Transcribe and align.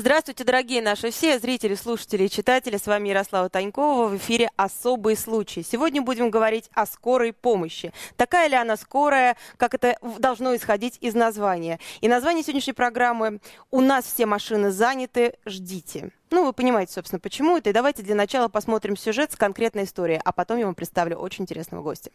Здравствуйте, 0.00 0.44
дорогие 0.44 0.80
наши 0.80 1.10
все 1.10 1.38
зрители, 1.38 1.74
слушатели 1.74 2.24
и 2.24 2.30
читатели. 2.30 2.78
С 2.78 2.86
вами 2.86 3.10
Ярослава 3.10 3.50
Танькова. 3.50 4.08
В 4.08 4.16
эфире 4.16 4.48
«Особый 4.56 5.14
случай». 5.14 5.62
Сегодня 5.62 6.00
будем 6.00 6.30
говорить 6.30 6.70
о 6.72 6.86
скорой 6.86 7.34
помощи. 7.34 7.92
Такая 8.16 8.48
ли 8.48 8.54
она 8.54 8.78
скорая, 8.78 9.36
как 9.58 9.74
это 9.74 9.98
должно 10.18 10.56
исходить 10.56 10.96
из 11.02 11.14
названия. 11.14 11.78
И 12.00 12.08
название 12.08 12.42
сегодняшней 12.42 12.72
программы 12.72 13.40
«У 13.70 13.82
нас 13.82 14.06
все 14.06 14.24
машины 14.24 14.70
заняты, 14.70 15.34
ждите». 15.44 16.12
Ну, 16.30 16.46
вы 16.46 16.54
понимаете, 16.54 16.94
собственно, 16.94 17.20
почему 17.20 17.58
это. 17.58 17.68
И 17.68 17.74
давайте 17.74 18.02
для 18.02 18.14
начала 18.14 18.48
посмотрим 18.48 18.96
сюжет 18.96 19.32
с 19.32 19.36
конкретной 19.36 19.84
историей, 19.84 20.22
а 20.24 20.32
потом 20.32 20.56
я 20.56 20.64
вам 20.64 20.74
представлю 20.74 21.18
очень 21.18 21.42
интересного 21.42 21.82
гостя. 21.82 22.10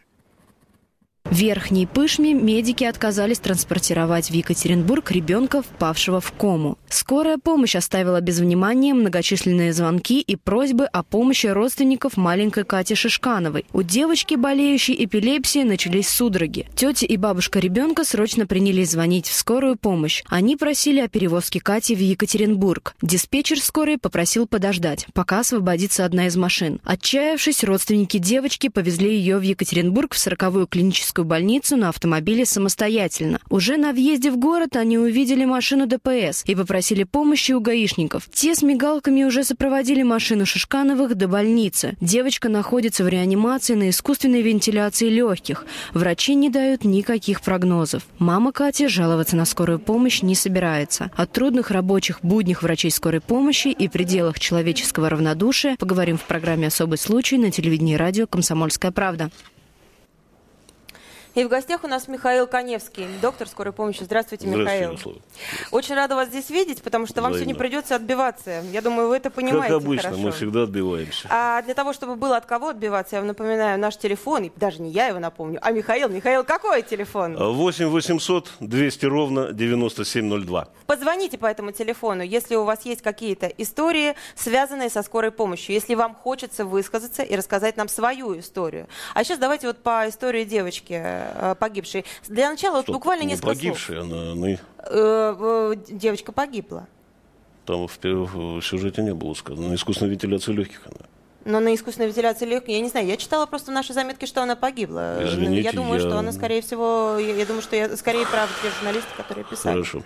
Верхней 1.31 1.87
Пышме 1.87 2.33
медики 2.33 2.83
отказались 2.83 3.39
транспортировать 3.39 4.29
в 4.29 4.33
Екатеринбург 4.33 5.09
ребенка, 5.11 5.63
впавшего 5.63 6.21
в 6.21 6.31
кому. 6.31 6.77
Скорая 6.87 7.39
помощь 7.39 7.75
оставила 7.75 8.21
без 8.21 8.39
внимания 8.39 8.93
многочисленные 8.93 9.73
звонки 9.73 10.21
и 10.21 10.35
просьбы 10.35 10.85
о 10.85 11.03
помощи 11.03 11.47
родственников 11.47 12.15
маленькой 12.15 12.63
Кати 12.63 12.93
Шишкановой. 12.93 13.65
У 13.73 13.81
девочки, 13.81 14.35
болеющей 14.35 15.03
эпилепсией, 15.03 15.65
начались 15.65 16.09
судороги. 16.09 16.67
Тетя 16.75 17.07
и 17.07 17.17
бабушка 17.17 17.59
ребенка 17.59 18.03
срочно 18.05 18.45
принялись 18.45 18.91
звонить 18.91 19.27
в 19.27 19.33
скорую 19.33 19.77
помощь. 19.77 20.23
Они 20.27 20.55
просили 20.55 21.01
о 21.01 21.07
перевозке 21.07 21.59
Кати 21.59 21.95
в 21.95 21.99
Екатеринбург. 21.99 22.95
Диспетчер 23.01 23.59
скорой 23.59 23.97
попросил 23.97 24.45
подождать, 24.47 25.07
пока 25.13 25.39
освободится 25.39 26.05
одна 26.05 26.27
из 26.27 26.37
машин. 26.37 26.79
Отчаявшись, 26.83 27.63
родственники 27.63 28.19
девочки 28.19 28.69
повезли 28.69 29.17
ее 29.17 29.37
в 29.37 29.41
Екатеринбург 29.41 30.13
в 30.13 30.17
40-ю 30.17 30.67
клиническую 30.67 31.14
клиническую 31.15 31.25
больницу 31.25 31.77
на 31.77 31.89
автомобиле 31.89 32.45
самостоятельно. 32.45 33.39
Уже 33.49 33.77
на 33.77 33.93
въезде 33.93 34.31
в 34.31 34.37
город 34.37 34.75
они 34.75 34.97
увидели 34.97 35.45
машину 35.45 35.87
ДПС 35.87 36.43
и 36.45 36.55
попросили 36.55 37.03
помощи 37.03 37.53
у 37.53 37.61
гаишников. 37.61 38.27
Те 38.33 38.53
с 38.53 38.61
мигалками 38.61 39.23
уже 39.23 39.43
сопроводили 39.43 40.03
машину 40.03 40.45
Шишкановых 40.45 41.15
до 41.15 41.27
больницы. 41.27 41.95
Девочка 42.01 42.49
находится 42.49 43.03
в 43.03 43.07
реанимации 43.07 43.75
на 43.75 43.89
искусственной 43.89 44.41
вентиляции 44.41 45.09
легких. 45.09 45.65
Врачи 45.93 46.35
не 46.35 46.49
дают 46.49 46.83
никаких 46.83 47.41
прогнозов. 47.41 48.03
Мама 48.19 48.51
Кати 48.51 48.87
жаловаться 48.87 49.35
на 49.35 49.45
скорую 49.45 49.79
помощь 49.79 50.21
не 50.21 50.35
собирается. 50.35 51.11
О 51.15 51.25
трудных 51.25 51.71
рабочих 51.71 52.19
буднях 52.23 52.61
врачей 52.61 52.91
скорой 52.91 53.21
помощи 53.21 53.69
и 53.69 53.87
пределах 53.87 54.39
человеческого 54.39 55.09
равнодушия 55.09 55.77
поговорим 55.77 56.17
в 56.17 56.23
программе 56.23 56.67
«Особый 56.67 56.97
случай» 56.97 57.37
на 57.37 57.51
телевидении 57.51 57.93
и 57.93 57.97
радио 57.97 58.27
«Комсомольская 58.27 58.91
правда». 58.91 59.29
И 61.35 61.43
в 61.43 61.49
гостях 61.49 61.83
у 61.83 61.87
нас 61.87 62.07
Михаил 62.07 62.47
Коневский, 62.47 63.07
доктор 63.21 63.49
скорой 63.49 63.73
помощи. 63.73 64.03
Здравствуйте, 64.03 64.47
Михаил. 64.47 64.91
Здравствуйте, 64.91 65.21
Очень 65.69 65.95
рада 65.95 66.15
вас 66.15 66.29
здесь 66.29 66.49
видеть, 66.49 66.81
потому 66.81 67.07
что 67.07 67.21
вам 67.21 67.33
Взаимно. 67.33 67.51
сегодня 67.53 67.59
придется 67.59 67.95
отбиваться. 67.95 68.61
Я 68.71 68.81
думаю, 68.81 69.09
вы 69.09 69.17
это 69.17 69.29
понимаете 69.29 69.73
Как 69.73 69.83
обычно, 69.83 70.03
хорошо. 70.03 70.21
мы 70.21 70.31
всегда 70.31 70.63
отбиваемся. 70.63 71.27
А 71.29 71.61
для 71.63 71.73
того, 71.73 71.91
чтобы 71.91 72.15
было 72.15 72.37
от 72.37 72.45
кого 72.45 72.69
отбиваться, 72.69 73.17
я 73.17 73.19
вам 73.19 73.27
напоминаю 73.27 73.77
наш 73.77 73.97
телефон, 73.97 74.45
и 74.45 74.51
даже 74.55 74.81
не 74.81 74.91
я 74.91 75.07
его 75.07 75.19
напомню, 75.19 75.59
а 75.61 75.71
Михаил. 75.71 76.07
Михаил, 76.07 76.45
какой 76.45 76.83
телефон? 76.83 77.35
8 77.35 77.87
800 77.87 78.51
200 78.61 79.05
ровно 79.05 79.51
9702. 79.51 80.69
Позвоните 80.85 81.37
по 81.37 81.47
этому 81.47 81.73
телефону, 81.73 82.23
если 82.23 82.55
у 82.55 82.63
вас 82.63 82.85
есть 82.85 83.01
какие-то 83.01 83.47
истории, 83.47 84.15
связанные 84.35 84.89
со 84.89 85.03
скорой 85.03 85.31
помощью, 85.31 85.75
если 85.75 85.95
вам 85.95 86.15
хочется 86.15 86.63
высказаться 86.63 87.23
и 87.23 87.35
рассказать 87.35 87.75
нам 87.75 87.89
свою 87.89 88.39
историю. 88.39 88.87
А 89.13 89.25
сейчас 89.25 89.37
давайте 89.37 89.67
вот 89.67 89.79
по 89.83 90.07
истории 90.07 90.45
девочки 90.45 91.24
э, 91.33 91.55
погибшей. 91.59 92.05
Для 92.27 92.49
начала 92.49 92.75
вот 92.77 92.83
Что, 92.85 92.93
буквально 92.93 93.21
не 93.23 93.29
несколько 93.29 93.47
погибшая, 93.49 94.01
она, 94.01 94.35
ну, 94.35 94.45
и 94.47 94.55
слов. 94.55 94.67
Э, 94.89 95.35
э, 95.39 95.75
Девочка 95.89 96.31
погибла. 96.31 96.87
там 97.65 97.87
в, 97.87 97.97
в 98.01 98.61
сюжете 98.61 99.01
не 99.01 99.13
было 99.13 99.33
сказано. 99.33 99.69
На 99.69 99.75
искусственной 99.75 100.11
вентиляции 100.11 100.51
легких 100.53 100.81
она. 100.85 101.05
Но 101.45 101.59
на 101.59 101.75
искусственной 101.75 102.07
вентиляции 102.07 102.45
легких, 102.45 102.69
я 102.69 102.81
не 102.81 102.89
знаю, 102.89 103.05
я 103.05 103.17
читала 103.17 103.45
просто 103.45 103.69
в 103.69 103.73
нашей 103.73 103.93
заметке, 103.93 104.25
что 104.25 104.41
она 104.41 104.55
погибла. 104.55 105.23
Извините, 105.23 105.61
я 105.61 105.73
думаю, 105.73 106.01
я- 106.01 106.07
что 106.07 106.17
она, 106.17 106.31
скорее 106.31 106.61
всего, 106.61 107.17
я, 107.19 107.35
я 107.35 107.45
думаю, 107.45 107.61
что 107.61 107.75
я 107.75 107.95
скорее 107.95 108.25
правы 108.25 108.49
те 108.63 108.69
журналисты, 108.71 109.09
которые 109.15 109.45
писали. 109.45 109.73
Хорошо. 109.73 110.01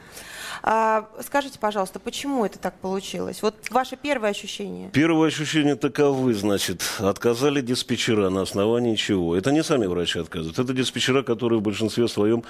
А, 0.63 1.07
скажите, 1.21 1.59
пожалуйста, 1.59 1.99
почему 1.99 2.45
это 2.45 2.59
так 2.59 2.75
получилось? 2.79 3.41
Вот 3.41 3.55
ваше 3.69 3.95
первое 3.95 4.31
ощущение. 4.31 4.89
Первые 4.89 5.27
ощущения 5.27 5.75
таковы, 5.75 6.33
значит, 6.33 6.81
отказали 6.99 7.61
диспетчера 7.61 8.29
на 8.29 8.41
основании 8.41 8.95
чего? 8.95 9.35
Это 9.35 9.51
не 9.51 9.63
сами 9.63 9.85
врачи 9.85 10.19
отказывают, 10.19 10.59
это 10.59 10.73
диспетчера, 10.73 11.23
которые 11.23 11.59
в 11.59 11.63
большинстве 11.63 12.07
своем 12.07 12.43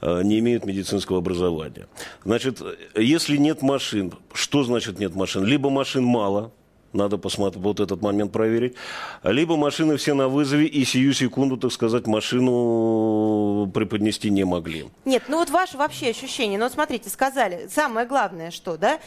э, 0.00 0.22
не 0.22 0.38
имеют 0.38 0.64
медицинского 0.64 1.18
образования. 1.18 1.86
Значит, 2.24 2.60
если 2.94 3.36
нет 3.36 3.62
машин, 3.62 4.12
что 4.32 4.64
значит 4.64 4.98
нет 4.98 5.14
машин? 5.14 5.44
Либо 5.44 5.70
машин 5.70 6.04
мало, 6.04 6.52
надо 6.96 7.18
посмотреть, 7.18 7.62
вот 7.62 7.80
этот 7.80 8.02
момент 8.02 8.32
проверить. 8.32 8.74
Либо 9.22 9.56
машины 9.56 9.96
все 9.96 10.14
на 10.14 10.28
вызове, 10.28 10.66
и 10.66 10.84
сию 10.84 11.12
секунду, 11.12 11.56
так 11.56 11.72
сказать, 11.72 12.06
машину 12.06 13.70
преподнести 13.72 14.30
не 14.30 14.44
могли. 14.44 14.86
Нет, 15.04 15.24
ну 15.28 15.38
вот 15.38 15.50
ваше 15.50 15.76
вообще 15.76 16.10
ощущение. 16.10 16.58
Ну 16.58 16.64
вот 16.64 16.72
смотрите, 16.72 17.10
сказали, 17.10 17.68
самое 17.70 18.06
главное, 18.06 18.50
что, 18.50 18.76
да, 18.76 18.98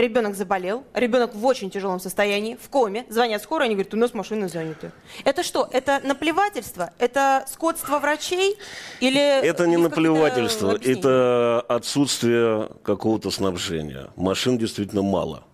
ребенок 0.00 0.34
заболел, 0.34 0.84
ребенок 0.94 1.34
в 1.34 1.44
очень 1.44 1.70
тяжелом 1.70 2.00
состоянии, 2.00 2.56
в 2.60 2.68
коме, 2.68 3.04
звонят 3.08 3.42
скоро, 3.42 3.64
они 3.64 3.74
говорят, 3.74 3.94
у 3.94 3.96
нас 3.96 4.14
машины 4.14 4.48
заняты. 4.48 4.92
Это 5.24 5.42
что, 5.42 5.68
это 5.70 6.00
наплевательство? 6.02 6.92
Это 6.98 7.44
скотство 7.46 7.98
врачей? 7.98 8.56
Или 9.00 9.20
Это 9.20 9.66
не 9.66 9.76
наплевательство, 9.76 10.76
это 10.82 11.60
отсутствие 11.68 12.70
какого-то 12.82 13.30
снабжения. 13.30 14.08
Машин 14.16 14.58
действительно 14.58 15.02
мало. 15.02 15.44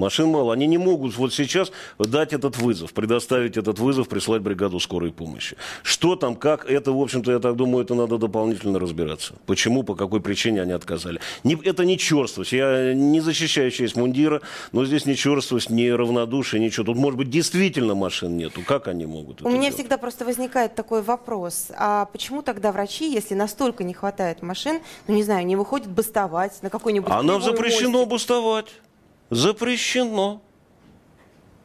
Машин 0.00 0.28
мало. 0.28 0.54
Они 0.54 0.66
не 0.66 0.78
могут 0.78 1.16
вот 1.16 1.34
сейчас 1.34 1.70
дать 1.98 2.32
этот 2.32 2.56
вызов, 2.56 2.92
предоставить 2.94 3.58
этот 3.58 3.78
вызов, 3.78 4.08
прислать 4.08 4.40
бригаду 4.40 4.80
скорой 4.80 5.12
помощи. 5.12 5.56
Что 5.82 6.16
там, 6.16 6.36
как, 6.36 6.64
это, 6.64 6.92
в 6.92 7.00
общем-то, 7.00 7.32
я 7.32 7.38
так 7.38 7.54
думаю, 7.56 7.84
это 7.84 7.94
надо 7.94 8.16
дополнительно 8.16 8.78
разбираться. 8.78 9.34
Почему, 9.46 9.82
по 9.82 9.94
какой 9.94 10.20
причине 10.20 10.62
они 10.62 10.72
отказали. 10.72 11.20
Не, 11.44 11.58
это 11.64 11.84
не 11.84 11.98
черствость. 11.98 12.52
Я 12.52 12.94
не 12.94 13.20
защищаю 13.20 13.70
честь 13.70 13.94
мундира, 13.94 14.40
но 14.72 14.86
здесь 14.86 15.04
не 15.04 15.14
черствость, 15.14 15.68
не 15.68 15.92
равнодушие, 15.92 16.60
ничего. 16.60 16.86
Тут, 16.86 16.96
может 16.96 17.18
быть, 17.18 17.28
действительно 17.28 17.94
машин 17.94 18.38
нету. 18.38 18.62
Как 18.66 18.88
они 18.88 19.04
могут 19.04 19.42
У 19.42 19.48
меня 19.48 19.60
делать? 19.60 19.74
всегда 19.74 19.98
просто 19.98 20.24
возникает 20.24 20.74
такой 20.74 21.02
вопрос. 21.02 21.66
А 21.76 22.06
почему 22.06 22.40
тогда 22.40 22.72
врачи, 22.72 23.12
если 23.12 23.34
настолько 23.34 23.84
не 23.84 23.92
хватает 23.92 24.40
машин, 24.40 24.80
ну 25.06 25.14
не 25.14 25.22
знаю, 25.22 25.44
не 25.44 25.56
выходят 25.56 25.88
бастовать 25.88 26.62
на 26.62 26.70
какой-нибудь... 26.70 27.10
А 27.12 27.22
нам 27.22 27.42
запрещено 27.42 27.98
мостик? 27.98 28.10
бастовать. 28.10 28.66
Запрещено. 29.30 30.42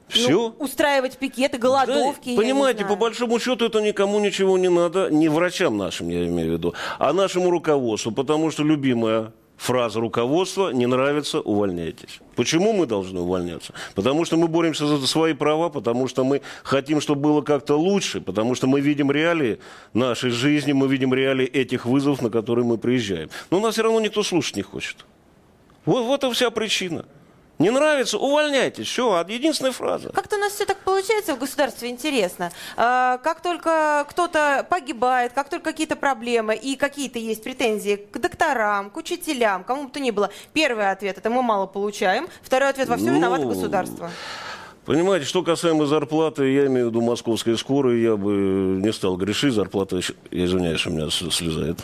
Все. 0.07 0.29
Ну, 0.29 0.55
устраивать 0.59 1.17
пикеты, 1.17 1.57
голодовки. 1.57 2.29
не 2.29 2.37
понимаете, 2.37 2.85
по 2.85 2.95
большому 2.95 3.39
счету 3.39 3.65
это 3.65 3.81
никому 3.81 4.19
ничего 4.19 4.57
не 4.57 4.69
надо, 4.69 5.09
не 5.09 5.29
врачам 5.29 5.77
нашим, 5.77 6.09
я 6.09 6.27
имею 6.27 6.51
в 6.51 6.53
виду, 6.53 6.73
а 6.99 7.11
нашему 7.11 7.49
руководству, 7.49 8.11
потому 8.11 8.51
что 8.51 8.63
любимая 8.63 9.33
фраза 9.57 9.99
руководства 9.99 10.69
«не 10.69 10.85
нравится, 10.85 11.39
увольняйтесь». 11.39 12.19
Почему 12.35 12.73
мы 12.73 12.85
должны 12.85 13.21
увольняться? 13.21 13.73
Потому 13.95 14.25
что 14.25 14.37
мы 14.37 14.47
боремся 14.47 14.85
за 14.85 15.07
свои 15.07 15.33
права, 15.33 15.69
потому 15.69 16.07
что 16.07 16.23
мы 16.23 16.41
хотим, 16.63 17.01
чтобы 17.01 17.21
было 17.21 17.41
как-то 17.41 17.75
лучше, 17.75 18.21
потому 18.21 18.53
что 18.55 18.67
мы 18.67 18.81
видим 18.81 19.09
реалии 19.09 19.59
нашей 19.93 20.29
жизни, 20.29 20.73
мы 20.73 20.87
видим 20.87 21.13
реалии 21.13 21.45
этих 21.45 21.85
вызовов, 21.85 22.21
на 22.21 22.29
которые 22.29 22.65
мы 22.65 22.77
приезжаем. 22.77 23.29
Но 23.49 23.59
нас 23.59 23.73
все 23.73 23.83
равно 23.83 23.99
никто 24.01 24.21
слушать 24.23 24.55
не 24.55 24.61
хочет. 24.61 24.97
Вот, 25.85 26.03
вот 26.03 26.23
и 26.23 26.33
вся 26.33 26.51
причина. 26.51 27.05
Не 27.57 27.69
нравится, 27.69 28.17
увольняйтесь. 28.17 28.87
Все, 28.87 29.25
единственная 29.27 29.71
фраза. 29.71 30.09
Как-то 30.09 30.35
у 30.35 30.39
нас 30.39 30.53
все 30.53 30.65
так 30.65 30.77
получается 30.79 31.35
в 31.35 31.39
государстве, 31.39 31.89
интересно. 31.89 32.51
А, 32.75 33.17
как 33.19 33.41
только 33.41 34.05
кто-то 34.09 34.65
погибает, 34.69 35.31
как 35.33 35.49
только 35.49 35.71
какие-то 35.71 35.95
проблемы 35.95 36.55
и 36.55 36.75
какие-то 36.75 37.17
есть 37.17 37.43
претензии 37.43 37.95
к 37.95 38.17
докторам, 38.17 38.89
к 38.89 38.97
учителям, 38.97 39.63
кому 39.63 39.85
бы 39.85 39.89
то 39.89 39.99
ни 40.01 40.11
было, 40.11 40.29
первый 40.53 40.91
ответ– 40.91 41.17
это 41.19 41.29
мы 41.29 41.41
мало 41.41 41.65
получаем, 41.65 42.27
второй 42.41 42.69
ответ– 42.69 42.87
во 42.89 42.97
всем 42.97 43.07
Ну, 43.07 43.15
виновато 43.15 43.45
государство. 43.45 44.11
Понимаете, 44.85 45.25
что 45.25 45.41
касаемо 45.41 45.85
зарплаты, 45.87 46.51
я 46.51 46.67
имею 46.67 46.87
в 46.87 46.89
виду 46.89 47.01
московской 47.01 47.57
скорой, 47.57 48.01
я 48.01 48.17
бы 48.17 48.79
не 48.83 48.93
стал 48.93 49.17
грешить. 49.17 49.53
Зарплата, 49.53 49.99
я 50.29 50.45
извиняюсь, 50.45 50.85
у 50.85 50.91
меня 50.91 51.09
слезает. 51.09 51.79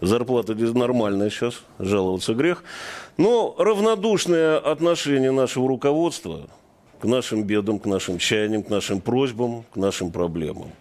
Зарплата 0.00 0.54
нормальная 0.54 1.30
сейчас, 1.30 1.62
жаловаться 1.78 2.34
грех. 2.34 2.62
Но 3.16 3.54
равнодушное 3.58 4.58
отношение 4.58 5.32
нашего 5.32 5.68
руководства 5.68 6.48
к 7.00 7.04
нашим 7.04 7.44
бедам, 7.44 7.78
к 7.78 7.86
нашим 7.86 8.18
чаяниям, 8.18 8.62
к 8.62 8.70
нашим 8.70 9.00
просьбам, 9.00 9.64
к 9.72 9.76
нашим 9.76 10.10
проблемам. 10.10 10.72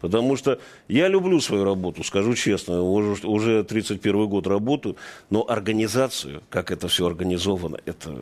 Потому 0.00 0.36
что 0.36 0.60
я 0.86 1.08
люблю 1.08 1.40
свою 1.40 1.64
работу, 1.64 2.04
скажу 2.04 2.34
честно, 2.34 2.82
уже, 2.82 3.26
уже 3.26 3.64
31 3.64 4.28
год 4.28 4.46
работаю, 4.46 4.96
но 5.30 5.44
организацию, 5.48 6.42
как 6.50 6.70
это 6.70 6.86
все 6.86 7.06
организовано, 7.06 7.78
это 7.84 8.16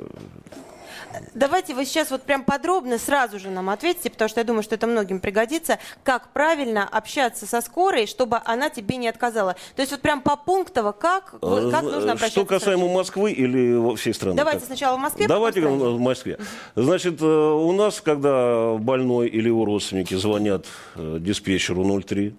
Давайте 1.35 1.75
вы 1.75 1.85
сейчас 1.85 2.11
вот 2.11 2.23
прям 2.23 2.45
подробно 2.45 2.99
сразу 2.99 3.39
же 3.39 3.51
нам 3.51 3.71
ответите, 3.71 4.11
потому 4.11 4.29
что 4.29 4.41
я 4.41 4.45
думаю, 4.45 4.63
что 4.63 4.75
это 4.75 4.87
многим 4.87 5.21
пригодится, 5.21 5.79
как 6.05 6.33
правильно 6.33 6.87
общаться 6.89 7.47
со 7.47 7.61
скорой, 7.61 8.07
чтобы 8.07 8.39
она 8.45 8.71
тебе 8.71 8.97
не 8.97 9.09
отказала. 9.09 9.55
То 9.75 9.83
есть 9.83 9.93
вот 9.93 10.01
прям 10.01 10.21
по 10.23 10.37
пунктово, 10.37 10.93
как, 10.93 11.35
вы- 11.43 11.71
как 11.71 11.83
нужно 11.83 12.13
обращаться 12.13 12.27
Э, 12.41 12.45
Что 12.45 12.45
касаемо? 12.45 12.89
Москвы 12.89 13.33
или 13.33 13.97
всей 13.97 14.15
страны? 14.15 14.37
Давайте 14.37 14.61
Как? 14.61 14.67
сначала 14.67 14.97
в 14.97 15.01
Москве, 15.01 15.27
Давайте 15.29 15.61
в 15.63 15.99
Москве. 16.01 16.39
Значит, 16.75 17.21
э, 17.21 17.25
у 17.27 17.73
нас, 17.73 18.01
когда 18.01 18.75
больной 18.79 19.29
или 19.29 19.49
его 19.49 19.65
родственники 19.65 20.15
звонят 20.15 20.67
э, 20.97 21.19
диспетчеру 21.21 21.85
03, 21.85 22.35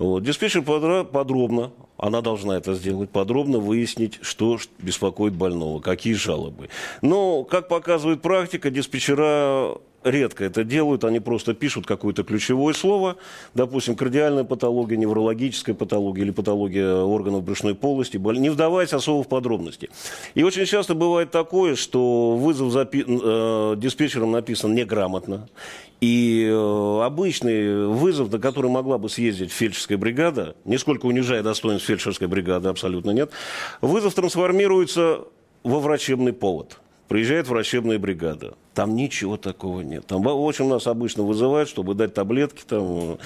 вот, 0.00 0.24
диспетчер 0.24 0.62
подро- 0.62 1.04
подробно, 1.04 1.72
она 1.98 2.22
должна 2.22 2.56
это 2.56 2.74
сделать, 2.74 3.10
подробно 3.10 3.58
выяснить, 3.58 4.18
что 4.22 4.58
беспокоит 4.78 5.34
больного, 5.34 5.80
какие 5.80 6.14
жалобы. 6.14 6.70
Но, 7.02 7.44
как 7.44 7.68
показывает 7.68 8.22
практика, 8.22 8.70
диспетчера 8.70 9.76
редко 10.04 10.44
это 10.44 10.64
делают, 10.64 11.04
они 11.04 11.20
просто 11.20 11.54
пишут 11.54 11.86
какое-то 11.86 12.22
ключевое 12.22 12.74
слово, 12.74 13.16
допустим, 13.54 13.96
кардиальная 13.96 14.44
патология, 14.44 14.96
неврологическая 14.96 15.74
патология 15.74 16.22
или 16.22 16.30
патология 16.30 16.94
органов 17.02 17.44
брюшной 17.44 17.74
полости, 17.74 18.16
не 18.16 18.50
вдаваясь 18.50 18.92
особо 18.92 19.22
в 19.22 19.28
подробности. 19.28 19.90
И 20.34 20.42
очень 20.42 20.64
часто 20.64 20.94
бывает 20.94 21.30
такое, 21.30 21.76
что 21.76 22.36
вызов 22.36 22.72
запи- 22.72 23.04
э, 23.06 23.76
диспетчером 23.76 24.32
написан 24.32 24.74
неграмотно, 24.74 25.48
и 26.00 26.48
э, 26.50 27.00
обычный 27.04 27.86
вызов, 27.86 28.32
на 28.32 28.38
который 28.38 28.70
могла 28.70 28.96
бы 28.98 29.08
съездить 29.08 29.52
фельдшерская 29.52 29.98
бригада, 29.98 30.56
нисколько 30.64 31.06
унижая 31.06 31.42
достоинство 31.42 31.88
фельдшерской 31.88 32.26
бригады, 32.26 32.68
абсолютно 32.68 33.10
нет, 33.10 33.30
вызов 33.82 34.14
трансформируется 34.14 35.24
во 35.62 35.80
врачебный 35.80 36.32
повод. 36.32 36.78
Приезжает 37.10 37.48
врачебная 37.48 37.98
бригада. 37.98 38.54
Там 38.72 38.94
ничего 38.94 39.36
такого 39.36 39.80
нет. 39.80 40.06
Там 40.06 40.22
во- 40.22 40.32
очень 40.32 40.68
нас 40.68 40.86
обычно 40.86 41.24
вызывают, 41.24 41.68
чтобы 41.68 41.94
дать 41.94 42.14
таблетки, 42.14 42.62
там, 42.64 43.18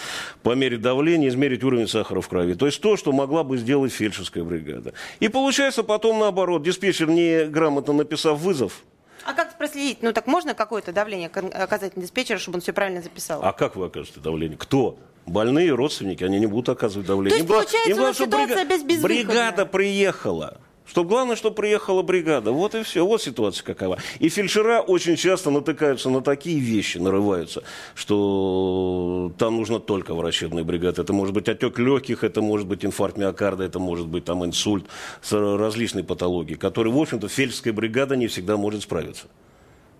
померить 0.43 0.81
давление, 0.81 1.29
измерить 1.29 1.63
уровень 1.63 1.87
сахара 1.87 2.23
в 2.23 2.29
крови. 2.29 2.55
То 2.55 2.65
есть 2.65 2.81
то, 2.81 2.97
что 2.97 3.13
могла 3.13 3.45
бы 3.45 3.59
сделать 3.59 3.93
фельдшерская 3.93 4.43
бригада. 4.43 4.95
И 5.21 5.29
получается 5.29 5.83
потом 5.83 6.19
наоборот. 6.19 6.63
Диспетчер, 6.63 7.11
неграмотно 7.11 7.93
написав 7.93 8.39
вызов, 8.39 8.85
А 9.27 9.35
как 9.35 9.59
проследить? 9.59 9.99
Ну 10.01 10.15
так 10.15 10.27
можно 10.27 10.55
какое-то 10.55 10.91
давление 10.95 11.29
оказать 11.29 11.95
на 11.95 12.01
диспетчера, 12.05 12.39
чтобы 12.39 12.57
он 12.57 12.61
все 12.63 12.73
правильно 12.73 13.03
записал? 13.03 13.43
А 13.45 13.53
как 13.53 13.77
вы 13.77 13.85
окажете 13.85 14.19
давление? 14.19 14.57
Кто? 14.57 14.97
Больные 15.27 15.71
родственники, 15.75 16.25
они 16.25 16.41
не 16.41 16.47
будут 16.47 16.71
оказывать 16.71 17.07
давление. 17.07 17.33
То 17.33 17.37
есть, 17.37 17.51
Им 17.51 17.55
получается, 17.55 17.91
им 17.91 17.97
вот 17.99 18.15
чтобы 18.15 18.33
ситуация 18.33 18.65
без- 18.65 18.83
безвыходная. 18.83 19.25
бригада 19.27 19.67
приехала. 19.67 20.57
Что 20.87 21.03
главное, 21.03 21.35
что 21.35 21.51
приехала 21.51 22.03
бригада. 22.03 22.53
Вот 22.53 22.75
и 22.75 22.83
все. 22.83 23.07
Вот 23.07 23.23
ситуация 23.23 23.65
какова. 23.65 23.99
И 24.19 24.29
фельдшера 24.29 24.81
очень 24.81 25.17
часто 25.17 25.51
натыкаются 25.51 26.11
на 26.11 26.21
такие 26.21 26.61
вещи, 26.61 26.99
нарываются, 26.99 27.63
что 27.95 29.33
там 29.39 29.57
нужна 29.57 29.79
только 29.79 30.15
врачебная 30.15 30.63
бригада. 30.63 31.03
Это 31.03 31.13
может 31.13 31.35
быть 31.35 31.49
отек 31.49 31.79
легких, 31.79 32.23
это 32.23 32.43
может 32.43 32.67
быть 32.67 32.85
инфаркт 32.85 33.17
миокарда, 33.17 33.65
это 33.65 33.79
может 33.79 34.07
быть 34.09 34.25
там 34.25 34.45
инсульт, 34.45 34.85
с 35.23 35.33
различной 35.33 36.05
патологией, 36.05 36.59
которые, 36.59 36.93
в 36.93 36.99
общем-то, 36.99 37.29
фельдшерская 37.29 37.73
бригада 37.73 38.17
не 38.17 38.27
всегда 38.27 38.57
может 38.57 38.83
справиться. 38.83 39.27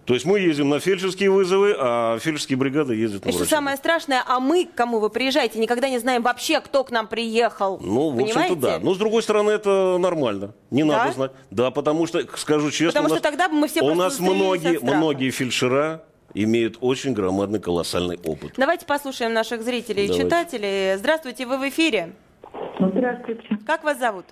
То 0.05 0.15
есть 0.15 0.27
мы 0.27 0.39
ездим 0.39 0.69
на 0.69 0.81
фельдшерские 0.81 1.31
вызовы, 1.31 1.75
а 1.79 2.19
фельдшерские 2.19 2.59
бригады 2.59 2.95
ездят 2.95 3.25
на 3.25 3.31
И 3.31 3.33
что 3.33 3.47
самое 3.47 3.77
страшное, 3.77 4.23
а 4.27 4.39
мы, 4.39 4.67
к 4.67 4.75
кому 4.75 4.99
вы 4.99 5.09
приезжаете, 5.09 5.59
никогда 5.59 5.89
не 5.89 5.99
знаем 5.99 6.23
вообще, 6.23 6.61
кто 6.61 6.85
к 6.85 6.91
нам 6.91 7.07
приехал. 7.07 7.79
Ну, 7.81 8.11
в 8.11 8.21
общем-то, 8.21 8.57
да. 8.57 8.79
Но, 8.81 8.95
с 8.95 8.99
другой 8.99 9.23
стороны, 9.23 9.51
это 9.51 9.97
нормально. 9.99 10.53
Не 10.71 10.83
Да? 10.85 10.99
надо 10.99 11.13
знать. 11.13 11.33
Да, 11.51 11.71
потому 11.71 12.07
что, 12.07 12.21
скажу 12.37 12.71
честно, 12.71 12.89
Потому 13.01 13.07
у 13.07 13.09
что 13.09 13.15
нас, 13.17 13.23
тогда 13.23 13.49
бы 13.49 13.55
мы 13.55 13.69
все 13.69 13.83
у 13.83 13.95
нас 13.95 14.21
многие, 14.21 14.79
многие 14.79 15.31
фельдшера 15.31 16.05
имеют 16.35 16.77
очень 16.81 17.15
громадный, 17.15 17.61
колоссальный 17.61 18.19
опыт. 18.25 18.53
Давайте 18.57 18.85
послушаем 18.87 19.33
наших 19.33 19.63
зрителей 19.63 20.05
и 20.05 20.09
Давайте. 20.09 20.25
читателей. 20.27 20.97
Здравствуйте, 20.97 21.47
вы 21.47 21.59
в 21.59 21.69
эфире. 21.69 22.13
Здравствуйте, 22.79 23.43
Как 23.67 23.85
вас 23.85 23.99
зовут? 23.99 24.27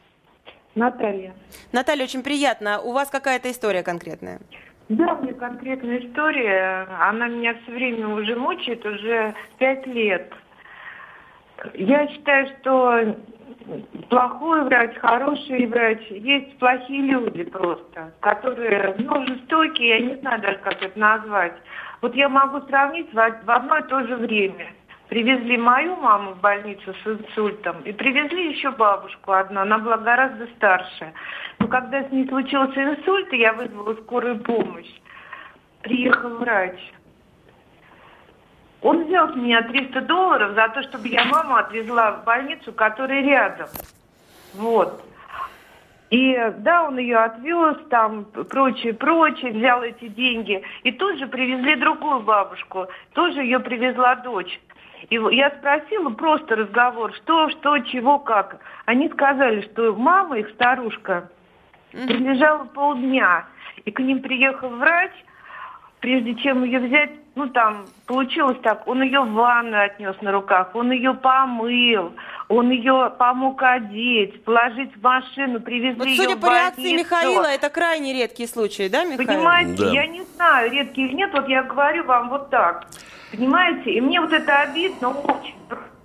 Наталья. 0.74 1.34
Наталья, 1.70 2.04
очень 2.04 2.22
приятно. 2.22 2.80
У 2.80 2.92
вас 2.92 3.08
какая-то 3.08 3.50
история 3.50 3.82
конкретная? 3.82 4.40
Да, 4.88 5.14
у 5.14 5.22
меня 5.22 5.34
конкретная 5.34 5.98
история. 5.98 6.86
Она 7.00 7.28
меня 7.28 7.54
все 7.62 7.72
время 7.72 8.08
уже 8.08 8.36
мучает, 8.36 8.84
уже 8.84 9.34
пять 9.58 9.86
лет. 9.86 10.32
Я 11.74 12.08
считаю, 12.08 12.48
что 12.60 13.16
плохой 14.10 14.64
врач, 14.64 14.96
хороший 14.96 15.66
врач, 15.66 16.00
есть 16.10 16.58
плохие 16.58 17.02
люди 17.02 17.44
просто, 17.44 18.12
которые, 18.20 18.94
ну, 18.98 19.24
жестокие, 19.26 19.88
я 19.88 20.00
не 20.00 20.14
знаю 20.20 20.40
даже, 20.40 20.58
как 20.58 20.82
это 20.82 20.98
назвать. 20.98 21.54
Вот 22.00 22.14
я 22.16 22.28
могу 22.28 22.60
сравнить 22.66 23.12
в 23.14 23.16
од- 23.16 23.44
в 23.44 23.50
одно 23.50 23.78
и 23.78 23.82
то 23.84 24.04
же 24.06 24.16
время. 24.16 24.72
Привезли 25.12 25.58
мою 25.58 25.96
маму 25.96 26.32
в 26.32 26.40
больницу 26.40 26.94
с 26.94 27.06
инсультом 27.06 27.82
и 27.82 27.92
привезли 27.92 28.50
еще 28.50 28.70
бабушку 28.70 29.32
одну, 29.32 29.60
она 29.60 29.76
была 29.76 29.98
гораздо 29.98 30.46
старше. 30.56 31.12
Но 31.58 31.68
когда 31.68 32.02
с 32.02 32.10
ней 32.10 32.26
случился 32.26 32.82
инсульт, 32.82 33.30
я 33.34 33.52
вызвала 33.52 33.92
скорую 33.96 34.38
помощь, 34.38 34.90
приехал 35.82 36.30
врач. 36.38 36.78
Он 38.80 39.04
взял 39.04 39.30
с 39.30 39.36
меня 39.36 39.60
300 39.60 40.00
долларов 40.00 40.54
за 40.54 40.70
то, 40.70 40.82
чтобы 40.84 41.08
я 41.08 41.26
маму 41.26 41.56
отвезла 41.56 42.12
в 42.12 42.24
больницу, 42.24 42.72
которая 42.72 43.20
рядом. 43.20 43.68
Вот. 44.54 45.04
И 46.08 46.38
да, 46.60 46.84
он 46.84 46.96
ее 46.96 47.18
отвез, 47.18 47.76
там, 47.90 48.24
прочее, 48.24 48.94
прочее, 48.94 49.52
взял 49.52 49.82
эти 49.82 50.08
деньги. 50.08 50.62
И 50.84 50.92
тут 50.92 51.18
же 51.18 51.26
привезли 51.26 51.74
другую 51.74 52.20
бабушку, 52.20 52.86
тоже 53.12 53.42
ее 53.42 53.60
привезла 53.60 54.14
дочь. 54.14 54.58
И 55.10 55.16
я 55.16 55.50
спросила 55.58 56.10
просто 56.10 56.56
разговор, 56.56 57.12
что, 57.14 57.50
что, 57.50 57.78
чего, 57.80 58.18
как. 58.18 58.58
Они 58.86 59.08
сказали, 59.08 59.62
что 59.62 59.94
мама 59.94 60.38
их, 60.38 60.50
старушка, 60.50 61.30
прилежала 61.92 62.64
полдня. 62.64 63.46
И 63.84 63.90
к 63.90 63.98
ним 64.00 64.22
приехал 64.22 64.68
врач, 64.70 65.12
прежде 66.02 66.34
чем 66.34 66.64
ее 66.64 66.80
взять, 66.80 67.10
ну 67.36 67.48
там 67.48 67.86
получилось 68.06 68.58
так, 68.62 68.86
он 68.86 69.02
ее 69.02 69.20
в 69.20 69.32
ванну 69.32 69.80
отнес 69.80 70.16
на 70.20 70.32
руках, 70.32 70.74
он 70.74 70.90
ее 70.90 71.14
помыл, 71.14 72.12
он 72.48 72.70
ее 72.70 73.10
помог 73.18 73.62
одеть, 73.62 74.44
положить 74.44 74.94
в 74.96 75.02
машину, 75.02 75.60
привезли 75.60 75.94
Вот 75.98 76.06
ее 76.08 76.16
судя 76.16 76.36
в 76.36 76.40
по 76.40 76.46
реакции. 76.46 76.92
Михаила, 76.92 77.46
это 77.46 77.70
крайне 77.70 78.12
редкий 78.12 78.46
случай, 78.48 78.88
да, 78.88 79.04
Михаил? 79.04 79.26
Понимаете, 79.26 79.84
Да. 79.84 79.90
я 79.92 80.06
не 80.08 80.22
знаю, 80.34 80.70
редкий 80.72 81.06
или 81.06 81.14
нет, 81.14 81.30
вот 81.32 81.48
я 81.48 81.62
говорю 81.62 82.04
вам 82.04 82.28
вот 82.28 82.50
так. 82.50 82.86
Понимаете, 83.30 83.92
и 83.92 84.00
мне 84.00 84.20
вот 84.20 84.32
это 84.32 84.58
обидно 84.60 85.10
очень, 85.10 85.54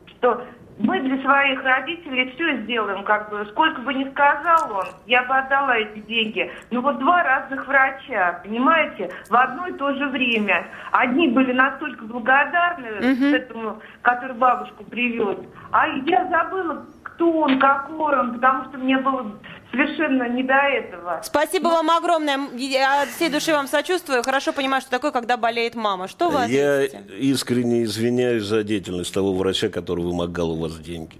что 0.07 0.43
мы 0.79 0.99
для 0.99 1.21
своих 1.23 1.63
родителей 1.63 2.31
все 2.35 2.57
сделаем, 2.63 3.03
как 3.03 3.29
бы, 3.29 3.45
сколько 3.51 3.81
бы 3.81 3.93
ни 3.93 4.09
сказал 4.11 4.71
он, 4.71 4.85
я 5.05 5.23
бы 5.23 5.35
отдала 5.35 5.75
эти 5.75 5.99
деньги. 5.99 6.51
Но 6.71 6.81
вот 6.81 6.99
два 6.99 7.23
разных 7.23 7.67
врача, 7.67 8.41
понимаете, 8.43 9.09
в 9.29 9.35
одно 9.35 9.67
и 9.67 9.73
то 9.73 9.93
же 9.93 10.07
время. 10.07 10.67
Одни 10.91 11.29
были 11.29 11.51
настолько 11.51 12.05
благодарны 12.05 12.87
этому, 13.33 13.81
который 14.01 14.35
бабушку 14.35 14.83
привез, 14.83 15.37
а 15.71 15.87
я 15.87 16.25
забыла, 16.27 16.85
кто 17.03 17.31
он, 17.31 17.59
какой 17.59 18.19
он, 18.19 18.33
потому 18.35 18.65
что 18.65 18.77
мне 18.77 18.97
было 18.97 19.31
совершенно 19.71 20.27
не 20.29 20.43
до 20.43 20.53
этого. 20.53 21.21
Спасибо 21.23 21.67
вам 21.67 21.89
огромное. 21.91 22.39
Я 22.57 23.03
от 23.03 23.09
всей 23.09 23.29
души 23.29 23.51
вам 23.51 23.67
сочувствую. 23.67 24.23
Хорошо 24.23 24.53
понимаю, 24.53 24.81
что 24.81 24.89
такое, 24.91 25.11
когда 25.11 25.37
болеет 25.37 25.75
мама. 25.75 26.07
Что 26.07 26.29
вы 26.29 26.49
Я 26.49 26.83
ответите? 26.83 27.03
искренне 27.19 27.83
извиняюсь 27.83 28.43
за 28.43 28.63
деятельность 28.63 29.13
того 29.13 29.33
врача, 29.33 29.69
который 29.69 30.03
вымогал 30.05 30.51
у 30.51 30.55
вас 30.61 30.77
деньги. 30.79 31.17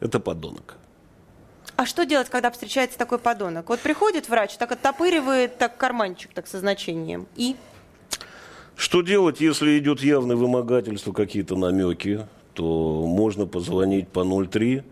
Это 0.00 0.20
подонок. 0.20 0.76
А 1.76 1.86
что 1.86 2.04
делать, 2.04 2.28
когда 2.28 2.50
встречается 2.50 2.96
такой 2.98 3.18
подонок? 3.18 3.68
Вот 3.68 3.80
приходит 3.80 4.28
врач, 4.28 4.54
так 4.56 4.70
оттопыривает, 4.72 5.58
так 5.58 5.76
карманчик 5.76 6.30
так 6.32 6.46
со 6.46 6.60
значением. 6.60 7.26
И 7.36 7.56
Что 8.76 9.02
делать, 9.02 9.40
если 9.40 9.78
идет 9.78 10.00
явное 10.00 10.36
вымогательство, 10.36 11.12
какие-то 11.12 11.56
намеки, 11.56 12.26
то 12.52 13.04
можно 13.06 13.46
позвонить 13.46 14.08
по 14.08 14.24
03 14.24 14.82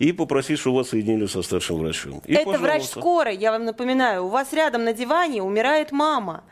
и 0.00 0.12
попросить, 0.12 0.58
чтобы 0.58 0.78
вас 0.78 0.88
соединили 0.88 1.26
со 1.26 1.42
старшим 1.42 1.76
врачом. 1.76 2.22
И, 2.26 2.32
это 2.32 2.58
врач 2.58 2.84
скорой, 2.84 3.36
я 3.36 3.52
вам 3.52 3.66
напоминаю. 3.66 4.24
У 4.24 4.28
вас 4.28 4.52
рядом 4.54 4.84
на 4.84 4.94
диване 4.94 5.42
умирает 5.42 5.92
мама. 5.92 6.42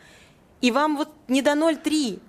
И 0.60 0.70
вам 0.70 0.98
вот 0.98 1.08
не 1.28 1.40
до 1.40 1.52
0,3. 1.52 2.20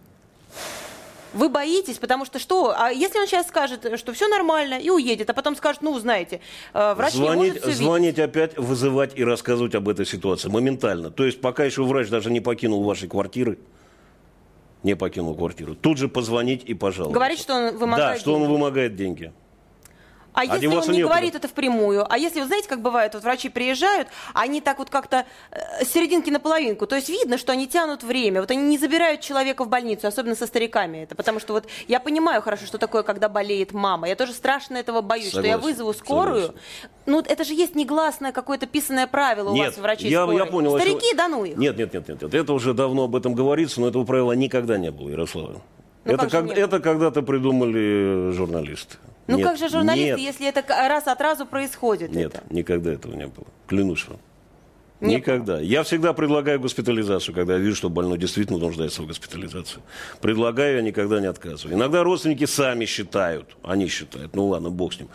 Вы 1.33 1.49
боитесь, 1.49 1.97
потому 1.97 2.23
что 2.23 2.39
что? 2.39 2.73
А 2.75 2.89
если 2.89 3.19
он 3.19 3.27
сейчас 3.27 3.47
скажет, 3.47 3.99
что 3.99 4.13
все 4.13 4.29
нормально 4.29 4.75
и 4.75 4.89
уедет, 4.89 5.29
а 5.29 5.33
потом 5.33 5.57
скажет, 5.57 5.81
ну, 5.81 5.99
знаете, 5.99 6.39
э, 6.73 6.93
врач 6.93 7.13
не 7.13 7.17
звонить, 7.17 7.37
может 7.37 7.57
все 7.57 7.65
видеть. 7.67 7.83
звонить 7.85 8.19
опять, 8.19 8.57
вызывать 8.57 9.11
и 9.19 9.23
рассказывать 9.23 9.75
об 9.75 9.89
этой 9.89 10.05
ситуации 10.05 10.47
моментально. 10.47 11.11
То 11.11 11.25
есть 11.25 11.41
пока 11.41 11.65
еще 11.65 11.83
врач 11.83 12.07
даже 12.07 12.31
не 12.31 12.39
покинул 12.39 12.81
вашей 12.83 13.09
квартиры, 13.09 13.59
не 14.83 14.95
покинул 14.95 15.35
квартиру, 15.35 15.75
тут 15.75 15.97
же 15.97 16.07
позвонить 16.07 16.63
и 16.63 16.73
пожаловаться. 16.73 17.13
Говорить, 17.13 17.39
что 17.39 17.55
он 17.55 17.77
вымогает 17.77 18.15
Да, 18.15 18.19
что 18.19 18.33
он 18.33 18.39
деньги. 18.39 18.51
вымогает 18.53 18.95
деньги. 18.95 19.33
А 20.39 20.45
если 20.45 20.67
он 20.67 20.81
не 20.87 20.97
некуда. 20.97 21.13
говорит 21.13 21.35
это 21.35 21.47
впрямую? 21.47 22.05
А 22.09 22.17
если, 22.17 22.39
вы 22.39 22.47
знаете, 22.47 22.67
как 22.69 22.81
бывает, 22.81 23.13
вот 23.13 23.23
врачи 23.23 23.49
приезжают, 23.49 24.07
они 24.33 24.61
так 24.61 24.79
вот 24.79 24.89
как-то 24.89 25.25
э, 25.51 25.83
с 25.83 25.89
серединки 25.89 26.29
на 26.29 26.39
половинку. 26.39 26.87
То 26.87 26.95
есть 26.95 27.09
видно, 27.09 27.37
что 27.37 27.51
они 27.51 27.67
тянут 27.67 28.03
время. 28.03 28.41
Вот 28.41 28.51
они 28.51 28.63
не 28.63 28.77
забирают 28.77 29.21
человека 29.21 29.65
в 29.65 29.69
больницу, 29.69 30.07
особенно 30.07 30.35
со 30.35 30.47
стариками 30.47 30.99
это. 30.99 31.15
Потому 31.15 31.39
что 31.39 31.53
вот 31.53 31.65
я 31.87 31.99
понимаю 31.99 32.41
хорошо, 32.41 32.65
что 32.65 32.77
такое, 32.77 33.03
когда 33.03 33.27
болеет 33.27 33.73
мама. 33.73 34.07
Я 34.07 34.15
тоже 34.15 34.33
страшно 34.33 34.77
этого 34.77 35.01
боюсь, 35.01 35.29
что 35.29 35.41
я 35.41 35.53
Согласен, 35.53 35.67
вызову 35.67 35.93
скорую. 35.93 36.41
согласен. 36.41 36.89
Ну, 37.05 37.19
это 37.19 37.43
же 37.43 37.53
есть 37.53 37.75
негласное 37.75 38.31
какое-то 38.31 38.67
писанное 38.67 39.07
правило 39.07 39.49
у 39.49 39.55
Нет, 39.55 39.67
вас, 39.67 39.77
врачей 39.77 40.09
я, 40.09 40.23
скорой. 40.23 40.37
я 40.37 40.45
понял. 40.45 40.77
Старики, 40.77 41.13
да 41.15 41.27
ну 41.27 41.43
их. 41.43 41.57
Нет, 41.57 41.77
нет, 41.77 41.93
нет, 41.93 42.07
нет, 42.07 42.21
нет. 42.21 42.33
Это 42.33 42.53
уже 42.53 42.73
давно 42.73 43.05
об 43.05 43.15
этом 43.15 43.33
говорится, 43.33 43.81
но 43.81 43.87
этого 43.87 44.05
правила 44.05 44.31
никогда 44.33 44.77
не 44.77 44.91
было, 44.91 45.09
Ярослава. 45.09 45.61
Ну, 46.05 46.13
это, 46.13 46.29
как 46.29 46.49
это 46.49 46.79
когда-то 46.79 47.21
придумали 47.23 48.31
журналисты. 48.31 48.97
Ну 49.29 49.37
Нет, 49.37 49.47
как 49.47 49.57
же 49.59 49.69
журналисты, 49.69 50.09
нет, 50.09 50.19
если 50.19 50.47
это 50.47 50.63
раз 50.67 51.07
от 51.07 51.21
разу 51.21 51.45
происходит? 51.45 52.11
Нет, 52.11 52.33
это? 52.33 52.43
никогда 52.49 52.93
этого 52.93 53.13
не 53.13 53.27
было. 53.27 53.45
Клянусь 53.67 54.07
вам. 54.07 54.17
Не 55.01 55.17
Никогда. 55.17 55.59
Я 55.59 55.83
всегда 55.83 56.13
предлагаю 56.13 56.59
госпитализацию, 56.59 57.35
когда 57.35 57.53
я 57.53 57.59
вижу, 57.59 57.75
что 57.75 57.89
больной 57.91 58.17
действительно 58.17 58.57
нуждается 58.57 59.03
в 59.03 59.05
госпитализации. 59.05 59.81
Предлагаю, 60.19 60.77
я 60.77 60.81
никогда 60.81 61.21
не 61.21 61.27
отказываю. 61.27 61.77
Иногда 61.77 62.03
родственники 62.03 62.45
сами 62.45 62.85
считают, 62.85 63.55
они 63.63 63.87
считают, 63.87 64.35
ну 64.35 64.47
ладно, 64.47 64.71
бог 64.71 64.93
с 64.93 64.99
ним, 64.99 65.09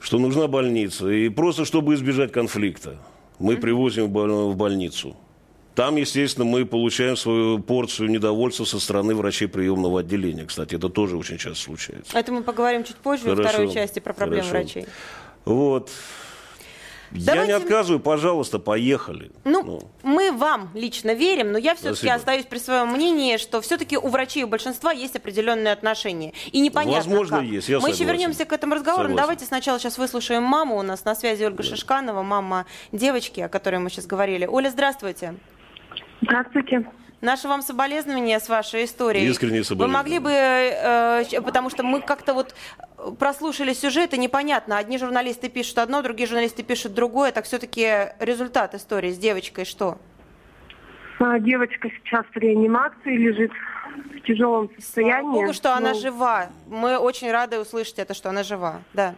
что 0.00 0.18
нужна 0.18 0.48
больница. 0.48 1.08
И 1.08 1.28
просто, 1.28 1.64
чтобы 1.64 1.94
избежать 1.94 2.32
конфликта, 2.32 2.96
мы 3.38 3.56
привозим 3.56 4.10
больного 4.10 4.50
в 4.50 4.56
больницу. 4.56 5.16
Там, 5.74 5.96
естественно, 5.96 6.44
мы 6.44 6.66
получаем 6.66 7.16
свою 7.16 7.58
порцию 7.58 8.10
недовольства 8.10 8.64
со 8.64 8.78
стороны 8.78 9.14
врачей 9.14 9.48
приемного 9.48 10.00
отделения. 10.00 10.44
Кстати, 10.44 10.74
это 10.74 10.88
тоже 10.90 11.16
очень 11.16 11.38
часто 11.38 11.62
случается. 11.64 12.16
Это 12.18 12.30
мы 12.32 12.42
поговорим 12.42 12.84
чуть 12.84 12.96
позже 12.96 13.24
во 13.30 13.36
Хорошо, 13.36 13.48
второй 13.54 13.72
части 13.72 13.98
про 13.98 14.12
проблемы 14.12 14.48
хорошо. 14.48 14.64
врачей. 14.64 14.86
Вот. 15.46 15.90
Я 17.14 17.34
Давайте- 17.34 17.52
не 17.52 17.56
отказываю, 17.58 18.00
пожалуйста, 18.00 18.58
поехали. 18.58 19.30
Ну, 19.44 19.82
мы 20.02 20.32
вам 20.32 20.70
лично 20.74 21.12
верим, 21.12 21.52
но 21.52 21.58
я 21.58 21.74
все-таки 21.74 22.08
остаюсь 22.08 22.46
при 22.46 22.56
своем 22.58 22.88
мнении, 22.88 23.36
что 23.36 23.60
все-таки 23.60 23.98
у 23.98 24.08
врачей 24.08 24.44
у 24.44 24.48
большинства 24.48 24.92
есть 24.92 25.14
определенные 25.14 25.72
отношения. 25.74 26.32
И 26.52 26.60
непонятно 26.60 26.96
Возможно, 27.10 27.38
как. 27.40 27.46
есть, 27.46 27.68
я 27.68 27.80
Мы 27.80 27.88
еще 27.90 27.98
согласен. 27.98 28.06
вернемся 28.18 28.44
к 28.46 28.52
этому 28.54 28.74
разговору. 28.76 29.02
но 29.04 29.08
Согласен. 29.10 29.22
Давайте 29.24 29.44
сначала 29.44 29.78
сейчас 29.78 29.98
выслушаем 29.98 30.42
маму. 30.42 30.78
У 30.78 30.82
нас 30.82 31.04
на 31.04 31.14
связи 31.14 31.44
Ольга 31.44 31.62
Шишканова, 31.62 32.22
мама 32.22 32.64
девочки, 32.92 33.40
о 33.40 33.48
которой 33.50 33.76
мы 33.78 33.90
сейчас 33.90 34.06
говорили. 34.06 34.46
Оля, 34.46 34.70
здравствуйте. 34.70 35.34
Здравствуйте. 36.22 36.86
Наши 37.20 37.46
вам 37.46 37.62
соболезнования 37.62 38.40
с 38.40 38.48
вашей 38.48 38.84
историей. 38.84 39.26
Искренние 39.28 39.60
Вы 39.60 39.64
соболезнования. 39.64 39.96
могли 39.96 40.18
бы, 40.18 40.30
э, 40.32 41.24
щ- 41.30 41.40
потому 41.40 41.70
что 41.70 41.84
мы 41.84 42.00
как-то 42.00 42.34
вот 42.34 42.52
э, 42.98 43.12
прослушали 43.18 43.72
сюжет, 43.74 44.12
и 44.14 44.18
непонятно, 44.18 44.76
одни 44.76 44.98
журналисты 44.98 45.48
пишут 45.48 45.78
одно, 45.78 46.02
другие 46.02 46.26
журналисты 46.26 46.64
пишут 46.64 46.94
другое, 46.94 47.30
так 47.30 47.44
все-таки 47.44 48.08
результат 48.18 48.74
истории 48.74 49.12
с 49.12 49.18
девочкой 49.18 49.64
что? 49.64 49.98
А, 51.20 51.38
Девочка 51.38 51.88
сейчас 51.90 52.24
в 52.34 52.36
реанимации 52.36 53.16
лежит 53.16 53.52
в 54.16 54.20
тяжелом 54.26 54.66
Слава 54.66 54.80
состоянии. 54.80 55.30
Богу, 55.30 55.52
что 55.52 55.76
она 55.76 55.90
Ну, 55.92 56.00
жива. 56.00 56.46
Мы 56.66 56.98
очень 56.98 57.30
рады 57.30 57.60
услышать 57.60 58.00
это, 58.00 58.14
что 58.14 58.30
она 58.30 58.42
жива. 58.42 58.80
Да. 58.94 59.14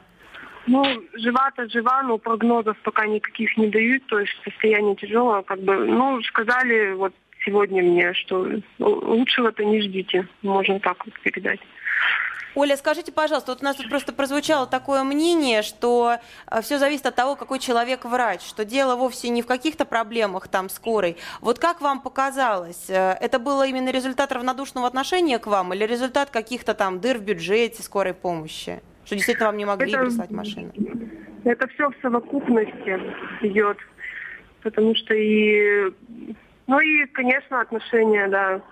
Ну, 0.67 0.85
жива-то 1.15 1.69
жива, 1.69 2.03
но 2.03 2.19
прогнозов 2.19 2.77
пока 2.83 3.07
никаких 3.07 3.57
не 3.57 3.69
дают, 3.69 4.07
то 4.07 4.19
есть 4.19 4.33
состояние 4.45 4.97
тяжелое, 4.97 5.43
как 5.43 5.61
бы, 5.61 5.77
ну, 5.77 6.23
сказали 6.23 6.93
вот 6.95 7.13
сегодня 7.45 7.83
мне, 7.83 8.15
что 8.15 8.47
лучшего-то 8.79 9.65
не 9.65 9.83
ждите, 9.83 10.27
можно 10.43 10.81
так 10.81 11.05
вот 11.05 11.15
передать. 11.21 11.61
Оля, 12.55 12.77
скажите, 12.77 13.11
пожалуйста, 13.11 13.51
вот 13.53 13.63
у 13.63 13.65
нас 13.65 13.77
тут 13.77 13.89
просто 13.89 14.13
прозвучало 14.13 14.69
такое 14.69 15.03
мнение, 15.03 15.63
что 15.63 16.19
все 16.63 16.79
зависит 16.79 17.05
от 17.07 17.17
того, 17.17 17.35
какой 17.35 17.59
человек 17.59 18.05
врач, 18.05 18.43
что 18.43 18.65
дело 18.65 18.95
вовсе 18.95 19.29
не 19.29 19.43
в 19.43 19.47
каких-то 19.47 19.85
проблемах 19.85 20.47
там 20.47 20.69
скорой. 20.71 21.17
Вот 21.41 21.59
как 21.59 21.81
вам 21.81 22.01
показалось, 22.01 22.89
э, 22.89 23.17
это 23.21 23.41
было 23.41 23.67
именно 23.67 23.91
результат 23.91 24.31
равнодушного 24.31 24.87
отношения 24.87 25.41
к 25.41 25.49
вам 25.49 25.75
или 25.75 25.85
результат 25.85 26.31
каких-то 26.31 26.75
там 26.75 27.01
дыр 27.01 27.19
в 27.19 27.23
бюджете 27.23 27.83
скорой 27.83 28.15
помощи? 28.15 28.81
Что 29.05 29.17
действительно 29.17 29.47
вам 29.49 29.57
не 29.57 29.65
могли 29.65 29.93
Это- 29.93 30.05
прислать 30.05 30.31
машину? 30.31 30.73
Это 31.45 31.69
все 31.69 31.91
в 31.91 31.95
совокупности 32.01 32.99
идет, 33.43 33.77
потому 34.63 34.95
что 34.95 35.13
и, 35.15 35.93
ну 36.67 36.81
и, 36.81 37.05
конечно, 37.07 37.61
отношения, 37.61 38.29
да, 38.29 38.63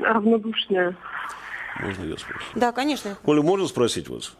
равнодушные. 0.00 0.96
Можно 1.80 2.04
я 2.04 2.16
спрошу? 2.16 2.46
Да, 2.56 2.72
конечно. 2.72 3.16
Оля, 3.24 3.42
можно 3.42 3.66
спросить 3.68 4.08
вас? 4.08 4.36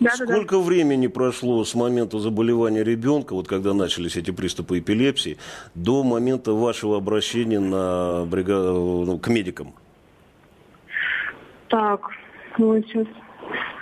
Да-да-да. 0.00 0.34
Сколько 0.34 0.58
времени 0.58 1.06
прошло 1.06 1.64
с 1.64 1.76
момента 1.76 2.18
заболевания 2.18 2.82
ребенка, 2.82 3.34
вот 3.34 3.46
когда 3.46 3.72
начались 3.72 4.16
эти 4.16 4.32
приступы 4.32 4.80
эпилепсии, 4.80 5.38
до 5.76 6.02
момента 6.02 6.52
вашего 6.52 6.96
обращения 6.96 7.60
на 7.60 8.24
бригаду, 8.24 9.04
ну, 9.06 9.18
к 9.18 9.28
медикам? 9.28 9.74
Так, 11.68 12.00
ну 12.58 12.82
сейчас. 12.82 13.06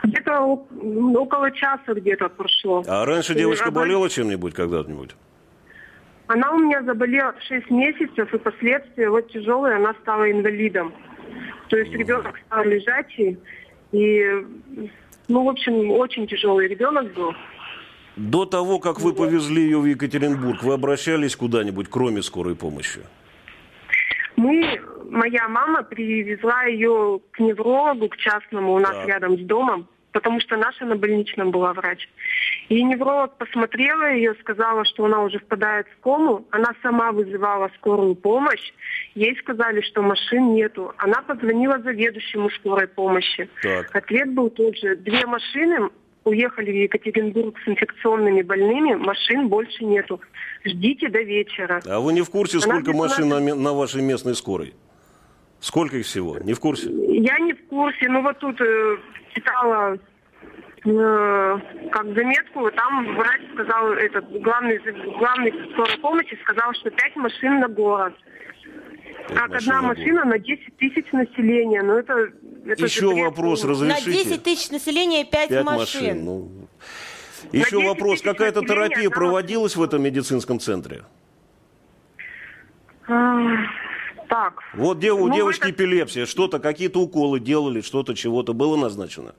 Где-то 0.04 0.40
около 0.40 1.50
часа 1.50 1.94
где-то 1.94 2.28
прошло. 2.28 2.82
А 2.86 3.04
раньше 3.04 3.34
девочка 3.34 3.68
рабо- 3.68 3.74
болела 3.74 4.08
чем-нибудь 4.08 4.54
когда-нибудь? 4.54 5.10
Она 6.26 6.52
у 6.52 6.58
меня 6.58 6.82
заболела 6.82 7.32
в 7.32 7.42
6 7.42 7.70
месяцев, 7.70 8.32
и 8.32 8.38
последствия 8.38 9.10
вот 9.10 9.30
тяжелые, 9.30 9.76
она 9.76 9.94
стала 10.02 10.30
инвалидом. 10.30 10.92
То 11.68 11.76
есть 11.76 11.92
ребенок 11.92 12.38
стал 12.46 12.64
лежачий, 12.64 13.38
и, 13.92 14.46
ну, 15.28 15.44
в 15.44 15.48
общем, 15.48 15.90
очень 15.90 16.26
тяжелый 16.26 16.68
ребенок 16.68 17.12
был. 17.14 17.34
До 18.16 18.44
того, 18.44 18.78
как 18.78 19.00
вы 19.00 19.14
повезли 19.14 19.62
ее 19.62 19.78
в 19.78 19.86
Екатеринбург, 19.86 20.62
вы 20.62 20.74
обращались 20.74 21.34
куда-нибудь, 21.36 21.88
кроме 21.88 22.22
скорой 22.22 22.54
помощи? 22.54 23.00
Мы, 24.36 24.80
моя 25.12 25.46
мама 25.48 25.82
привезла 25.82 26.64
ее 26.64 27.20
к 27.30 27.38
неврологу, 27.38 28.08
к 28.08 28.16
частному 28.16 28.74
у 28.74 28.78
нас 28.78 28.96
Так. 28.96 29.08
рядом 29.08 29.38
с 29.38 29.42
домом, 29.42 29.86
потому 30.12 30.40
что 30.40 30.56
наша 30.56 30.84
на 30.84 30.96
больничном 30.96 31.50
была 31.50 31.72
врач. 31.74 32.08
И 32.68 32.82
невролог 32.82 33.36
посмотрела 33.36 34.10
ее, 34.12 34.34
сказала, 34.40 34.84
что 34.84 35.04
она 35.04 35.22
уже 35.22 35.38
впадает 35.38 35.86
в 35.86 36.02
кому. 36.02 36.46
Она 36.50 36.72
сама 36.82 37.12
вызывала 37.12 37.70
скорую 37.76 38.14
помощь. 38.14 38.72
Ей 39.14 39.36
сказали, 39.38 39.82
что 39.82 40.02
машин 40.02 40.54
нету. 40.54 40.92
Она 40.96 41.22
позвонила 41.22 41.78
заведующему 41.78 42.50
скорой 42.50 42.88
помощи. 42.88 43.48
Так. 43.62 43.94
Ответ 43.94 44.32
был 44.32 44.50
тот 44.50 44.76
же. 44.76 44.96
Две 44.96 45.26
машины 45.26 45.90
уехали 46.24 46.70
в 46.70 46.74
Екатеринбург 46.74 47.58
с 47.64 47.68
инфекционными 47.68 48.42
больными, 48.42 48.94
машин 48.94 49.48
больше 49.48 49.84
нету. 49.84 50.20
Ждите 50.64 51.08
до 51.08 51.20
вечера. 51.20 51.80
А 51.84 51.98
вы 51.98 52.12
не 52.12 52.22
в 52.22 52.30
курсе, 52.30 52.58
Она 52.58 52.66
сколько 52.66 52.92
машин 52.92 53.28
на, 53.28 53.40
на 53.40 53.72
вашей 53.72 54.02
местной 54.02 54.36
скорой? 54.36 54.72
Сколько 55.62 55.96
их 55.96 56.06
всего? 56.06 56.38
Не 56.40 56.54
в 56.54 56.60
курсе? 56.60 56.90
Я 56.90 57.38
не 57.38 57.52
в 57.52 57.66
курсе, 57.68 58.08
ну 58.08 58.20
вот 58.20 58.36
тут 58.40 58.60
э, 58.60 58.96
читала 59.32 59.96
э, 60.84 61.58
как 61.92 62.04
заметку, 62.16 62.68
там 62.72 63.14
врач 63.14 63.40
сказал, 63.54 63.92
этот 63.92 64.28
главный, 64.42 64.78
главный 65.18 65.52
скорой 65.72 65.98
помощи 65.98 66.36
сказал, 66.42 66.74
что 66.74 66.90
пять 66.90 67.14
машин 67.14 67.60
на 67.60 67.68
город. 67.68 68.12
Как 69.28 69.54
одна 69.54 69.82
машина 69.82 70.24
на 70.24 70.36
10 70.36 70.76
тысяч 70.78 71.12
населения. 71.12 71.80
Ну 71.82 71.96
это, 71.96 72.32
это 72.66 72.84
Еще 72.84 73.06
вопрос, 73.14 73.62
полный. 73.62 73.86
На 73.86 73.94
разрешите? 73.94 74.30
10 74.30 74.42
тысяч 74.42 74.70
населения 74.72 75.24
5, 75.24 75.48
Пять 75.48 75.64
машин. 75.64 75.78
машин. 75.78 76.24
ну. 76.24 76.50
Еще 77.52 77.76
10 77.76 77.84
вопрос. 77.84 78.20
Какая-то 78.20 78.62
терапия 78.62 79.08
проводилась 79.10 79.76
в 79.76 79.82
этом 79.82 80.02
медицинском 80.02 80.58
центре? 80.58 81.04
Так. 84.32 84.62
Вот 84.72 84.98
дев- 84.98 85.20
у 85.20 85.28
Ну, 85.28 85.34
девочки 85.34 85.64
это- 85.68 85.70
эпилепсия. 85.72 86.24
Что-то, 86.24 86.58
какие-то 86.58 87.00
уколы 87.00 87.38
делали, 87.38 87.82
что-то, 87.82 88.14
чего-то 88.14 88.54
было 88.54 88.76
назначено? 88.76 89.34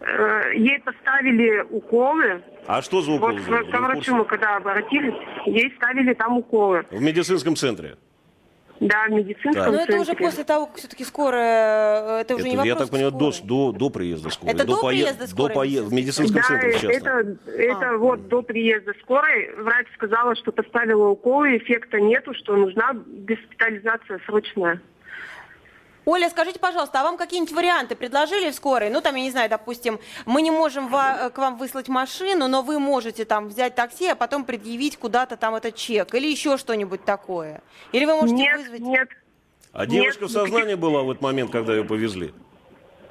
Э, 0.00 0.52
Ей 0.54 0.78
поставили 0.80 1.64
уколы. 1.70 2.42
А 2.66 2.82
что 2.82 3.00
за 3.00 3.12
Вот 3.12 3.16
уколы? 3.32 3.40
Вы 3.40 3.64
к 3.64 3.80
врачу 3.80 4.14
мы 4.14 4.24
когда 4.26 4.56
обратились, 4.56 5.14
ей 5.46 5.72
ставили 5.76 6.12
там 6.12 6.36
уколы. 6.36 6.84
В 6.90 7.00
медицинском 7.00 7.56
центре? 7.56 7.96
Да, 8.80 9.06
в 9.08 9.10
медицинском 9.12 9.52
Так. 9.54 9.72
Но 9.72 9.80
это 9.80 9.96
уже 10.00 10.14
после 10.14 10.44
того, 10.44 10.66
как 10.66 10.76
все-таки 10.76 11.04
скорая, 11.04 12.18
э, 12.18 12.20
это 12.20 12.34
уже 12.34 12.42
Это, 12.44 12.50
не 12.50 12.56
вопрос 12.56 12.66
я 12.66 12.74
так 12.76 12.90
понимаю, 12.90 13.12
до, 13.12 13.32
до, 13.44 13.72
до 13.72 13.90
приезда 13.90 14.30
скорой. 14.30 14.52
Это 14.54 14.64
до 14.66 14.74
пое- 14.74 14.88
приезда 14.88 15.26
скорой 15.26 15.54
до 15.54 15.60
пое- 15.60 15.82
В 15.82 15.92
медицинском 15.92 16.40
Да, 16.42 16.48
центре 16.48 16.72
часто. 16.72 16.88
это, 16.90 17.36
это 17.46 17.90
А. 17.90 17.96
вот 17.96 18.28
до 18.28 18.42
приезда 18.42 18.92
скорой 19.02 19.50
врач 19.56 19.86
сказала, 19.94 20.34
что 20.36 20.52
поставила 20.52 21.08
уколы, 21.08 21.56
эффекта 21.56 22.00
нету, 22.00 22.34
что 22.34 22.54
нужна 22.56 22.92
госпитализация 23.06 24.20
срочная. 24.26 24.80
Оля, 26.08 26.30
скажите, 26.30 26.60
пожалуйста, 26.60 27.00
а 27.00 27.02
вам 27.02 27.16
какие-нибудь 27.16 27.52
варианты 27.52 27.96
предложили 27.96 28.50
в 28.52 28.54
скорой? 28.54 28.90
Ну, 28.90 29.00
там, 29.00 29.16
я 29.16 29.22
не 29.24 29.30
знаю, 29.32 29.50
допустим, 29.50 29.98
мы 30.24 30.40
не 30.40 30.52
можем 30.52 30.86
ва- 30.88 31.30
к 31.34 31.38
вам 31.38 31.58
выслать 31.58 31.88
машину, 31.88 32.46
но 32.46 32.62
вы 32.62 32.78
можете 32.78 33.24
там 33.24 33.48
взять 33.48 33.74
такси, 33.74 34.06
а 34.06 34.14
потом 34.14 34.44
предъявить 34.44 34.96
куда-то 34.98 35.36
там 35.36 35.56
этот 35.56 35.74
чек 35.74 36.14
или 36.14 36.28
еще 36.28 36.58
что-нибудь 36.58 37.04
такое. 37.04 37.60
Или 37.90 38.04
вы 38.04 38.14
можете 38.14 38.34
нет, 38.36 38.56
вызвать... 38.60 38.80
нет. 38.82 39.08
А 39.72 39.84
девочка 39.84 40.28
в 40.28 40.30
никаких- 40.30 40.48
сознании 40.52 40.74
была 40.76 41.02
в 41.02 41.10
этот 41.10 41.22
момент, 41.22 41.50
когда 41.50 41.74
ее 41.74 41.82
повезли? 41.82 42.32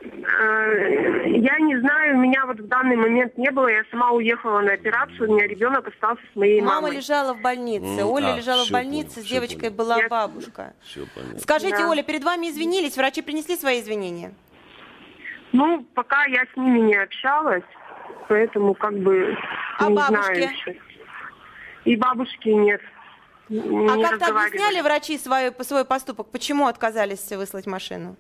Э, 0.05 1.27
Я 1.27 1.59
не 1.59 1.79
знаю, 1.79 2.17
меня 2.17 2.45
вот 2.45 2.59
в 2.59 2.67
данный 2.67 2.95
момент 2.95 3.37
не 3.37 3.49
было. 3.51 3.67
Я 3.67 3.83
сама 3.91 4.11
уехала 4.11 4.61
на 4.61 4.73
операцию, 4.73 5.29
у 5.29 5.33
меня 5.35 5.47
ребенок 5.47 5.87
остался 5.87 6.21
с 6.31 6.35
моей 6.35 6.61
Мама 6.61 6.81
мамой. 6.81 6.97
лежала 6.97 7.33
в 7.33 7.41
больнице, 7.41 8.01
М, 8.01 8.07
Оля 8.09 8.33
а, 8.33 8.37
лежала 8.37 8.65
в 8.65 8.71
больнице, 8.71 9.15
понял, 9.15 9.25
с 9.27 9.29
девочкой 9.29 9.69
понял. 9.71 9.75
была 9.75 9.97
Я- 10.01 10.07
бабушка. 10.09 10.73
Все 10.83 11.05
понятно. 11.13 11.39
Скажите, 11.39 11.77
Да. 11.77 11.89
Оля, 11.89 12.03
перед 12.03 12.23
вами 12.23 12.47
извинились, 12.49 12.97
врачи 12.97 13.21
принесли 13.21 13.55
свои 13.55 13.81
извинения? 13.81 14.33
Ну, 15.51 15.83
пока 15.93 16.25
я 16.25 16.45
с 16.53 16.57
ними 16.57 16.79
не 16.79 16.95
общалась, 16.95 17.63
поэтому 18.27 18.73
как 18.73 18.93
бы 18.97 19.37
А 19.79 19.89
не 19.89 19.95
бабушки? 19.95 20.23
знаю 20.23 20.49
еще. 20.51 20.77
И 21.85 21.95
бабушки 21.95 22.49
нет. 22.49 22.81
Не 23.49 23.87
а 23.87 24.09
как-то 24.09 24.25
объясняли 24.27 24.81
врачи 24.81 25.17
свой, 25.19 25.51
свой 25.61 25.85
поступок, 25.85 26.27
почему 26.31 26.65
отказались 26.67 27.31
выслать 27.31 27.67
машину? 27.67 28.15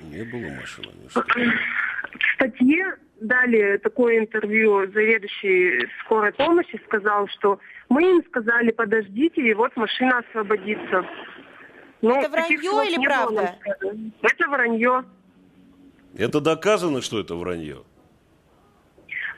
Не 0.00 0.22
было 0.24 0.60
машины. 0.60 0.92
В 1.14 2.34
статье 2.36 2.96
дали 3.20 3.78
такое 3.78 4.18
интервью 4.18 4.86
заведующий 4.92 5.88
скорой 6.04 6.32
помощи, 6.32 6.80
сказал, 6.86 7.28
что 7.28 7.58
мы 7.88 8.02
им 8.02 8.24
сказали, 8.28 8.70
подождите, 8.70 9.40
и 9.42 9.54
вот 9.54 9.74
машина 9.76 10.18
освободится. 10.18 11.06
Но 12.02 12.18
Это 12.20 12.28
вранье 12.28 12.58
слов 12.60 12.86
или 12.86 12.96
не 12.96 13.06
было 13.06 13.14
правда? 13.16 13.42
нам 13.42 13.54
сказано. 13.60 14.10
Это 14.22 14.48
вранье. 14.48 15.04
Это 16.16 16.40
доказано, 16.40 17.00
что 17.00 17.20
это 17.20 17.34
вранье? 17.34 17.82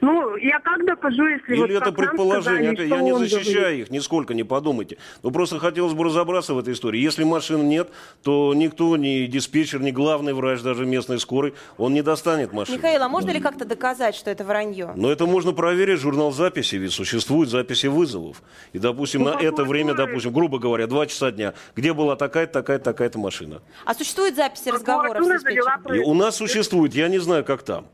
Ну, 0.00 0.36
я 0.36 0.60
как 0.60 0.84
докажу, 0.84 1.26
если 1.26 1.56
вот 1.56 1.68
Или 1.68 1.76
это 1.76 1.86
как 1.86 1.96
нам 1.98 2.08
предположение? 2.08 2.72
сказали, 2.74 2.88
я 2.88 3.00
не 3.02 3.16
защищаю 3.18 3.60
говорит. 3.62 3.86
их, 3.86 3.90
нисколько 3.90 4.34
не 4.34 4.42
подумайте. 4.44 4.98
Но 5.22 5.30
просто 5.30 5.58
хотелось 5.58 5.94
бы 5.94 6.04
разобраться 6.04 6.54
в 6.54 6.58
этой 6.58 6.74
истории. 6.74 7.00
Если 7.00 7.24
машин 7.24 7.68
нет, 7.68 7.88
то 8.22 8.52
никто, 8.54 8.96
ни 8.96 9.26
диспетчер, 9.26 9.80
ни 9.80 9.90
главный 9.90 10.34
врач 10.34 10.60
даже 10.60 10.84
местной 10.86 11.18
скорой, 11.18 11.54
он 11.78 11.94
не 11.94 12.02
достанет 12.02 12.52
машину. 12.52 12.76
Михаил, 12.78 13.02
а 13.02 13.08
можно 13.08 13.30
ли 13.30 13.40
как-то 13.40 13.64
доказать, 13.64 14.14
что 14.14 14.30
это 14.30 14.44
вранье? 14.44 14.92
Но 14.96 15.10
это 15.10 15.26
можно 15.26 15.52
проверить, 15.52 15.98
журнал 16.00 16.32
записи, 16.32 16.76
ведь 16.76 16.92
существуют 16.92 17.48
записи 17.50 17.86
вызовов. 17.86 18.42
И, 18.72 18.78
допустим, 18.78 19.22
Ну, 19.22 19.32
на 19.32 19.40
это 19.40 19.64
время, 19.64 19.94
допустим, 19.94 20.32
грубо 20.32 20.58
говоря, 20.58 20.86
два 20.86 21.06
часа 21.06 21.30
дня, 21.30 21.54
где 21.74 21.92
была 21.92 22.16
такая-то, 22.16 22.52
такая-то, 22.52 22.84
такая-то 22.84 23.18
машина. 23.18 23.62
А 23.84 23.94
существуют 23.94 24.36
записи 24.36 24.68
разговоров 24.68 25.24
с 25.24 25.28
диспетчером? 25.42 26.04
У 26.04 26.14
нас 26.14 26.36
существует, 26.36 26.94
я 26.94 27.08
не 27.08 27.18
знаю, 27.18 27.44
как 27.44 27.62
там. 27.62 27.86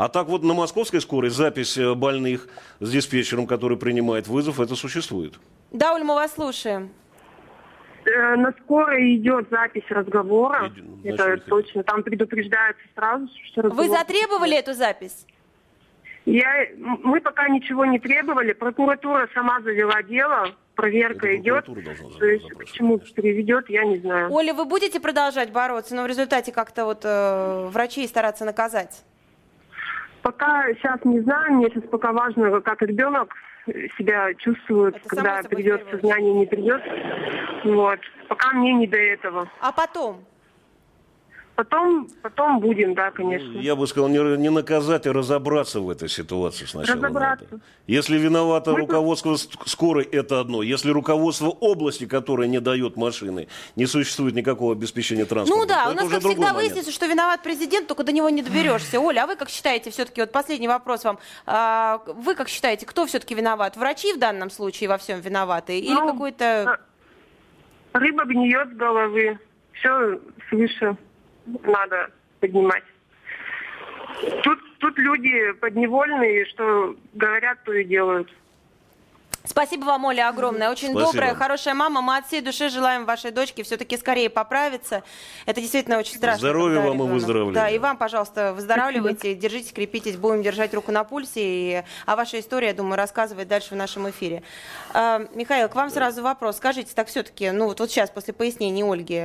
А 0.00 0.08
так 0.08 0.28
вот 0.28 0.44
на 0.44 0.54
московской 0.54 1.00
скорой 1.00 1.28
запись 1.30 1.76
э, 1.76 1.92
больных 1.92 2.46
с 2.78 2.88
диспетчером, 2.88 3.48
который 3.48 3.76
принимает 3.76 4.28
вызов, 4.28 4.60
это 4.60 4.76
существует. 4.76 5.34
Да, 5.72 5.92
Оль, 5.92 6.04
мы 6.04 6.14
вас 6.14 6.34
слушаем. 6.34 6.90
Э, 8.04 8.36
На 8.36 8.52
скорой 8.62 9.16
идет 9.16 9.48
запись 9.50 9.82
разговора. 9.88 10.68
Иди- 10.68 10.82
ну, 10.82 11.00
это 11.14 11.24
значит, 11.24 11.46
точно. 11.46 11.82
Там 11.82 12.04
предупреждается 12.04 12.80
сразу, 12.94 13.26
что 13.46 13.62
Вы 13.62 13.68
разговор- 13.70 13.98
затребовали 13.98 14.56
эту 14.56 14.72
запись? 14.74 15.26
Я, 16.26 16.68
мы 16.76 17.20
пока 17.20 17.48
ничего 17.48 17.84
не 17.84 17.98
требовали. 17.98 18.52
Прокуратура 18.52 19.28
сама 19.34 19.60
завела 19.62 20.00
дело. 20.04 20.52
Проверка 20.76 21.26
Это 21.26 21.36
идет. 21.38 21.64
прокуратура 21.64 21.96
должна 21.96 22.18
То 22.20 22.24
есть 22.26 22.48
к 22.50 22.64
чему 22.66 22.98
конечно. 22.98 23.20
приведет, 23.20 23.68
я 23.68 23.84
не 23.84 23.96
знаю. 23.96 24.30
Оля, 24.32 24.54
вы 24.54 24.64
будете 24.64 25.00
продолжать 25.00 25.50
бороться, 25.50 25.96
но 25.96 26.04
в 26.04 26.06
результате 26.06 26.52
как-то 26.52 26.84
вот 26.84 27.00
э, 27.02 27.66
врачей 27.72 28.06
стараться 28.06 28.44
наказать? 28.44 29.02
Пока 30.22 30.72
сейчас 30.74 31.04
не 31.04 31.20
знаю. 31.20 31.54
Мне 31.54 31.66
сейчас 31.68 31.84
пока 31.84 32.12
важно, 32.12 32.60
как 32.60 32.82
ребенок 32.82 33.34
себя 33.98 34.34
чувствует, 34.34 34.96
Это 34.96 35.08
когда 35.08 35.42
придет 35.42 35.86
сознание, 35.90 36.34
не 36.34 36.46
придет. 36.46 36.82
Вот. 37.64 38.00
Пока 38.28 38.52
мне 38.52 38.74
не 38.74 38.86
до 38.86 38.96
этого. 38.96 39.50
А 39.60 39.72
потом? 39.72 40.24
Потом, 41.58 42.06
потом 42.22 42.60
будем, 42.60 42.94
да, 42.94 43.10
конечно. 43.10 43.58
Я 43.58 43.74
бы 43.74 43.88
сказал, 43.88 44.08
не, 44.08 44.18
не 44.36 44.48
наказать, 44.48 45.08
а 45.08 45.12
разобраться 45.12 45.80
в 45.80 45.90
этой 45.90 46.08
ситуации 46.08 46.66
сначала 46.66 46.96
Разобраться. 47.02 47.46
надо. 47.50 47.62
Если 47.88 48.16
виновато 48.16 48.70
Мы 48.70 48.78
руководство 48.78 49.34
скорой, 49.66 50.04
это 50.04 50.38
одно. 50.38 50.62
Если 50.62 50.92
руководство 50.92 51.48
области, 51.48 52.06
которое 52.06 52.46
не 52.46 52.60
дает 52.60 52.96
машины, 52.96 53.48
не 53.74 53.86
существует 53.86 54.36
никакого 54.36 54.72
обеспечения 54.72 55.24
транспорта, 55.24 55.60
Ну 55.60 55.66
да, 55.66 55.86
то 55.86 55.90
у 55.90 55.94
нас, 55.94 56.04
уже 56.04 56.14
как 56.14 56.24
всегда, 56.26 56.52
момент. 56.52 56.58
выяснится, 56.58 56.92
что 56.92 57.06
виноват 57.06 57.42
президент, 57.42 57.88
только 57.88 58.04
до 58.04 58.12
него 58.12 58.30
не 58.30 58.42
доберешься. 58.42 59.00
Оля, 59.00 59.24
а 59.24 59.26
вы 59.26 59.34
как 59.34 59.48
считаете, 59.48 59.90
все-таки, 59.90 60.20
вот 60.20 60.30
последний 60.30 60.68
вопрос 60.68 61.02
вам, 61.02 61.18
а, 61.44 62.00
вы 62.06 62.36
как 62.36 62.48
считаете, 62.48 62.86
кто 62.86 63.04
все-таки 63.06 63.34
виноват? 63.34 63.76
Врачи 63.76 64.12
в 64.12 64.20
данном 64.20 64.50
случае 64.50 64.88
во 64.88 64.96
всем 64.96 65.20
виноваты? 65.20 65.80
Или 65.80 65.92
Ну, 65.92 66.06
какой-то... 66.06 66.78
Рыба 67.94 68.26
гниет 68.26 68.68
с 68.68 68.76
головы. 68.76 69.40
Все 69.72 70.20
свыше 70.50 70.96
надо 71.64 72.10
поднимать. 72.40 72.84
Тут, 74.42 74.58
тут 74.78 74.98
люди 74.98 75.52
подневольные, 75.60 76.46
что 76.46 76.96
говорят, 77.14 77.58
то 77.64 77.72
и 77.72 77.84
делают. 77.84 78.28
Спасибо 79.44 79.84
вам, 79.86 80.04
Оля, 80.04 80.28
огромное. 80.28 80.70
Очень 80.70 80.90
Спасибо. 80.90 81.12
добрая, 81.12 81.34
хорошая 81.34 81.74
мама. 81.74 82.02
Мы 82.02 82.18
от 82.18 82.26
всей 82.26 82.42
души 82.42 82.68
желаем 82.68 83.06
вашей 83.06 83.30
дочке 83.30 83.62
все-таки 83.62 83.96
скорее 83.96 84.28
поправиться. 84.28 85.02
Это 85.46 85.60
действительно 85.60 85.98
очень 85.98 86.16
страшно. 86.16 86.40
Здоровья 86.40 86.80
вам 86.80 86.88
и 86.88 86.92
ребенок- 86.94 87.12
выздоровления. 87.12 87.54
Да, 87.54 87.70
и 87.70 87.78
вам, 87.78 87.96
пожалуйста, 87.96 88.52
выздоравливайте, 88.52 89.34
держитесь, 89.34 89.72
крепитесь, 89.72 90.16
будем 90.16 90.42
держать 90.42 90.74
руку 90.74 90.92
на 90.92 91.02
пульсе. 91.04 91.40
И 91.40 91.82
о 92.04 92.16
вашей 92.16 92.40
истории, 92.40 92.66
я 92.66 92.74
думаю, 92.74 92.96
рассказывать 92.96 93.48
дальше 93.48 93.70
в 93.74 93.76
нашем 93.76 94.10
эфире. 94.10 94.42
А, 94.92 95.26
Михаил, 95.34 95.68
к 95.68 95.74
вам 95.74 95.88
сразу 95.90 96.22
вопрос. 96.22 96.56
Скажите, 96.58 96.92
так 96.94 97.08
все-таки, 97.08 97.50
ну 97.50 97.66
вот, 97.66 97.80
вот 97.80 97.90
сейчас, 97.90 98.10
после 98.10 98.34
пояснений 98.34 98.82
Ольги, 98.84 99.22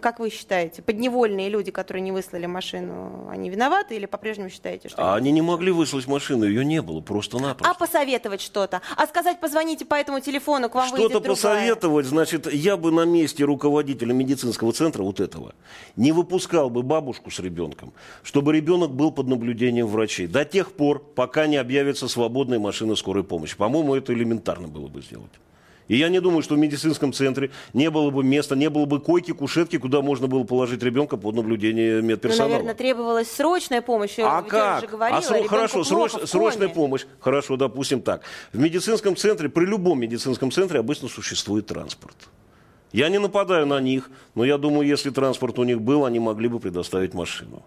как 0.00 0.20
вы 0.20 0.30
считаете, 0.30 0.80
подневольные 0.82 1.48
люди, 1.48 1.70
которые 1.72 2.02
не 2.02 2.12
выслали 2.12 2.46
машину, 2.46 3.28
они 3.32 3.50
виноваты 3.50 3.96
или 3.96 4.06
по-прежнему 4.06 4.48
считаете, 4.48 4.88
что 4.90 5.02
А 5.02 5.16
они 5.16 5.32
не 5.32 5.42
могли 5.42 5.72
выслать 5.72 6.06
машину, 6.06 6.44
ее 6.44 6.64
не 6.64 6.80
было, 6.82 7.00
А 7.00 7.02
просто-напросто. 7.02 7.74
посоветовать 7.74 8.40
что-то? 8.40 8.80
А 8.96 9.06
сказать, 9.08 9.40
позвоните 9.56 9.86
по 9.86 9.94
этому 9.94 10.20
телефону, 10.20 10.68
к 10.68 10.74
вам 10.74 10.90
выйдет 10.90 11.10
Что-то 11.10 11.24
другая? 11.24 11.36
посоветовать, 11.36 12.06
значит, 12.06 12.52
я 12.52 12.76
бы 12.76 12.92
на 12.92 13.06
месте 13.06 13.44
руководителя 13.44 14.12
медицинского 14.12 14.72
центра 14.72 15.02
вот 15.02 15.18
этого 15.18 15.54
не 15.96 16.12
выпускал 16.12 16.68
бы 16.68 16.82
бабушку 16.82 17.30
с 17.30 17.38
ребенком, 17.38 17.94
чтобы 18.22 18.52
ребенок 18.52 18.90
был 18.90 19.12
под 19.12 19.28
наблюдением 19.28 19.86
врачей 19.86 20.26
до 20.26 20.44
тех 20.44 20.72
пор, 20.72 21.02
пока 21.02 21.46
не 21.46 21.56
объявится 21.56 22.06
свободная 22.06 22.58
машина 22.58 22.96
скорой 22.96 23.24
помощи. 23.24 23.56
По-моему, 23.56 23.94
это 23.94 24.12
элементарно 24.12 24.68
было 24.68 24.88
бы 24.88 25.00
сделать. 25.00 25.32
И 25.88 25.96
я 25.96 26.08
не 26.08 26.20
думаю, 26.20 26.42
что 26.42 26.54
в 26.54 26.58
медицинском 26.58 27.12
центре 27.12 27.50
не 27.72 27.90
было 27.90 28.10
бы 28.10 28.24
места, 28.24 28.56
не 28.56 28.68
было 28.70 28.86
бы 28.86 29.00
койки, 29.00 29.32
кушетки, 29.32 29.78
куда 29.78 30.02
можно 30.02 30.26
было 30.26 30.42
положить 30.44 30.82
ребенка 30.82 31.16
под 31.16 31.34
наблюдение 31.36 32.00
Ну, 32.02 32.08
медперсонала. 32.08 32.48
наверное, 32.50 32.74
требовалась 32.74 33.30
срочная 33.30 33.82
помощь. 33.82 34.18
А 34.18 34.42
как? 34.42 34.80
же 34.80 34.86
говорила, 34.88 35.18
а 35.18 35.22
сро- 35.22 35.46
хорошо, 35.46 35.80
сроч- 35.82 36.26
срочная 36.26 36.68
помощь. 36.68 37.06
Хорошо, 37.20 37.56
допустим 37.56 38.02
так. 38.02 38.22
В 38.52 38.58
медицинском 38.58 39.14
центре, 39.16 39.48
при 39.48 39.64
любом 39.64 40.00
медицинском 40.00 40.50
центре 40.50 40.80
обычно 40.80 41.08
существует 41.08 41.66
транспорт. 41.66 42.16
Я 42.92 43.08
не 43.08 43.18
нападаю 43.18 43.66
на 43.66 43.80
них, 43.80 44.10
но 44.34 44.44
я 44.44 44.58
думаю, 44.58 44.88
если 44.88 45.10
транспорт 45.10 45.58
у 45.58 45.64
них 45.64 45.80
был, 45.80 46.04
они 46.04 46.18
могли 46.18 46.48
бы 46.48 46.58
предоставить 46.60 47.14
машину. 47.14 47.62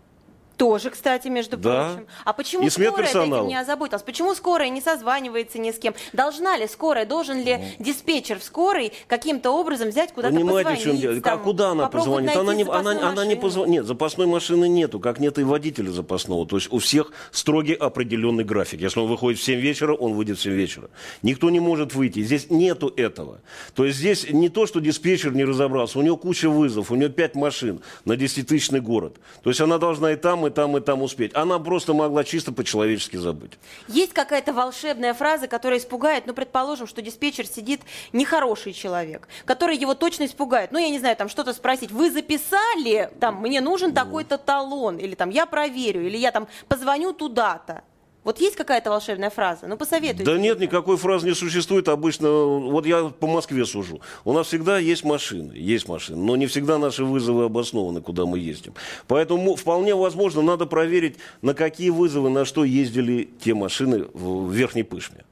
Тоже, 0.59 0.89
кстати, 0.89 1.29
между 1.29 1.55
Да. 1.55 1.91
прочим. 1.93 2.07
А 2.25 2.33
почему 2.33 2.67
И 2.67 2.69
скорая 2.69 2.91
медперсоналом. 2.91 3.33
этим 3.45 3.47
не 3.47 3.55
озаботилась? 3.55 4.01
Почему 4.03 4.35
скорая 4.35 4.67
не 4.67 4.81
созванивается 4.81 5.57
ни 5.57 5.71
с 5.71 5.77
кем? 5.79 5.93
Должна 6.11 6.57
ли 6.57 6.67
скорая, 6.67 7.05
должен 7.05 7.41
ли 7.41 7.55
Ну. 7.77 7.85
диспетчер 7.85 8.39
в 8.39 8.43
скорой 8.43 8.91
каким-то 9.07 9.51
образом 9.51 9.87
взять 9.87 10.11
куда-то 10.11 10.35
Понимаете, 10.35 10.69
позвонить? 10.71 10.81
в 10.81 10.83
чем 10.83 10.97
дело? 10.97 11.21
там, 11.21 11.33
а 11.33 11.37
куда 11.41 11.69
она 11.69 11.87
позвонит? 11.87 12.35
Она 12.35 12.53
не, 12.53 12.63
она, 12.63 12.91
она 13.09 13.25
не 13.25 13.37
позвонит. 13.37 13.69
Нет, 13.71 13.85
запасной 13.85 14.27
машины 14.27 14.67
нету, 14.67 14.99
как 14.99 15.21
нет 15.21 15.39
и 15.39 15.43
водителя 15.43 15.91
запасного. 15.91 16.45
То 16.45 16.57
есть 16.57 16.67
у 16.73 16.79
всех 16.79 17.13
строгий 17.31 17.73
определенный 17.73 18.43
график. 18.43 18.81
Если 18.81 18.99
он 18.99 19.07
выходит 19.07 19.39
в 19.39 19.43
7 19.43 19.61
вечера, 19.61 19.93
он 19.93 20.11
выйдет 20.11 20.39
в 20.39 20.41
7 20.41 20.51
вечера. 20.51 20.89
Никто 21.21 21.49
не 21.49 21.61
может 21.61 21.95
выйти. 21.95 22.21
Здесь 22.21 22.49
нету 22.49 22.91
этого. 22.97 23.39
То 23.75 23.85
есть 23.85 23.97
здесь 23.97 24.29
не 24.29 24.49
то, 24.49 24.65
что 24.65 24.81
диспетчер 24.81 25.33
не 25.33 25.45
разобрался. 25.45 25.99
У 25.99 26.01
него 26.01 26.17
куча 26.17 26.49
вызов, 26.49 26.91
у 26.91 26.95
него 26.95 27.09
5 27.09 27.35
машин 27.35 27.79
на 28.03 28.17
10-тысячный 28.17 28.81
город. 28.81 29.15
То 29.41 29.49
есть 29.51 29.61
она 29.61 29.77
должна 29.77 30.11
и 30.11 30.17
там, 30.17 30.45
и 30.45 30.48
там, 30.49 30.77
и 30.77 30.81
там 30.81 31.01
успеть. 31.01 31.35
Она 31.35 31.59
просто 31.59 31.93
могла 31.93 32.23
чисто 32.23 32.51
по-человечески 32.51 33.17
забыть. 33.17 33.53
Есть 33.87 34.13
какая-то 34.13 34.53
волшебная 34.53 35.13
фраза, 35.13 35.47
которая 35.47 35.79
испугает, 35.79 36.25
ну, 36.27 36.33
предположим, 36.33 36.87
что 36.87 37.01
диспетчер 37.01 37.45
сидит 37.45 37.81
нехороший 38.13 38.73
человек, 38.73 39.27
который 39.45 39.77
его 39.77 39.95
точно 39.95 40.25
испугает. 40.25 40.71
Ну, 40.71 40.79
я 40.79 40.89
не 40.89 40.99
знаю, 40.99 41.15
там 41.15 41.29
что-то 41.29 41.53
спросить. 41.53 41.91
Вы 41.91 42.11
записали, 42.11 43.09
там, 43.19 43.41
мне 43.41 43.61
нужен 43.61 43.93
такой-то 43.93 44.37
талон, 44.37 44.97
или 44.97 45.15
там, 45.15 45.29
я 45.29 45.45
проверю, 45.45 46.05
или 46.05 46.17
я 46.17 46.31
там 46.31 46.47
позвоню 46.67 47.13
туда-то. 47.13 47.83
Вот 48.23 48.39
есть 48.41 48.55
какая-то 48.55 48.89
волшебная 48.89 49.29
фраза? 49.29 49.67
Ну, 49.67 49.77
посоветуйте. 49.77 50.25
Да 50.25 50.37
нет, 50.37 50.59
никакой 50.59 50.97
фразы 50.97 51.27
не 51.27 51.33
существует. 51.33 51.87
Обычно, 51.87 52.29
вот 52.29 52.85
я 52.85 53.05
по 53.05 53.27
Москве 53.27 53.65
сужу. 53.65 54.01
У 54.25 54.33
нас 54.33 54.47
всегда 54.47 54.77
есть 54.77 55.05
машины, 55.05 55.53
есть 55.55 55.87
машины, 55.87 56.17
но 56.17 56.35
не 56.35 56.47
всегда 56.47 56.77
наши 56.77 57.05
вызовы 57.05 57.45
обоснованы, 57.45 58.01
куда 58.01 58.25
мы 58.25 58.39
ездим. 58.39 58.73
Поэтому 59.07 59.55
вполне 59.55 59.95
возможно, 59.95 60.41
надо 60.41 60.65
проверить, 60.65 61.15
на 61.41 61.53
какие 61.53 61.89
вызовы, 61.89 62.29
на 62.29 62.43
что 62.43 62.65
ездили 62.65 63.29
те 63.39 63.53
машины 63.53 64.05
в 64.13 64.51
Верхней 64.51 64.83
Пышме. 64.83 65.23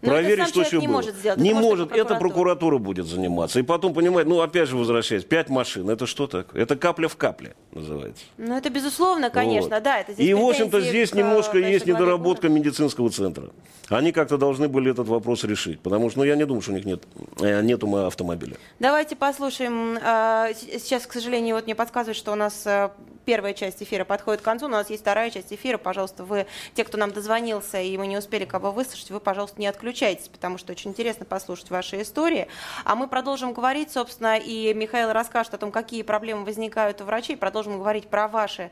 Но 0.00 0.12
это 0.12 0.20
проверить, 0.22 0.48
что 0.48 0.62
все 0.62 0.78
не 0.80 0.86
было. 0.86 0.94
может 0.96 1.16
сделать, 1.16 1.40
Не 1.40 1.50
это 1.50 1.58
может 1.60 1.92
это 1.92 2.14
прокуратура. 2.14 2.78
будет 2.78 3.06
заниматься. 3.06 3.58
И 3.58 3.62
потом, 3.62 3.94
понимаете, 3.94 4.30
ну, 4.30 4.40
опять 4.40 4.68
же 4.68 4.76
возвращаясь, 4.76 5.24
пять 5.24 5.48
машин, 5.48 5.90
это 5.90 6.06
что 6.06 6.26
такое? 6.28 6.62
Это 6.62 6.76
капля 6.76 7.08
в 7.08 7.16
капле 7.16 7.54
называется. 7.72 8.22
Ну, 8.36 8.56
это 8.56 8.70
безусловно, 8.70 9.28
конечно, 9.30 9.76
Вот. 9.76 9.82
да. 9.82 9.98
Это 9.98 10.12
здесь 10.12 10.28
И, 10.28 10.34
в 10.34 10.40
общем-то, 10.40 10.80
здесь 10.80 11.10
к, 11.10 11.14
немножко 11.14 11.52
конечно, 11.54 11.72
есть 11.72 11.84
главе 11.86 12.00
недоработка 12.00 12.48
медицинского 12.48 13.10
центра. 13.10 13.46
Они 13.88 14.12
как-то 14.12 14.38
должны 14.38 14.68
были 14.68 14.90
этот 14.92 15.08
вопрос 15.08 15.42
решить. 15.44 15.80
Потому 15.80 16.10
что, 16.10 16.20
ну, 16.20 16.24
я 16.26 16.36
не 16.36 16.44
думаю, 16.46 16.62
что 16.62 16.72
у 16.72 16.74
них 16.74 16.84
нет, 16.84 17.02
э, 17.40 17.60
нету 17.62 17.92
автомобиля. 17.96 18.56
Давайте 18.78 19.16
послушаем. 19.16 19.98
э, 20.00 20.52
Сейчас, 20.78 21.06
к 21.06 21.12
сожалению, 21.12 21.56
вот 21.56 21.64
мне 21.64 21.74
подсказывают, 21.74 22.16
что 22.16 22.32
у 22.32 22.36
нас 22.36 22.62
э, 22.66 22.90
первая 23.28 23.52
часть 23.52 23.82
эфира 23.82 24.06
подходит 24.06 24.40
к 24.40 24.44
концу, 24.44 24.64
у 24.64 24.68
нас 24.70 24.88
есть 24.88 25.02
вторая 25.02 25.28
часть 25.30 25.52
эфира. 25.52 25.76
Пожалуйста, 25.76 26.24
вы, 26.24 26.46
те, 26.72 26.82
кто 26.82 26.96
нам 26.96 27.12
дозвонился, 27.12 27.78
и 27.78 27.94
мы 27.98 28.06
не 28.06 28.16
успели 28.16 28.46
кого 28.46 28.72
выслушать, 28.72 29.10
вы, 29.10 29.20
пожалуйста, 29.20 29.60
не 29.60 29.66
отключайтесь, 29.66 30.28
потому 30.28 30.56
что 30.56 30.72
очень 30.72 30.92
интересно 30.92 31.26
послушать 31.26 31.68
ваши 31.68 32.00
истории. 32.00 32.48
А 32.84 32.94
мы 32.94 33.06
продолжим 33.06 33.52
говорить, 33.52 33.92
собственно, 33.92 34.38
и 34.38 34.72
Михаил 34.72 35.12
расскажет 35.12 35.52
о 35.52 35.58
том, 35.58 35.70
какие 35.70 36.00
проблемы 36.00 36.46
возникают 36.46 37.02
у 37.02 37.04
врачей. 37.04 37.36
Продолжим 37.36 37.76
говорить 37.76 38.08
про 38.08 38.28
ваши, 38.28 38.70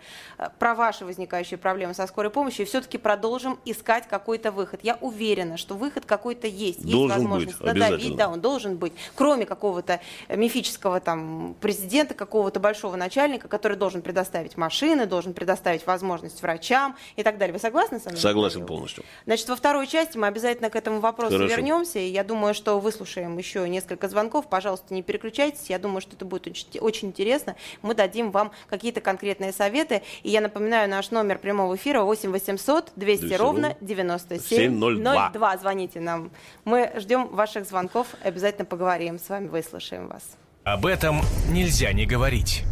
про 0.59 0.75
ваши 0.75 1.05
возникающие 1.05 1.59
проблемы 1.59 1.93
со 1.93 2.07
скорой 2.07 2.31
помощью. 2.31 2.65
И 2.65 2.67
все-таки 2.67 2.97
продолжим 2.97 3.59
искать 3.67 4.09
какой-то 4.09 4.53
выход. 4.53 4.81
Я 4.83 4.97
уверена, 5.03 5.59
что 5.59 5.75
выход 5.75 6.07
какой-то 6.07 6.47
есть. 6.47 6.79
Есть 6.79 6.93
Должен 6.93 7.19
возможность 7.19 7.59
быть, 7.59 7.75
надавить, 7.75 8.17
да, 8.17 8.31
он 8.31 8.41
должен 8.41 8.79
быть, 8.79 8.95
кроме 9.17 9.45
какого-то 9.45 10.01
мифического 10.31 11.01
там 11.01 11.55
президента, 11.61 12.15
какого-то 12.15 12.59
большого 12.59 12.97
начальника, 12.97 13.49
который 13.49 13.77
должен 13.77 14.01
предоставить 14.01 14.46
машины, 14.55 15.07
должен 15.07 15.35
предоставить 15.35 15.87
возможность 15.87 16.41
врачам 16.43 16.97
и 17.17 17.23
так 17.23 17.39
далее. 17.39 17.53
Вы 17.53 17.59
согласны 17.59 17.99
со 17.99 18.11
мной? 18.11 18.21
Согласен 18.21 18.65
полностью. 18.65 19.05
Значит, 19.25 19.49
во 19.49 19.57
второй 19.57 19.87
части 19.87 20.17
мы 20.17 20.29
обязательно 20.29 20.71
к 20.71 20.77
этому 20.77 21.01
вопросу 21.01 21.37
Хорошо. 21.37 21.57
вернемся. 21.57 21.99
И 21.99 22.09
я 22.09 22.23
думаю, 22.23 22.55
что 22.55 22.79
выслушаем 22.79 23.37
еще 23.37 23.69
несколько 23.69 24.09
звонков. 24.09 24.49
Пожалуйста, 24.49 24.95
не 24.95 25.03
переключайтесь. 25.03 25.69
Я 25.69 25.79
думаю, 25.79 26.01
что 26.01 26.15
это 26.15 26.25
будет 26.25 26.47
очень, 26.47 26.79
очень 26.81 27.09
интересно. 27.09 27.57
Мы 27.83 27.95
дадим 27.95 28.31
вам 28.31 28.53
какие-то 28.69 29.01
конкретные 29.01 29.53
советы. 29.53 30.03
И 30.23 30.31
я 30.31 30.41
напоминаю, 30.41 30.89
наш 30.89 31.11
номер 31.11 31.39
прямого 31.39 31.75
эфира 31.75 32.03
8 32.03 32.31
800 32.31 32.93
200 32.95 33.27
200 33.27 33.35
ровно 33.41 33.77
97 33.81 34.41
702. 34.41 35.31
02. 35.31 35.57
Звоните 35.59 36.01
нам. 36.01 36.31
Мы 36.65 36.93
ждем 36.97 37.29
ваших 37.29 37.67
звонков. 37.67 38.09
Обязательно 38.23 38.65
поговорим 38.65 39.19
с 39.19 39.29
вами, 39.29 39.49
выслушаем 39.49 40.09
вас. 40.09 40.23
Об 40.65 40.87
этом 40.87 41.21
нельзя 41.51 41.93
не 41.93 42.07
говорить. 42.07 42.65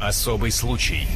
Особый 0.00 0.50
случай. 0.50 1.06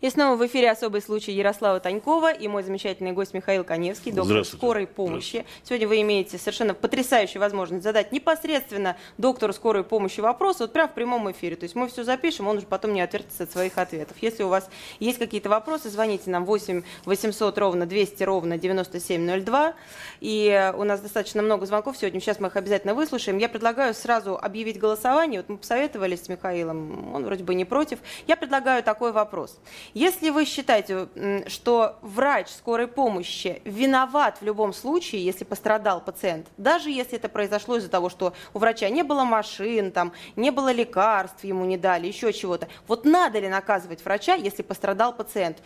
И 0.00 0.10
снова 0.10 0.36
в 0.36 0.46
эфире 0.46 0.70
особый 0.70 1.02
случай 1.02 1.32
Ярослава 1.32 1.80
Танькова 1.80 2.32
и 2.32 2.46
мой 2.46 2.62
замечательный 2.62 3.10
гость 3.10 3.34
Михаил 3.34 3.64
Коневский, 3.64 4.12
доктор 4.12 4.44
скорой 4.44 4.86
помощи. 4.86 5.44
Сегодня 5.64 5.88
вы 5.88 6.00
имеете 6.02 6.38
совершенно 6.38 6.72
потрясающую 6.72 7.40
возможность 7.40 7.82
задать 7.82 8.12
непосредственно 8.12 8.96
доктору 9.16 9.52
скорой 9.52 9.82
помощи 9.82 10.20
вопрос, 10.20 10.60
вот 10.60 10.72
прямо 10.72 10.88
в 10.88 10.94
прямом 10.94 11.28
эфире. 11.32 11.56
То 11.56 11.64
есть 11.64 11.74
мы 11.74 11.88
все 11.88 12.04
запишем, 12.04 12.46
он 12.46 12.58
уже 12.58 12.66
потом 12.66 12.92
не 12.92 13.00
отвертится 13.00 13.42
от 13.42 13.50
своих 13.50 13.76
ответов. 13.76 14.16
Если 14.20 14.44
у 14.44 14.48
вас 14.48 14.70
есть 15.00 15.18
какие-то 15.18 15.48
вопросы, 15.48 15.90
звоните 15.90 16.30
нам 16.30 16.44
8 16.44 16.84
800 17.04 17.58
ровно 17.58 17.84
200 17.84 18.22
ровно 18.22 18.56
9702. 18.56 19.74
И 20.20 20.72
у 20.76 20.84
нас 20.84 21.00
достаточно 21.00 21.42
много 21.42 21.66
звонков 21.66 21.96
сегодня, 21.96 22.20
сейчас 22.20 22.38
мы 22.38 22.46
их 22.46 22.56
обязательно 22.56 22.94
выслушаем. 22.94 23.38
Я 23.38 23.48
предлагаю 23.48 23.92
сразу 23.94 24.38
объявить 24.40 24.78
голосование. 24.78 25.40
Вот 25.40 25.48
мы 25.48 25.56
посоветовались 25.56 26.22
с 26.22 26.28
Михаилом, 26.28 27.16
он 27.16 27.24
вроде 27.24 27.42
бы 27.42 27.56
не 27.56 27.64
против. 27.64 27.98
Я 28.28 28.36
предлагаю 28.36 28.84
такой 28.84 29.10
вопрос. 29.10 29.58
Если 29.94 30.30
вы 30.30 30.44
считаете, 30.44 31.08
что 31.46 31.98
врач 32.02 32.48
скорой 32.48 32.86
помощи 32.86 33.62
виноват 33.64 34.38
в 34.40 34.44
любом 34.44 34.72
случае, 34.72 35.24
если 35.24 35.44
пострадал 35.44 36.00
пациент, 36.00 36.46
даже 36.56 36.90
если 36.90 37.16
это 37.16 37.28
произошло 37.28 37.76
из-за 37.76 37.88
того, 37.88 38.08
что 38.08 38.32
у 38.54 38.58
врача 38.58 38.88
не 38.90 39.02
было 39.02 39.24
машин, 39.24 39.92
там, 39.92 40.12
не 40.36 40.50
было 40.50 40.72
лекарств, 40.72 41.44
ему 41.44 41.64
не 41.64 41.76
дали, 41.76 42.06
еще 42.06 42.32
чего-то, 42.32 42.68
вот 42.86 43.04
надо 43.04 43.38
ли 43.38 43.48
наказывать 43.48 44.04
врача, 44.04 44.34
если 44.34 44.62
пострадал 44.62 45.12
пациент? 45.12 45.58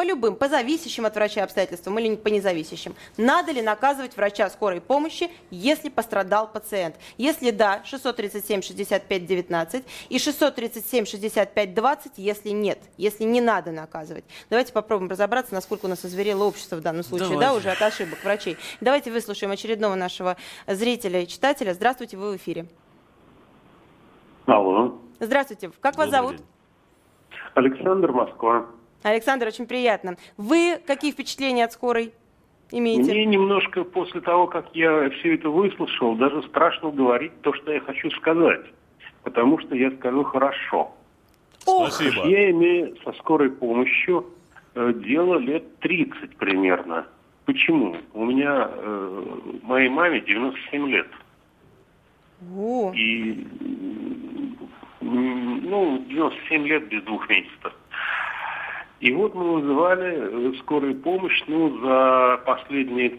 По 0.00 0.02
любым, 0.02 0.34
по 0.34 0.48
зависящим 0.48 1.04
от 1.04 1.14
врача 1.14 1.44
обстоятельствам 1.44 1.98
или 1.98 2.16
по 2.16 2.28
независящим. 2.28 2.94
Надо 3.18 3.52
ли 3.52 3.60
наказывать 3.60 4.16
врача 4.16 4.48
скорой 4.48 4.80
помощи, 4.80 5.28
если 5.50 5.90
пострадал 5.90 6.50
пациент? 6.50 6.96
Если 7.18 7.50
да, 7.50 7.82
637 7.84 8.62
65 8.62 9.26
19 9.26 9.84
и 10.08 10.18
637 10.18 11.04
65 11.04 11.74
20, 11.74 12.12
если 12.16 12.48
нет, 12.48 12.78
если 12.96 13.24
не 13.24 13.42
надо 13.42 13.72
наказывать. 13.72 14.24
Давайте 14.48 14.72
попробуем 14.72 15.10
разобраться, 15.10 15.52
насколько 15.52 15.84
у 15.84 15.88
нас 15.90 16.02
озверело 16.02 16.44
общество 16.44 16.76
в 16.76 16.80
данном 16.80 17.02
случае, 17.02 17.38
да, 17.38 17.52
уже 17.52 17.68
от 17.70 17.82
ошибок 17.82 18.24
врачей. 18.24 18.56
Давайте 18.80 19.12
выслушаем 19.12 19.52
очередного 19.52 19.96
нашего 19.96 20.38
зрителя 20.66 21.20
и 21.20 21.26
читателя. 21.26 21.74
Здравствуйте, 21.74 22.16
вы 22.16 22.32
в 22.32 22.36
эфире. 22.36 22.68
Алло. 24.46 24.98
Здравствуйте, 25.18 25.70
как 25.78 25.98
вас 25.98 26.06
Добрый 26.06 26.10
зовут? 26.10 26.36
день. 26.38 26.46
Александр, 27.54 28.12
Москва. 28.12 28.79
Александр, 29.02 29.48
очень 29.48 29.66
приятно. 29.66 30.16
Вы 30.36 30.78
какие 30.86 31.12
впечатления 31.12 31.64
от 31.64 31.72
скорой 31.72 32.12
имеете? 32.70 33.12
Мне 33.12 33.24
немножко 33.24 33.84
после 33.84 34.20
того, 34.20 34.46
как 34.46 34.74
я 34.74 35.10
все 35.10 35.34
это 35.34 35.48
выслушал, 35.48 36.14
даже 36.16 36.42
страшно 36.44 36.90
говорить 36.90 37.32
то, 37.42 37.52
что 37.54 37.72
я 37.72 37.80
хочу 37.80 38.10
сказать. 38.12 38.66
Потому 39.22 39.58
что 39.58 39.74
я 39.74 39.90
скажу 39.92 40.24
хорошо. 40.24 40.92
Спасибо. 41.58 42.26
Я 42.26 42.50
имею 42.50 42.96
со 43.04 43.12
скорой 43.14 43.50
помощью 43.50 44.26
э, 44.74 44.92
дело 45.04 45.36
лет 45.36 45.78
30 45.80 46.36
примерно. 46.36 47.06
Почему? 47.44 47.96
У 48.14 48.24
меня, 48.24 48.70
э, 48.70 49.24
моей 49.62 49.88
маме 49.88 50.20
97 50.20 50.88
лет. 50.88 51.08
О, 52.56 52.92
И, 52.94 53.46
ну, 55.00 56.02
97 56.08 56.66
лет 56.66 56.88
без 56.88 57.02
двух 57.02 57.28
месяцев. 57.28 57.74
И 59.00 59.12
вот 59.12 59.34
мы 59.34 59.60
вызывали 59.60 60.50
э, 60.50 60.58
скорую 60.60 60.94
помощь, 60.96 61.42
ну, 61.46 61.80
за 61.80 62.40
последние 62.44 63.18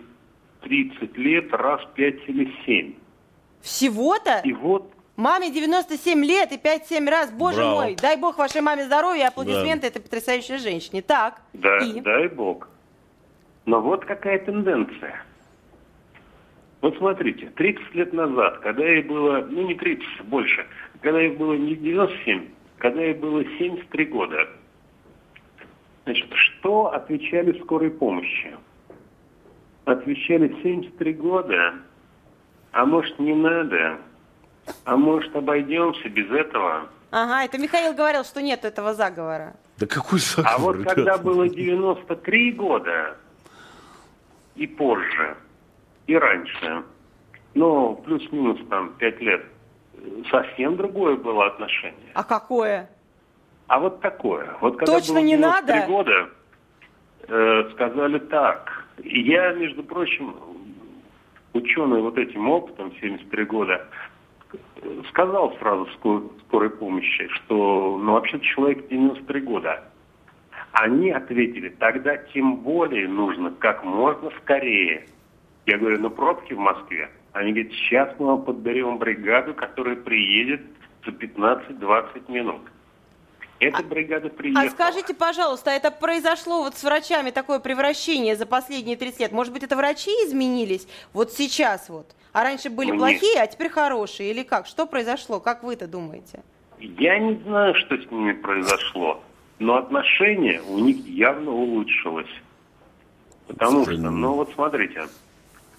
30 0.61 1.17
лет 1.17 1.51
раз 1.53 1.81
5 1.95 2.15
или 2.27 2.53
7. 2.65 2.93
всего-то? 3.61 4.41
И 4.45 4.53
вот, 4.53 4.91
Маме 5.17 5.51
97 5.51 6.23
лет 6.23 6.51
и 6.51 6.57
5-7 6.57 7.09
раз. 7.09 7.31
Боже 7.31 7.57
Браво. 7.57 7.75
мой, 7.75 7.95
дай 7.95 8.17
бог 8.17 8.37
вашей 8.37 8.61
маме 8.61 8.85
здоровья 8.85 9.25
и 9.25 9.27
аплодисменты 9.27 9.87
этой 9.87 10.01
потрясающей 10.01 10.57
женщине. 10.57 11.01
Так, 11.01 11.41
да, 11.53 11.77
и? 11.79 11.99
дай 11.99 12.27
бог. 12.27 12.69
Но 13.65 13.81
вот 13.81 14.05
какая 14.05 14.39
тенденция. 14.39 15.23
Вот 16.81 16.97
смотрите, 16.97 17.51
30 17.55 17.93
лет 17.93 18.13
назад, 18.13 18.59
когда 18.59 18.83
ей 18.83 19.03
было, 19.03 19.45
ну 19.47 19.67
не 19.67 19.75
30, 19.75 20.23
больше, 20.23 20.65
когда 21.01 21.19
ей 21.19 21.35
было 21.35 21.53
не 21.53 21.75
97, 21.75 22.47
когда 22.79 23.01
ей 23.01 23.13
было 23.13 23.43
73 23.59 24.05
года, 24.05 24.49
значит, 26.03 26.29
что 26.33 26.93
отвечали 26.93 27.59
скорой 27.61 27.91
помощи? 27.91 28.55
Отвечали 29.85 30.55
73 30.61 31.13
года, 31.13 31.75
а 32.71 32.85
может 32.85 33.17
не 33.19 33.33
надо, 33.33 33.97
а 34.85 34.95
может 34.95 35.35
обойдемся 35.35 36.07
без 36.09 36.29
этого? 36.31 36.87
Ага, 37.11 37.43
это 37.43 37.57
Михаил 37.57 37.93
говорил, 37.93 38.23
что 38.23 38.41
нет 38.41 38.63
этого 38.63 38.93
заговора. 38.93 39.55
Да 39.77 39.87
какой 39.87 40.19
А 40.19 40.41
заговор, 40.41 40.77
вот 40.77 40.85
когда 40.85 41.17
было 41.17 41.49
93 41.49 42.51
года 42.53 43.17
и 44.55 44.67
позже, 44.67 45.35
и 46.07 46.15
раньше, 46.15 46.83
ну, 47.53 47.95
плюс-минус 48.05 48.59
там 48.69 48.93
5 48.93 49.21
лет, 49.21 49.45
совсем 50.29 50.77
другое 50.77 51.15
было 51.15 51.47
отношение. 51.47 52.11
А 52.13 52.23
какое? 52.23 52.89
А 53.67 53.79
вот 53.79 54.01
такое. 54.01 54.55
Вот 54.61 54.77
когда 54.77 54.93
Точно 54.99 55.15
было 55.15 55.23
не 55.23 55.37
93 55.37 55.75
надо? 55.75 55.87
года, 55.87 56.29
э, 57.27 57.69
сказали 57.71 58.19
так. 58.19 58.85
И 59.01 59.21
я, 59.21 59.53
между 59.53 59.83
прочим, 59.83 60.35
ученый 61.53 62.01
вот 62.01 62.17
этим 62.17 62.49
опытом, 62.49 62.91
73 62.99 63.45
года, 63.45 63.87
сказал 65.09 65.55
сразу 65.57 65.85
скор- 65.97 66.31
скорой 66.47 66.69
помощи, 66.69 67.27
что, 67.29 67.97
ну, 68.01 68.13
вообще-то 68.13 68.43
человек 68.45 68.87
93 68.89 69.41
года. 69.41 69.83
Они 70.73 71.11
ответили, 71.11 71.69
тогда 71.69 72.17
тем 72.17 72.57
более 72.57 73.07
нужно 73.07 73.51
как 73.51 73.83
можно 73.83 74.31
скорее. 74.41 75.05
Я 75.65 75.77
говорю, 75.77 75.99
ну 75.99 76.09
пробки 76.09 76.53
в 76.53 76.59
Москве. 76.59 77.09
Они 77.33 77.51
говорят, 77.53 77.71
сейчас 77.73 78.13
мы 78.19 78.27
вам 78.27 78.43
подберем 78.43 78.97
бригаду, 78.97 79.53
которая 79.53 79.95
приедет 79.95 80.61
за 81.05 81.11
15-20 81.11 82.31
минут. 82.31 82.61
Эта 83.61 83.83
бригада 83.83 84.29
приехала. 84.29 84.65
А 84.65 84.69
скажите, 84.71 85.13
пожалуйста, 85.13 85.69
это 85.69 85.91
произошло 85.91 86.63
вот 86.63 86.75
с 86.75 86.83
врачами 86.83 87.29
такое 87.29 87.59
превращение 87.59 88.35
за 88.35 88.47
последние 88.47 88.97
30 88.97 89.19
лет? 89.19 89.31
Может 89.31 89.53
быть, 89.53 89.61
это 89.61 89.75
врачи 89.75 90.09
изменились 90.25 90.87
вот 91.13 91.31
сейчас 91.31 91.87
вот? 91.87 92.07
А 92.33 92.41
раньше 92.43 92.71
были 92.71 92.89
Мне- 92.89 92.97
плохие, 92.99 93.39
а 93.39 93.45
теперь 93.45 93.69
хорошие? 93.69 94.31
Или 94.31 94.41
как? 94.41 94.65
Что 94.65 94.87
произошло? 94.87 95.39
Как 95.39 95.61
вы-то 95.61 95.85
думаете? 95.87 96.41
Я 96.79 97.19
не 97.19 97.35
знаю, 97.43 97.75
что 97.75 97.97
с 97.97 98.09
ними 98.09 98.31
произошло, 98.31 99.23
но 99.59 99.75
отношение 99.77 100.59
у 100.63 100.79
них 100.79 100.97
явно 101.05 101.51
улучшилось. 101.51 102.31
Потому 103.47 103.83
Это 103.83 103.91
что, 103.91 104.01
не- 104.01 104.09
ну 104.09 104.33
вот 104.33 104.49
смотрите, 104.55 105.03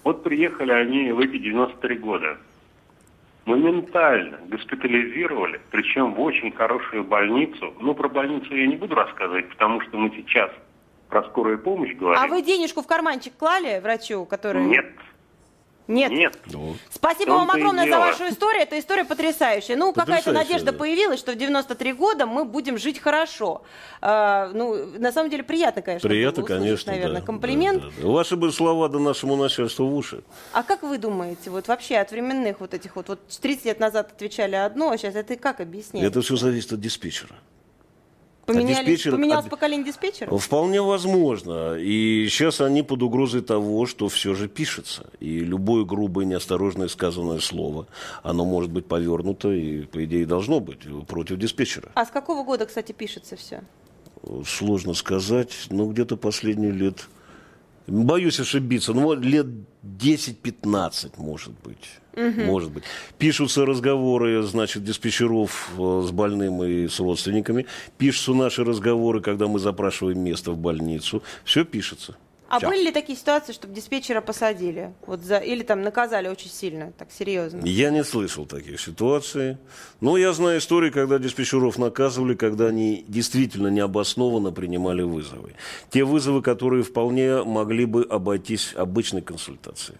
вот 0.05 0.23
приехали 0.23 0.71
они 0.71 1.11
в 1.11 1.19
эти 1.19 1.37
93 1.37 1.97
года. 1.97 2.37
Моментально 3.45 4.39
госпитализировали, 4.47 5.59
причем 5.69 6.13
в 6.13 6.21
очень 6.21 6.51
хорошую 6.53 7.03
больницу. 7.03 7.73
Ну, 7.79 7.93
про 7.93 8.07
больницу 8.07 8.55
я 8.55 8.67
не 8.67 8.77
буду 8.77 8.95
рассказывать, 8.95 9.49
потому 9.49 9.81
что 9.81 9.97
мы 9.97 10.11
сейчас 10.15 10.49
про 11.09 11.23
скорую 11.23 11.59
помощь 11.59 11.93
говорим. 11.95 12.23
А 12.23 12.27
вы 12.27 12.41
денежку 12.41 12.81
в 12.81 12.87
карманчик 12.87 13.35
клали 13.37 13.79
врачу, 13.81 14.25
который... 14.25 14.63
Нет, 14.63 14.85
Нет. 15.87 16.11
нет. 16.11 16.37
Ну, 16.45 16.75
Спасибо 16.91 17.31
вам 17.31 17.51
огромное 17.51 17.89
за 17.89 17.99
вашу 17.99 18.29
историю. 18.29 18.63
Эта 18.63 18.79
история 18.79 19.03
потрясающая. 19.03 19.75
Ну, 19.75 19.93
какая-то 19.93 20.31
надежда 20.31 20.71
да. 20.71 20.77
появилась, 20.77 21.19
что 21.19 21.33
в 21.33 21.35
93 21.35 21.93
года 21.93 22.25
мы 22.25 22.45
будем 22.45 22.77
жить 22.77 22.99
хорошо. 22.99 23.63
А, 24.01 24.49
ну, 24.53 24.97
на 24.97 25.11
самом 25.11 25.29
деле 25.29 25.43
приятно, 25.43 25.81
конечно. 25.81 26.07
Приятно, 26.07 26.43
услышать, 26.43 26.63
конечно, 26.63 26.91
наверное, 26.93 27.21
да. 27.21 27.25
комплимент. 27.25 27.81
Да, 27.81 27.89
да, 27.89 28.01
да. 28.01 28.07
Ваши 28.07 28.35
бы 28.35 28.51
слова 28.51 28.87
до 28.89 28.99
нашему 28.99 29.35
начальству 29.35 29.87
в 29.87 29.95
уши. 29.95 30.23
А 30.53 30.63
как 30.63 30.83
вы 30.83 30.97
думаете, 30.97 31.49
вот 31.49 31.67
вообще 31.67 31.97
от 31.97 32.11
временных 32.11 32.59
вот 32.59 32.73
этих 32.73 32.95
вот, 32.95 33.09
вот 33.09 33.19
30 33.27 33.65
лет 33.65 33.79
назад 33.79 34.11
отвечали 34.13 34.55
одно, 34.55 34.91
а 34.91 34.97
сейчас 34.97 35.15
это 35.15 35.35
как 35.35 35.59
объяснять? 35.59 36.03
Это 36.03 36.21
все 36.21 36.35
зависит 36.35 36.73
от 36.73 36.79
диспетчера. 36.79 37.35
Поменялись- 38.45 38.85
диспетчер- 39.05 39.11
поменялось 39.11 39.45
поколение 39.45 39.85
диспетчеров? 39.85 40.43
Вполне 40.43 40.81
возможно. 40.81 41.75
И 41.77 42.27
сейчас 42.29 42.59
они 42.59 42.83
под 42.83 43.01
угрозой 43.01 43.41
того, 43.41 43.85
что 43.85 44.09
все 44.09 44.33
же 44.33 44.47
пишется. 44.49 45.05
И 45.21 45.39
любое 45.39 45.85
грубое, 45.85 46.25
неосторожное 46.25 46.89
сказанное 46.89 47.39
слово, 47.39 47.87
оно 48.21 48.43
может 48.43 48.69
быть 48.69 48.85
повернуто 48.85 49.49
и, 49.51 49.83
по 49.83 50.03
идее, 50.03 50.25
должно 50.25 50.59
быть 50.59 50.79
против 51.07 51.37
диспетчера. 51.37 51.89
А 51.95 52.05
с 52.05 52.09
какого 52.09 52.43
года, 52.43 52.65
кстати, 52.65 52.91
пишется 52.91 53.35
все? 53.37 53.63
Сложно 54.45 54.93
сказать, 54.93 55.67
но 55.69 55.85
где-то 55.87 56.17
последние 56.17 56.71
лет... 56.71 57.07
Боюсь 57.87 58.39
ошибиться, 58.39 58.93
ну, 58.93 59.01
вот 59.01 59.19
лет 59.19 59.47
10-15, 59.83 61.13
может 61.17 61.53
быть. 61.63 61.99
Может 62.15 62.71
быть. 62.71 62.83
Пишутся 63.17 63.65
разговоры, 63.65 64.43
значит, 64.43 64.83
диспетчеров 64.83 65.71
э, 65.77 66.03
с 66.05 66.11
больным 66.11 66.63
и 66.63 66.87
с 66.87 66.99
родственниками. 66.99 67.65
Пишутся 67.97 68.33
наши 68.33 68.63
разговоры, 68.63 69.19
когда 69.19 69.47
мы 69.47 69.59
запрашиваем 69.59 70.19
место 70.19 70.51
в 70.51 70.57
больницу. 70.57 71.23
Все 71.43 71.65
пишется. 71.65 72.15
А 72.53 72.59
Всё. 72.59 72.67
были 72.69 72.83
ли 72.83 72.91
такие 72.91 73.17
ситуации, 73.17 73.51
чтобы 73.51 73.73
диспетчера 73.73 74.21
посадили? 74.21 74.93
Вот 75.07 75.21
за, 75.21 75.37
или 75.37 75.63
там 75.63 75.81
наказали 75.81 76.27
очень 76.27 76.51
сильно, 76.51 76.93
так 76.99 77.11
серьезно? 77.11 77.61
Я 77.65 77.89
не 77.89 78.03
слышал 78.03 78.45
таких 78.45 78.79
ситуаций. 78.79 79.57
Но 80.01 80.17
я 80.17 80.33
знаю 80.33 80.59
истории, 80.59 80.91
когда 80.91 81.17
диспетчеров 81.17 81.79
наказывали, 81.79 82.35
когда 82.35 82.67
они 82.67 83.05
действительно 83.07 83.69
необоснованно 83.69 84.51
принимали 84.51 85.01
вызовы. 85.01 85.55
Те 85.89 86.03
вызовы, 86.03 86.43
которые 86.43 86.83
вполне 86.83 87.43
могли 87.43 87.85
бы 87.85 88.03
обойтись 88.07 88.75
обычной 88.75 89.23
консультацией. 89.23 89.97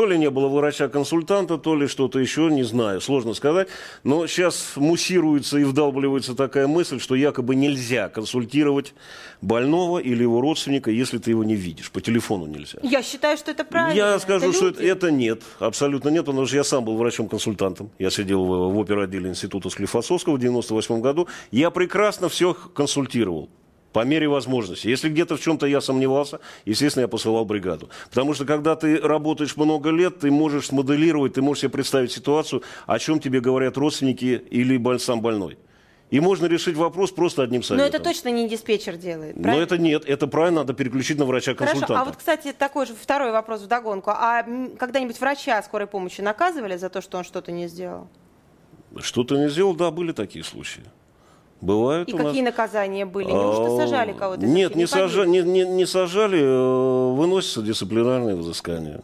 То 0.00 0.06
ли 0.06 0.16
не 0.16 0.30
было 0.30 0.48
врача-консультанта, 0.48 1.58
то 1.58 1.76
ли 1.76 1.86
что-то 1.86 2.18
еще, 2.18 2.48
не 2.50 2.62
знаю, 2.62 3.02
сложно 3.02 3.34
сказать. 3.34 3.68
Но 4.02 4.26
сейчас 4.26 4.72
муссируется 4.76 5.58
и 5.58 5.64
вдалбливается 5.64 6.34
такая 6.34 6.66
мысль, 6.66 6.98
что 7.00 7.14
якобы 7.14 7.54
нельзя 7.54 8.08
консультировать 8.08 8.94
больного 9.42 9.98
или 9.98 10.22
его 10.22 10.40
родственника, 10.40 10.90
если 10.90 11.18
ты 11.18 11.32
его 11.32 11.44
не 11.44 11.54
видишь. 11.54 11.90
По 11.90 12.00
телефону 12.00 12.46
нельзя. 12.46 12.78
Я 12.82 13.02
считаю, 13.02 13.36
что 13.36 13.50
это 13.50 13.62
правильно. 13.62 13.94
Я 13.94 14.18
скажу, 14.20 14.54
что 14.54 14.68
люди. 14.68 14.76
это, 14.76 14.84
это 14.84 15.10
нет, 15.10 15.42
абсолютно 15.58 16.08
нет, 16.08 16.24
потому 16.24 16.46
что 16.46 16.56
я 16.56 16.64
сам 16.64 16.82
был 16.82 16.96
врачом-консультантом. 16.96 17.90
Я 17.98 18.08
сидел 18.08 18.46
в, 18.46 18.72
в 18.74 18.80
оперотделе 18.80 19.28
Института 19.28 19.68
Склифосовского 19.68 20.36
в 20.36 20.38
98 20.38 21.02
году. 21.02 21.28
Я 21.50 21.68
прекрасно 21.70 22.30
все 22.30 22.54
консультировал. 22.54 23.50
По 23.92 24.04
мере 24.04 24.28
возможности. 24.28 24.86
Если 24.86 25.08
где-то 25.08 25.36
в 25.36 25.40
чем-то 25.40 25.66
я 25.66 25.80
сомневался, 25.80 26.38
естественно, 26.64 27.02
я 27.02 27.08
посылал 27.08 27.44
бригаду. 27.44 27.88
Потому 28.08 28.34
что, 28.34 28.44
когда 28.44 28.76
ты 28.76 28.98
работаешь 28.98 29.56
много 29.56 29.90
лет, 29.90 30.20
ты 30.20 30.30
можешь 30.30 30.66
смоделировать, 30.66 31.34
ты 31.34 31.42
можешь 31.42 31.62
себе 31.62 31.70
представить 31.70 32.12
ситуацию, 32.12 32.62
о 32.86 32.98
чем 33.00 33.18
тебе 33.18 33.40
говорят 33.40 33.76
родственники 33.76 34.40
или 34.50 34.98
сам 34.98 35.20
больной. 35.20 35.58
И 36.10 36.18
можно 36.18 36.46
решить 36.46 36.76
вопрос 36.76 37.12
просто 37.12 37.42
одним 37.42 37.60
Но 37.60 37.64
советом. 37.64 37.88
это 37.88 38.02
точно 38.02 38.30
не 38.30 38.48
диспетчер 38.48 38.96
делает, 38.96 39.36
Но 39.36 39.42
правильно? 39.44 39.62
это 39.62 39.78
нет, 39.78 40.04
это 40.06 40.26
правильно, 40.26 40.60
надо 40.62 40.72
переключить 40.72 41.18
на 41.18 41.24
врача-консультанта. 41.24 41.86
Хорошо, 41.86 42.02
а 42.02 42.04
вот, 42.04 42.16
кстати, 42.16 42.52
такой 42.52 42.86
же 42.86 42.94
второй 42.94 43.30
вопрос 43.30 43.62
вдогонку. 43.62 44.10
А 44.10 44.42
м, 44.42 44.76
когда-нибудь 44.76 45.20
врача 45.20 45.62
скорой 45.62 45.86
помощи 45.86 46.20
наказывали 46.20 46.76
за 46.76 46.90
то, 46.90 47.00
что 47.00 47.18
он 47.18 47.24
что-то 47.24 47.52
не 47.52 47.68
сделал? 47.68 48.08
Что-то 48.98 49.36
не 49.38 49.48
сделал, 49.48 49.74
да, 49.74 49.92
были 49.92 50.10
такие 50.10 50.44
случаи. 50.44 50.82
Бывают 51.60 52.08
И 52.08 52.14
у 52.14 52.16
нас. 52.16 52.26
какие 52.28 52.42
наказания 52.42 53.04
были? 53.04 53.30
Неужто 53.30 53.66
А, 53.66 53.76
сажали 53.76 54.12
кого-то? 54.12 54.46
Нет, 54.46 54.70
это? 54.70 54.78
не, 54.78 54.84
сажа- 54.86 55.26
не, 55.26 55.42
не- 55.42 55.64
не 55.66 55.84
сажали, 55.86 56.40
э, 56.40 57.12
выносятся 57.14 57.60
дисциплинарные 57.62 58.34
взыскания. 58.34 59.02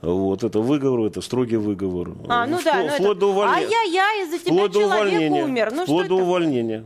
Вот, 0.00 0.44
это 0.44 0.60
выговор, 0.60 1.06
это 1.06 1.20
строгий 1.20 1.56
выговор. 1.56 2.12
А, 2.28 2.46
ну 2.46 2.56
Впло- 2.58 2.64
да, 2.64 2.74
ну 2.78 2.84
это- 2.86 2.94
вплоть 3.02 3.18
до 3.18 3.26
увольнения. 3.30 3.66
Ай-яй-яй, 3.66 4.22
из-за 4.26 4.38
тебя 4.38 4.68
человек 4.68 4.86
увольнения. 4.86 5.44
умер. 5.44 5.72
Ну 5.74 5.82
вплоть 5.84 6.06
что 6.06 6.08
до 6.08 6.20
это? 6.20 6.24
увольнения. 6.24 6.84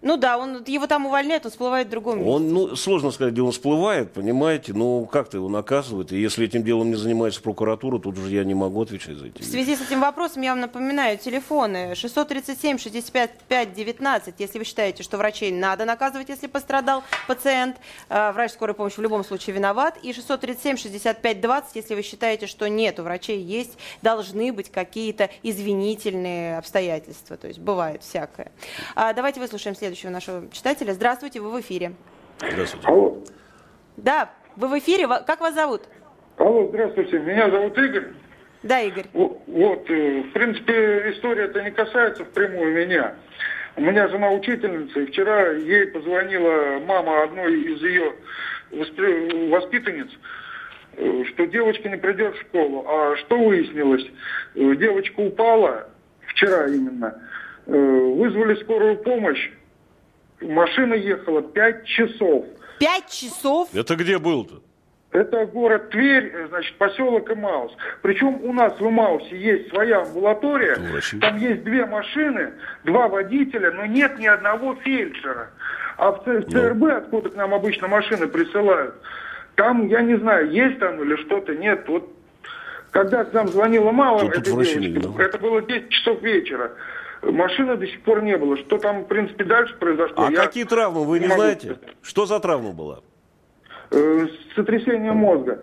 Ну 0.00 0.16
да, 0.16 0.38
он, 0.38 0.62
его 0.64 0.86
там 0.86 1.06
увольняют, 1.06 1.44
он 1.44 1.50
всплывает 1.50 1.88
в 1.88 1.90
другом 1.90 2.18
месте. 2.18 2.30
Он, 2.30 2.52
ну, 2.52 2.76
сложно 2.76 3.10
сказать, 3.10 3.32
где 3.32 3.42
он 3.42 3.50
всплывает, 3.50 4.12
понимаете, 4.12 4.72
ну, 4.72 5.04
как-то 5.06 5.38
его 5.38 5.48
наказывают. 5.48 6.12
И 6.12 6.20
если 6.20 6.46
этим 6.46 6.62
делом 6.62 6.90
не 6.90 6.96
занимается 6.96 7.42
прокуратура, 7.42 7.98
тут 7.98 8.16
уже 8.16 8.30
я 8.30 8.44
не 8.44 8.54
могу 8.54 8.82
отвечать 8.82 9.16
за 9.16 9.26
эти 9.26 9.42
В 9.42 9.44
связи 9.44 9.74
с 9.74 9.80
этим 9.80 10.00
вопросом 10.00 10.42
я 10.42 10.50
вам 10.50 10.60
напоминаю, 10.60 11.18
телефоны 11.18 11.94
637-65-19, 11.94 14.34
если 14.38 14.58
вы 14.58 14.64
считаете, 14.64 15.02
что 15.02 15.16
врачей 15.16 15.50
надо 15.50 15.84
наказывать, 15.84 16.28
если 16.28 16.46
пострадал 16.46 17.02
пациент, 17.26 17.76
э, 18.08 18.30
врач 18.32 18.52
скорой 18.52 18.74
помощи 18.74 18.98
в 18.98 19.02
любом 19.02 19.24
случае 19.24 19.56
виноват, 19.56 19.98
и 20.02 20.12
637-65-20, 20.12 21.64
если 21.74 21.96
вы 21.96 22.02
считаете, 22.02 22.46
что 22.46 22.68
нет, 22.68 23.00
у 23.00 23.02
врачей 23.02 23.42
есть, 23.42 23.76
должны 24.02 24.52
быть 24.52 24.70
какие-то 24.70 25.28
извинительные 25.42 26.58
обстоятельства, 26.58 27.36
то 27.36 27.48
есть 27.48 27.58
бывает 27.58 28.04
всякое. 28.04 28.52
А, 28.94 29.12
давайте 29.12 29.40
выслушаем 29.40 29.74
следующего 29.88 30.10
нашего 30.10 30.50
читателя. 30.52 30.92
Здравствуйте, 30.92 31.40
вы 31.40 31.50
в 31.50 31.60
эфире. 31.60 31.92
Здравствуйте. 32.38 32.86
Алло. 32.86 33.22
Да, 33.96 34.30
вы 34.56 34.68
в 34.68 34.78
эфире, 34.78 35.08
как 35.26 35.40
вас 35.40 35.54
зовут? 35.54 35.82
Алло, 36.36 36.68
здравствуйте. 36.68 37.18
Меня 37.20 37.50
зовут 37.50 37.76
Игорь. 37.78 38.08
Да, 38.62 38.80
Игорь. 38.82 39.06
Во- 39.14 39.40
Вот, 39.46 39.88
э, 39.90 40.22
в 40.24 40.32
принципе, 40.32 41.10
история 41.12 41.44
это 41.44 41.62
не 41.62 41.70
касается 41.70 42.24
впрямую 42.26 42.74
меня. 42.76 43.14
У 43.76 43.80
меня 43.80 44.08
жена 44.08 44.30
учительница, 44.30 45.00
и 45.00 45.06
вчера 45.06 45.52
ей 45.52 45.86
позвонила 45.86 46.80
мама 46.86 47.22
одной 47.22 47.58
из 47.62 47.80
ее 47.82 48.12
воспитанниц, 48.70 50.08
э, 50.96 51.24
что 51.32 51.46
девочка 51.46 51.88
не 51.88 51.96
придет 51.96 52.34
в 52.36 52.40
школу. 52.42 52.84
А 52.86 53.16
что 53.16 53.38
выяснилось? 53.38 54.04
Э, 54.54 54.74
Девочка 54.76 55.18
упала, 55.20 55.88
вчера 56.26 56.66
именно, 56.66 57.22
вызвали 57.66 58.54
скорую 58.62 58.96
помощь, 58.98 59.50
машина 60.40 60.94
ехала 60.94 61.42
пять 61.42 61.84
часов. 61.86 62.46
Пять 62.78 63.08
часов? 63.10 63.68
Это 63.74 63.96
где 63.96 64.18
был-то? 64.18 64.62
Это 65.10 65.46
город 65.46 65.88
Тверь, 65.90 66.32
значит, 66.48 66.76
поселок 66.76 67.30
Имаус. 67.30 67.72
Причем 68.02 68.44
у 68.44 68.52
нас 68.52 68.78
в 68.78 68.86
Имаусе 68.86 69.38
есть 69.38 69.70
своя 69.70 70.02
амбулатория, 70.02 70.76
Врачи. 70.76 71.18
там 71.18 71.38
есть 71.38 71.64
две 71.64 71.86
машины, 71.86 72.52
два 72.84 73.08
водителя, 73.08 73.72
но 73.72 73.86
нет 73.86 74.18
ни 74.18 74.26
одного 74.26 74.74
фельдшера. 74.76 75.50
А 75.96 76.12
в 76.12 76.24
ЦРБ, 76.24 76.82
откуда 76.84 77.30
к 77.30 77.36
нам 77.36 77.54
обычно 77.54 77.88
машины 77.88 78.28
присылают, 78.28 78.94
там, 79.56 79.88
я 79.88 80.02
не 80.02 80.16
знаю, 80.16 80.50
есть 80.50 80.78
там 80.78 81.02
или 81.02 81.16
что-то, 81.16 81.54
нет. 81.56 81.88
Вот 81.88 82.14
когда 82.90 83.24
к 83.24 83.32
нам 83.32 83.48
звонила 83.48 83.92
девочки, 84.40 84.78
виноваты. 84.78 85.22
это 85.22 85.38
было 85.38 85.62
10 85.62 85.88
часов 85.88 86.22
вечера. 86.22 86.72
Машины 87.22 87.76
до 87.76 87.86
сих 87.86 88.02
пор 88.02 88.22
не 88.22 88.36
было. 88.36 88.56
Что 88.56 88.78
там, 88.78 89.04
в 89.04 89.08
принципе, 89.08 89.44
дальше 89.44 89.74
произошло? 89.78 90.26
А 90.26 90.30
я 90.30 90.44
какие 90.44 90.64
травмы, 90.64 91.04
вы 91.04 91.18
не 91.18 91.26
могу 91.26 91.40
знаете? 91.40 91.78
Что 92.02 92.26
за 92.26 92.38
травма 92.40 92.72
была? 92.72 93.00
Э, 93.90 94.26
сотрясение 94.54 95.12
мозга. 95.12 95.62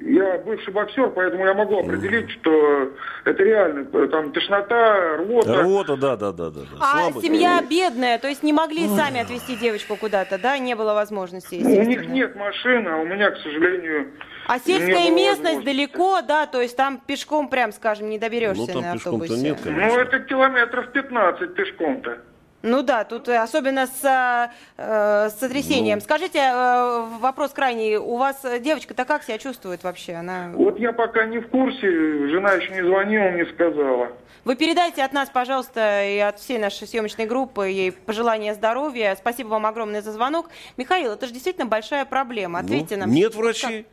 Я 0.00 0.38
бывший 0.38 0.72
боксер, 0.72 1.10
поэтому 1.10 1.46
я 1.46 1.54
могу 1.54 1.78
определить, 1.78 2.30
что 2.30 2.90
это 3.24 3.42
реально. 3.42 3.86
э, 3.92 4.08
Там 4.08 4.32
тошнота, 4.32 5.16
рвота. 5.18 5.62
Рвота, 5.62 5.96
да, 5.96 6.16
да, 6.16 6.32
да, 6.32 6.50
да. 6.50 6.60
да. 6.60 6.66
А 6.80 6.98
Слабость. 7.02 7.26
семья 7.26 7.62
бедная, 7.68 8.18
то 8.18 8.28
есть 8.28 8.42
не 8.42 8.52
могли 8.52 8.88
сами 8.88 9.20
отвезти 9.20 9.56
девочку 9.56 9.96
куда-то, 9.96 10.38
да? 10.38 10.58
Не 10.58 10.74
было 10.74 10.92
возможности, 10.94 11.56
У 11.62 11.82
них 11.82 12.06
нет 12.08 12.34
машины, 12.36 12.88
а 12.88 12.96
у 12.98 13.04
меня, 13.04 13.30
к 13.30 13.36
сожалению, 13.38 14.10
А 14.48 14.58
сельская 14.58 15.10
местность 15.10 15.64
далеко, 15.64 16.20
да, 16.22 16.46
то 16.46 16.60
есть 16.60 16.76
там 16.76 17.00
пешком, 17.04 17.48
прям 17.48 17.72
скажем, 17.72 18.08
не 18.10 18.18
доберешься 18.18 18.60
Ну, 18.60 18.66
там 18.66 18.82
на 18.82 18.92
автобусе. 18.92 19.34
нет, 19.36 19.58
конечно. 19.62 19.86
Ну, 19.94 20.00
это 20.00 20.18
километров 20.20 20.90
15 20.92 21.54
пешком-то. 21.54 22.18
Ну 22.66 22.82
да, 22.82 23.04
тут 23.04 23.28
э, 23.28 23.38
особенно 23.38 23.86
с, 23.86 24.50
э, 24.76 25.28
с 25.30 25.38
сотрясением. 25.38 25.98
Ну. 25.98 26.04
Скажите, 26.04 26.40
э, 26.40 27.04
вопрос 27.20 27.52
крайний. 27.52 27.96
У 27.96 28.16
вас 28.16 28.44
э, 28.44 28.58
девочка-то 28.58 29.04
как 29.04 29.22
себя 29.22 29.38
чувствует 29.38 29.84
вообще? 29.84 30.14
Она... 30.14 30.50
Вот 30.52 30.76
я 30.80 30.92
пока 30.92 31.26
не 31.26 31.38
в 31.38 31.48
курсе, 31.48 31.86
жена 32.28 32.54
еще 32.54 32.72
не 32.72 32.82
звонила, 32.82 33.30
не 33.30 33.44
сказала. 33.52 34.08
Вы 34.44 34.56
передайте 34.56 35.04
от 35.04 35.12
нас, 35.12 35.28
пожалуйста, 35.28 36.04
и 36.04 36.18
от 36.18 36.40
всей 36.40 36.58
нашей 36.58 36.88
съемочной 36.88 37.26
группы 37.26 37.68
ей 37.68 37.92
пожелания 37.92 38.52
здоровья. 38.54 39.14
Спасибо 39.16 39.48
вам 39.48 39.66
огромное 39.66 40.02
за 40.02 40.10
звонок. 40.10 40.50
Михаил, 40.76 41.12
это 41.12 41.26
же 41.26 41.32
действительно 41.32 41.66
большая 41.66 42.04
проблема. 42.04 42.58
Ответьте 42.58 42.96
Ну, 42.96 43.02
нам. 43.02 43.10
Нет 43.12 43.36
врачей. 43.36 43.86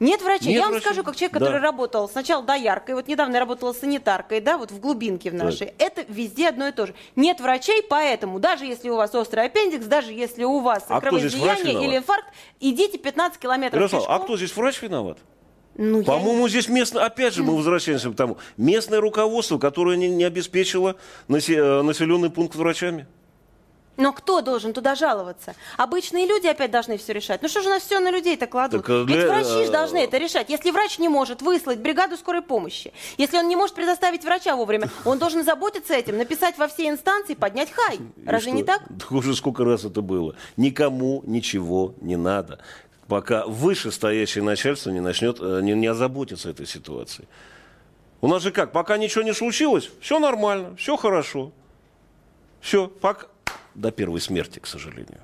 Нет 0.00 0.22
врачей. 0.22 0.48
Нет 0.48 0.56
я 0.56 0.62
вам 0.62 0.70
врачей. 0.72 0.86
скажу, 0.86 1.04
как 1.04 1.14
человек, 1.14 1.34
Да. 1.34 1.38
который 1.40 1.60
работал 1.60 2.08
сначала 2.08 2.42
дояркой, 2.42 2.94
вот 2.94 3.06
недавно 3.06 3.34
я 3.34 3.40
работала 3.40 3.72
санитаркой, 3.72 4.40
да, 4.40 4.56
вот 4.58 4.70
в 4.72 4.80
глубинке 4.80 5.30
в 5.30 5.34
нашей. 5.34 5.72
Это 5.78 6.04
везде 6.08 6.48
одно 6.48 6.68
и 6.68 6.72
то 6.72 6.86
же. 6.86 6.94
Нет 7.16 7.40
врачей, 7.40 7.82
поэтому 7.82 8.40
даже 8.40 8.64
если 8.64 8.88
у 8.88 8.96
вас 8.96 9.14
острый 9.14 9.44
аппендикс, 9.44 9.84
даже 9.86 10.12
если 10.12 10.44
у 10.44 10.60
вас 10.60 10.84
А 10.88 11.00
кровоизлияние 11.00 11.84
или 11.84 11.98
инфаркт, 11.98 12.28
идите 12.60 12.98
15 12.98 13.38
километров 13.38 13.78
Ярослав, 13.78 14.02
пешком. 14.02 14.16
а 14.16 14.24
кто 14.24 14.36
здесь 14.36 14.56
врач 14.56 14.80
виноват? 14.82 15.18
Ну, 15.76 15.98
я 16.00 16.04
По-моему, 16.04 16.48
здесь 16.48 16.68
местное, 16.68 17.04
опять 17.04 17.32
же, 17.34 17.42
мы 17.42 17.56
возвращаемся 17.56 18.10
к 18.10 18.16
тому, 18.16 18.38
местное 18.56 19.00
руководство, 19.00 19.56
которое 19.58 19.96
не, 19.96 20.08
не 20.08 20.24
обеспечило 20.24 20.96
э, 21.28 21.32
населенный 21.82 22.28
пункт 22.30 22.56
врачами. 22.56 23.06
Но 24.00 24.14
кто 24.14 24.40
должен 24.40 24.72
туда 24.72 24.94
жаловаться? 24.94 25.54
Обычные 25.76 26.26
люди 26.26 26.46
опять 26.46 26.70
должны 26.70 26.96
все 26.96 27.12
решать. 27.12 27.42
Ну 27.42 27.48
что 27.48 27.60
же 27.60 27.68
на 27.68 27.78
все 27.80 28.00
на 28.00 28.10
людей-то 28.10 28.46
кладут? 28.46 28.80
Так, 28.80 28.90
э, 28.90 28.98
Ведь 29.00 29.06
для- 29.06 29.28
врачи 29.28 29.50
же 29.50 29.68
э, 29.68 29.70
должны 29.70 29.98
это 29.98 30.16
решать. 30.16 30.48
Если 30.48 30.70
врач 30.70 30.98
не 30.98 31.10
может 31.10 31.42
выслать 31.42 31.80
бригаду 31.80 32.16
скорой 32.16 32.40
помощи, 32.40 32.94
если 33.18 33.36
он 33.36 33.46
не 33.46 33.56
может 33.56 33.74
предоставить 33.74 34.24
врача 34.24 34.56
вовремя, 34.56 34.88
он 35.04 35.18
должен 35.18 35.44
заботиться 35.44 35.92
этим, 35.92 36.16
написать 36.16 36.56
во 36.56 36.66
все 36.66 36.88
инстанции, 36.88 37.34
поднять 37.34 37.70
хай. 37.72 37.98
Разве 38.24 38.52
не 38.52 38.64
так? 38.64 38.80
Да 38.88 39.04
уже 39.10 39.36
сколько 39.36 39.64
раз 39.64 39.84
это 39.84 40.00
было. 40.00 40.34
Никому 40.56 41.22
ничего 41.26 41.94
не 42.00 42.16
надо, 42.16 42.58
пока 43.06 43.44
вышестоящее 43.44 44.42
начальство 44.42 44.88
не 44.88 45.00
начнет, 45.00 45.36
э, 45.40 45.60
не, 45.62 45.74
не 45.74 45.88
озаботиться 45.88 46.48
этой 46.48 46.66
ситуацией. 46.66 47.28
У 48.22 48.28
нас 48.28 48.42
же 48.42 48.50
как, 48.50 48.72
пока 48.72 48.96
ничего 48.96 49.22
не 49.24 49.34
случилось, 49.34 49.90
все 50.00 50.18
нормально, 50.18 50.74
все 50.76 50.96
хорошо. 50.96 51.52
Все, 52.62 52.88
пока... 52.88 53.26
До 53.74 53.90
первой 53.90 54.20
смерти, 54.20 54.58
к 54.58 54.66
сожалению. 54.66 55.20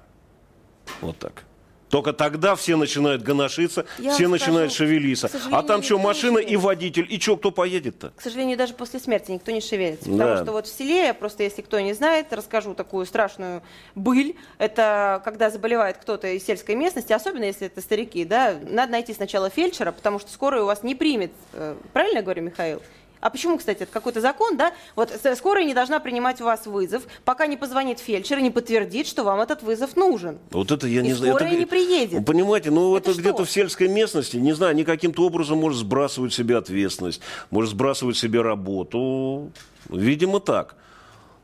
Вот 1.00 1.18
так. 1.18 1.44
Только 1.88 2.12
тогда 2.12 2.56
все 2.56 2.76
начинают 2.76 3.22
гоношиться, 3.22 3.86
Я 3.98 4.12
все 4.12 4.24
вам 4.24 4.32
начинают 4.32 4.72
скажу, 4.72 4.90
шевелиться. 4.90 5.30
А 5.52 5.62
там 5.62 5.82
что, 5.84 5.98
машина 5.98 6.38
и 6.38 6.56
водитель. 6.56 7.06
И 7.08 7.20
что, 7.20 7.36
кто 7.36 7.52
поедет-то? 7.52 8.12
К 8.16 8.20
сожалению, 8.20 8.58
даже 8.58 8.74
после 8.74 8.98
смерти 8.98 9.30
никто 9.30 9.52
не 9.52 9.60
шевелится. 9.60 10.10
Да. 10.10 10.12
Потому 10.18 10.36
что 10.42 10.52
вот 10.52 10.66
в 10.66 10.76
селе, 10.76 11.14
просто 11.14 11.44
если 11.44 11.62
кто 11.62 11.78
не 11.78 11.92
знает, 11.92 12.32
расскажу 12.32 12.74
такую 12.74 13.06
страшную 13.06 13.62
быль. 13.94 14.34
Это 14.58 15.22
когда 15.24 15.48
заболевает 15.48 15.98
кто-то 15.98 16.26
из 16.26 16.44
сельской 16.44 16.74
местности, 16.74 17.12
особенно 17.12 17.44
если 17.44 17.68
это 17.68 17.80
старики, 17.80 18.24
да, 18.24 18.56
надо 18.68 18.90
найти 18.90 19.14
сначала 19.14 19.48
фельдшера, 19.48 19.92
потому 19.92 20.18
что 20.18 20.32
скорая 20.32 20.62
у 20.62 20.66
вас 20.66 20.82
не 20.82 20.96
примет. 20.96 21.30
Э, 21.52 21.76
Правильно 21.92 22.18
я 22.18 22.22
говорю, 22.22 22.42
Михаил? 22.42 22.82
А 23.26 23.30
почему, 23.30 23.58
кстати, 23.58 23.82
это 23.82 23.92
какой-то 23.92 24.20
закон, 24.20 24.56
да? 24.56 24.72
Вот 24.94 25.10
скорая 25.34 25.64
не 25.64 25.74
должна 25.74 25.98
принимать 25.98 26.40
у 26.40 26.44
вас 26.44 26.64
вызов, 26.64 27.02
пока 27.24 27.48
не 27.48 27.56
позвонит 27.56 27.98
фельдшер 27.98 28.38
и 28.38 28.42
не 28.42 28.52
подтвердит, 28.52 29.08
что 29.08 29.24
вам 29.24 29.40
этот 29.40 29.64
вызов 29.64 29.96
нужен. 29.96 30.38
Вот 30.52 30.70
это 30.70 30.86
я 30.86 31.00
И 31.00 31.02
не 31.02 31.12
знаю. 31.12 31.32
скорая 31.34 31.50
это, 31.50 31.58
не 31.58 31.66
приедет. 31.66 32.20
Вы 32.20 32.24
Понимаете, 32.24 32.70
ну 32.70 32.96
Это 32.96 33.10
это, 33.10 33.20
где-то 33.20 33.44
в 33.44 33.50
сельской 33.50 33.88
местности, 33.88 34.36
не 34.36 34.52
знаю, 34.52 34.70
они 34.70 34.84
каким-то 34.84 35.26
образом 35.26 35.58
может 35.58 35.80
сбрасывать 35.80 36.34
себе 36.34 36.56
ответственность, 36.56 37.20
может 37.50 37.72
сбрасывать 37.72 38.16
себе 38.16 38.42
работу. 38.42 39.50
Видимо, 39.88 40.38
так. 40.38 40.76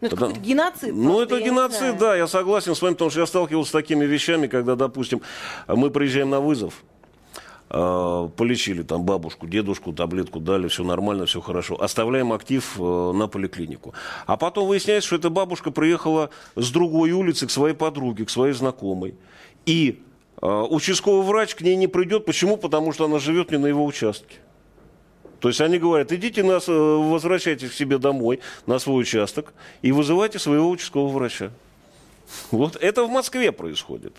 Ну, 0.01 0.07
это 0.07 0.17
какой-то 0.17 0.39
геноцид. 0.39 0.95
Ну, 0.95 1.15
просто, 1.17 1.35
это 1.35 1.45
геноцид, 1.45 1.99
да, 1.99 2.15
я 2.15 2.29
согласен 2.29 2.77
с 2.77 2.83
вами, 2.83 2.93
потому 2.93 3.11
что 3.11 3.19
я 3.19 3.27
сталкивался 3.27 3.71
с 3.71 3.73
такими 3.73 4.05
вещами, 4.05 4.47
когда, 4.47 4.77
допустим, 4.77 5.21
мы 5.67 5.91
приезжаем 5.91 6.31
на 6.31 6.41
вызов, 6.41 6.85
полечили 7.73 8.83
там 8.83 9.05
бабушку, 9.05 9.47
дедушку, 9.47 9.95
таблетку 9.95 10.41
дали, 10.41 10.69
все 10.69 10.85
нормально, 10.85 11.25
все 11.25 11.41
хорошо. 11.41 11.81
Оставляем 11.81 12.33
актив 12.35 12.77
э, 12.79 13.13
на 13.15 13.29
поликлинику. 13.29 13.95
А 14.27 14.37
потом 14.37 14.69
выясняется, 14.69 15.07
что 15.07 15.17
эта 15.17 15.31
бабушка 15.31 15.71
приехала 15.71 16.29
с 16.55 16.71
другой 16.71 17.13
улицы 17.13 17.47
к 17.47 17.51
своей 17.51 17.75
подруге, 17.75 18.27
к 18.27 18.31
своей 18.31 18.53
знакомой. 18.53 19.15
И 19.65 20.03
э, 20.43 20.47
участковый 20.47 21.23
врач 21.23 21.55
к 21.55 21.63
ней 21.63 21.77
не 21.77 21.87
придет. 21.87 22.27
Почему? 22.27 22.59
Потому 22.59 22.93
что 22.93 23.07
она 23.07 23.19
живет 23.19 23.51
не 23.51 23.57
на 23.57 23.69
его 23.69 23.87
участке. 23.87 24.37
То 25.41 25.49
есть 25.49 25.63
они 25.63 25.79
говорят, 25.79 26.13
идите 26.13 26.43
нас, 26.43 26.69
э, 26.69 26.73
возвращайтесь 26.73 27.71
к 27.71 27.75
себе 27.75 27.97
домой, 27.97 28.41
на 28.67 28.79
свой 28.79 29.01
участок, 29.01 29.55
и 29.81 29.93
вызывайте 29.93 30.39
своего 30.39 30.69
участкового 30.69 31.11
врача. 31.11 31.51
Вот 32.51 32.77
это 32.77 33.05
в 33.05 33.11
Москве 33.11 33.51
происходит. 33.51 34.15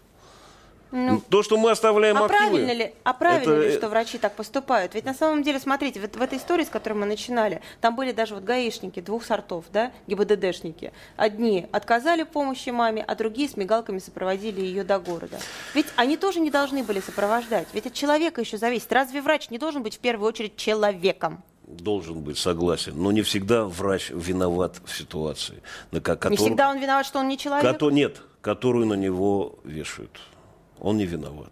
Ну, 0.96 1.22
То, 1.28 1.42
что 1.42 1.58
мы 1.58 1.72
оставляем 1.72 2.18
А 2.18 2.26
активы... 2.26 2.38
правильно 2.40 2.72
ли, 2.72 2.94
а 3.04 3.14
правильно 3.14 3.52
это- 3.54 3.68
ли, 3.68 3.76
что 3.76 3.90
врачи 3.90 4.20
так 4.20 4.36
поступают? 4.36 4.94
Ведь 4.94 5.06
на 5.06 5.16
самом 5.16 5.42
деле, 5.42 5.60
смотрите, 5.60 6.00
вот 6.00 6.16
в 6.16 6.22
этой 6.22 6.38
истории, 6.38 6.64
с 6.64 6.70
которой 6.70 6.94
мы 6.94 7.08
начинали, 7.08 7.62
там 7.82 7.96
были 7.96 8.12
даже 8.12 8.36
вот 8.36 8.44
гаишники 8.44 9.00
двух 9.00 9.26
сортов, 9.26 9.66
да, 9.74 9.92
ГИБДДшники. 10.06 10.94
Одни 11.18 11.66
отказали 11.72 12.22
помощи 12.22 12.70
маме, 12.70 13.04
а 13.08 13.16
другие 13.16 13.50
с 13.50 13.58
мигалками 13.58 13.98
сопроводили 13.98 14.62
ее 14.62 14.84
до 14.84 15.00
города. 15.00 15.40
Ведь 15.74 15.88
они 15.96 16.16
тоже 16.16 16.40
не 16.40 16.52
должны 16.52 16.84
были 16.84 17.00
сопровождать. 17.00 17.68
Ведь 17.74 17.88
от 17.88 17.94
человека 17.94 18.42
еще 18.42 18.58
зависит. 18.60 18.94
Разве 18.94 19.22
врач 19.24 19.50
не 19.50 19.58
должен 19.58 19.82
быть 19.82 19.96
в 19.96 20.00
первую 20.00 20.30
очередь 20.30 20.58
человеком? 20.58 21.42
Должен 21.66 22.20
быть 22.22 22.38
согласен. 22.38 22.94
Но 22.96 23.12
не 23.12 23.24
всегда 23.24 23.66
врач 23.66 24.12
виноват 24.12 24.80
в 24.86 24.96
ситуации. 24.96 25.64
На 25.90 26.02
ко- 26.02 26.30
Не 26.30 26.38
всегда 26.38 26.70
он 26.70 26.78
виноват, 26.78 27.08
что 27.08 27.18
он 27.18 27.28
не 27.30 27.38
человек? 27.40 27.66
кото- 27.66 27.90
Нет, 27.90 28.22
которую 28.42 28.86
на 28.86 28.94
него 28.94 29.56
вешают. 29.64 30.20
Он 30.84 30.98
не 30.98 31.06
виноват. 31.08 31.52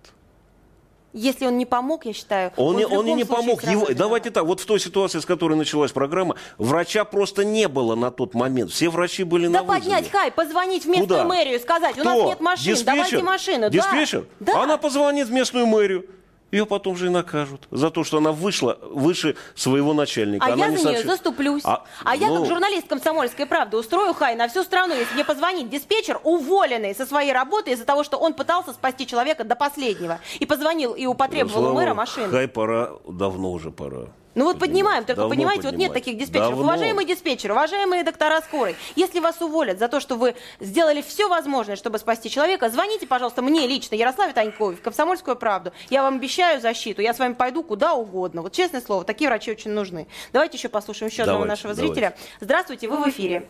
Если 1.14 1.46
он 1.46 1.58
не 1.58 1.66
помог, 1.66 2.06
я 2.06 2.14
считаю, 2.14 2.54
Он, 2.56 2.78
не, 2.78 2.86
в 2.88 2.94
он 2.94 3.06
и 3.06 3.14
не 3.14 3.26
помог. 3.26 3.62
Его, 3.64 3.82
виноват. 3.82 3.98
давайте 3.98 4.32
так, 4.32 4.46
вот 4.46 4.62
в 4.62 4.66
той 4.66 4.80
ситуации, 4.80 5.20
с 5.20 5.26
которой 5.26 5.56
началась 5.56 5.92
программа, 5.92 6.36
врача 6.58 7.04
просто 7.04 7.44
не 7.44 7.68
было 7.68 7.96
на 7.96 8.12
тот 8.12 8.34
момент. 8.34 8.72
Все 8.72 8.88
врачи 8.88 9.24
были 9.26 9.48
Да 9.48 9.60
на 9.60 9.64
вызове. 9.64 9.80
поднять 9.82 10.10
хай, 10.10 10.32
позвонить 10.32 10.84
в 10.86 10.88
местную 10.88 11.08
Куда? 11.08 11.24
мэрию, 11.26 11.60
сказать, 11.60 11.98
у 11.98 12.04
нас 12.04 12.18
Кто? 12.18 12.28
нет 12.28 12.40
машин, 12.40 12.74
Диспетчер? 12.76 12.86
давайте 12.96 13.24
машину. 13.24 13.62
Да. 13.62 13.70
Диспетчер? 13.70 14.26
Да. 14.40 14.64
Она 14.64 14.78
позвонит 14.78 15.28
в 15.28 15.32
местную 15.34 15.66
мэрию. 15.66 16.06
Ее 16.52 16.66
потом 16.66 16.98
же 16.98 17.08
и 17.08 17.10
накажут 17.10 17.68
за 17.72 17.90
то, 17.92 18.04
что 18.04 18.18
она 18.18 18.32
вышла 18.32 18.78
выше 18.82 19.36
своего 19.56 19.94
начальника. 19.94 20.46
А 20.46 20.54
Она 20.54 20.66
я 20.66 20.72
не 20.72 20.78
за 20.78 20.90
нее 20.90 21.04
заступлюсь. 21.04 21.64
А, 21.66 21.84
А, 22.04 22.16
я, 22.16 22.28
ну, 22.28 22.40
как 22.40 22.48
журналист 22.48 22.88
комсомольской 22.88 23.46
правды, 23.46 23.78
устрою 23.78 24.14
хай 24.14 24.36
на 24.36 24.50
всю 24.50 24.64
страну, 24.64 24.94
если 24.94 25.14
мне 25.14 25.24
позвонит 25.24 25.70
диспетчер, 25.70 26.20
уволенный 26.24 26.94
со 26.94 27.06
своей 27.06 27.32
работы 27.32 27.72
из-за 27.72 27.86
того, 27.86 28.04
что 28.04 28.18
он 28.18 28.34
пытался 28.34 28.74
спасти 28.74 29.08
человека 29.08 29.44
до 29.44 29.56
последнего. 29.56 30.20
И 30.40 30.46
позвонил 30.46 30.94
и 30.94 31.06
употребовал 31.06 31.62
у 31.62 31.64
Слава, 31.64 31.76
мэра 31.76 31.94
машину. 31.94 32.30
Хай 32.30 32.48
пора, 32.48 32.92
давно 33.08 33.52
уже 33.52 33.72
пора. 33.72 34.08
Ну 34.34 34.46
вот 34.46 34.60
поднимаем, 34.60 35.04
только 35.04 35.22
Давно 35.22 35.36
понимаете, 35.36 35.64
вот 35.64 35.72
нет 35.76 35.90
поднимать. 35.92 35.94
таких 35.94 36.18
диспетчеров. 36.18 36.50
Давно. 36.52 36.64
Уважаемые 36.64 37.06
диспетчеры, 37.06 37.54
уважаемые 37.54 38.04
доктора 38.04 38.42
скорой, 38.42 38.76
если 38.96 39.20
вас 39.20 39.42
уволят 39.42 39.78
за 39.78 39.90
то, 39.90 40.00
что 40.00 40.16
вы 40.16 40.36
сделали 40.60 41.02
все 41.02 41.28
возможное, 41.28 41.76
чтобы 41.76 42.00
спасти 42.00 42.30
человека, 42.30 42.70
звоните, 42.70 43.08
пожалуйста, 43.08 43.42
мне 43.42 43.68
лично, 43.68 43.96
Ярославе 43.96 44.32
Таньковой, 44.34 44.76
в 44.76 44.82
«Комсомольскую 44.82 45.36
правду». 45.36 45.74
Я 45.90 46.02
вам 46.04 46.16
обещаю 46.16 46.62
защиту, 46.62 47.02
я 47.02 47.14
с 47.14 47.20
вами 47.20 47.34
пойду 47.34 47.62
куда 47.62 47.94
угодно. 47.94 48.42
Вот 48.42 48.54
честное 48.54 48.80
слово, 48.82 49.04
такие 49.04 49.30
врачи 49.30 49.52
очень 49.52 49.72
нужны. 49.72 50.08
Давайте 50.32 50.58
еще 50.58 50.70
послушаем 50.70 51.12
еще 51.12 51.24
одного 51.24 51.44
Давайте, 51.44 51.50
нашего 51.68 51.74
давайте. 51.74 51.94
зрителя. 51.94 52.16
Здравствуйте, 52.40 52.88
вы 52.88 52.98
в 53.04 53.10
эфире. 53.10 53.48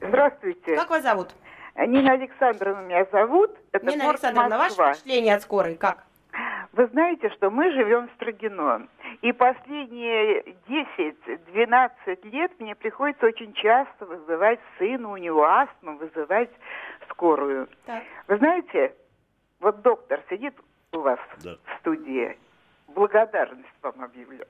Здравствуйте. 0.00 0.76
Как 0.76 0.88
вас 0.90 1.02
зовут? 1.02 1.30
Нина 1.76 2.12
Александровна 2.12 2.80
меня 2.82 3.06
зовут. 3.12 3.50
Это 3.72 3.84
Нина 3.86 4.08
Александровна, 4.10 4.56
ваше 4.56 4.68
Москва. 4.70 4.92
впечатление 4.94 5.34
от 5.34 5.42
скорой 5.42 5.74
как? 5.74 6.05
Вы 6.72 6.86
знаете, 6.88 7.30
что 7.30 7.50
мы 7.50 7.70
живем 7.72 8.08
в 8.08 8.12
Строгино. 8.14 8.86
И 9.22 9.32
последние 9.32 10.42
10-12 10.68 12.30
лет 12.30 12.52
мне 12.60 12.74
приходится 12.74 13.26
очень 13.26 13.52
часто 13.54 14.04
вызывать 14.04 14.60
сына, 14.78 15.10
у 15.10 15.16
него 15.16 15.44
астма, 15.44 15.92
вызывать 15.92 16.50
скорую. 17.08 17.68
Так. 17.86 18.02
Вы 18.28 18.36
знаете, 18.38 18.94
вот 19.60 19.80
доктор 19.82 20.20
сидит 20.28 20.54
у 20.92 20.98
вас 21.00 21.18
Да. 21.42 21.54
в 21.64 21.78
студии. 21.80 22.36
Благодарность 22.96 23.68
вам 23.82 24.02
объявляю. 24.02 24.46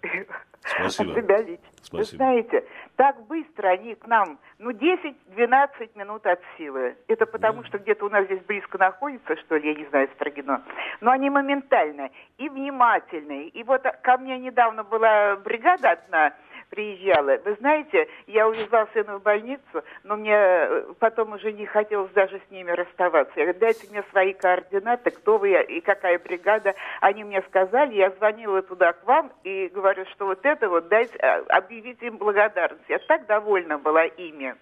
Спасибо. 0.60 1.10
От 1.10 1.18
себя 1.18 1.38
лично. 1.42 1.66
Вы 1.90 2.04
Спасибо. 2.04 2.16
знаете, 2.16 2.64
так 2.94 3.26
быстро 3.26 3.68
они 3.70 3.96
к 3.96 4.06
нам, 4.06 4.38
ну, 4.60 4.70
10-12 4.70 5.90
минут 5.96 6.24
от 6.26 6.40
силы. 6.56 6.96
Это 7.08 7.26
потому, 7.26 7.64
что 7.64 7.78
где-то 7.78 8.06
у 8.06 8.08
нас 8.08 8.24
здесь 8.26 8.40
близко 8.42 8.78
находится, 8.78 9.34
что 9.36 9.56
ли, 9.56 9.70
я 9.70 9.74
не 9.74 9.84
знаю, 9.86 10.08
Строгино. 10.14 10.62
Но 11.00 11.10
они 11.10 11.28
моментально 11.28 12.10
и 12.38 12.48
внимательные. 12.48 13.48
И 13.48 13.64
вот 13.64 13.82
ко 14.02 14.16
мне 14.16 14.38
недавно 14.38 14.84
была 14.84 15.34
бригада 15.36 15.90
одна, 15.90 16.32
приезжала. 16.70 17.38
Вы 17.44 17.54
знаете, 17.54 18.08
я 18.26 18.48
увезла 18.48 18.86
сына 18.92 19.18
в 19.18 19.22
больницу, 19.22 19.84
но 20.04 20.16
мне 20.16 20.34
э, 20.34 20.94
потом 20.98 21.32
уже 21.32 21.52
не 21.52 21.66
хотелось 21.66 22.10
даже 22.12 22.40
с 22.46 22.50
ними 22.50 22.70
расставаться. 22.70 23.32
Я 23.36 23.44
говорю, 23.44 23.60
дайте 23.60 23.88
мне 23.90 24.02
свои 24.10 24.32
координаты, 24.32 25.10
кто 25.10 25.38
вы 25.38 25.52
и 25.62 25.80
какая 25.80 26.18
бригада. 26.18 26.74
Они 27.00 27.24
мне 27.24 27.42
сказали, 27.42 27.94
я 27.94 28.10
звонила 28.10 28.62
туда 28.62 28.92
к 28.92 29.04
вам 29.06 29.32
и 29.44 29.68
говорю, 29.68 30.04
что 30.06 30.26
вот 30.26 30.44
это 30.44 30.68
вот 30.68 30.88
дайте, 30.88 31.16
а, 31.18 31.42
объявите 31.48 32.06
им 32.06 32.18
благодарность. 32.18 32.88
Я 32.88 32.98
так 32.98 33.26
довольна 33.26 33.78
была 33.78 34.04
ими, 34.04 34.54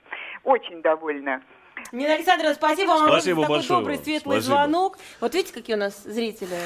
очень 0.43 0.83
довольна. 0.83 1.43
Нина 1.93 2.15
Александровна, 2.15 2.55
спасибо 2.55 2.89
вам 2.91 3.09
Спасибо 3.09 3.37
за 3.37 3.43
такой 3.43 3.57
большое 3.59 3.79
добрый, 3.81 3.97
вам. 3.97 4.05
светлый 4.05 4.37
Спасибо. 4.41 4.55
звонок. 4.57 4.99
Вот 5.21 5.35
видите, 5.35 5.53
какие 5.55 5.77
у 5.77 5.79
нас 5.79 6.03
зрители 6.05 6.57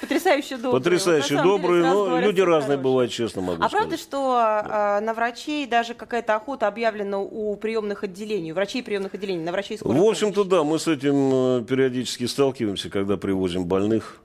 потрясающе 0.00 0.56
добрые. 0.56 0.82
Потрясающе 0.82 1.34
Вот 1.36 1.42
деле 1.42 1.56
добрые, 1.58 1.84
но 1.84 2.20
люди 2.20 2.40
разные 2.40 2.76
хорошие. 2.76 2.82
бывают, 2.82 3.12
честно 3.12 3.42
могу 3.42 3.62
А 3.62 3.68
сказать. 3.68 3.72
правда, 3.72 3.96
что 3.96 4.34
а, 4.38 5.00
на 5.00 5.14
врачей 5.14 5.66
даже 5.66 5.94
какая-то 5.94 6.34
охота 6.34 6.68
объявлена 6.68 7.18
у 7.18 7.54
приемных 7.56 8.02
отделений, 8.04 8.52
у 8.52 8.54
врачей 8.54 8.82
приемных 8.82 9.14
отделений, 9.14 9.44
на 9.44 9.52
врачей 9.52 9.76
скорой 9.78 9.98
В 9.98 10.04
общем-то, 10.04 10.44
да, 10.44 10.64
мы 10.64 10.78
с 10.78 10.88
этим 10.88 11.60
э, 11.60 11.64
периодически 11.64 12.26
сталкиваемся, 12.26 12.90
когда 12.90 13.16
привозим 13.16 13.66
больных. 13.66 14.20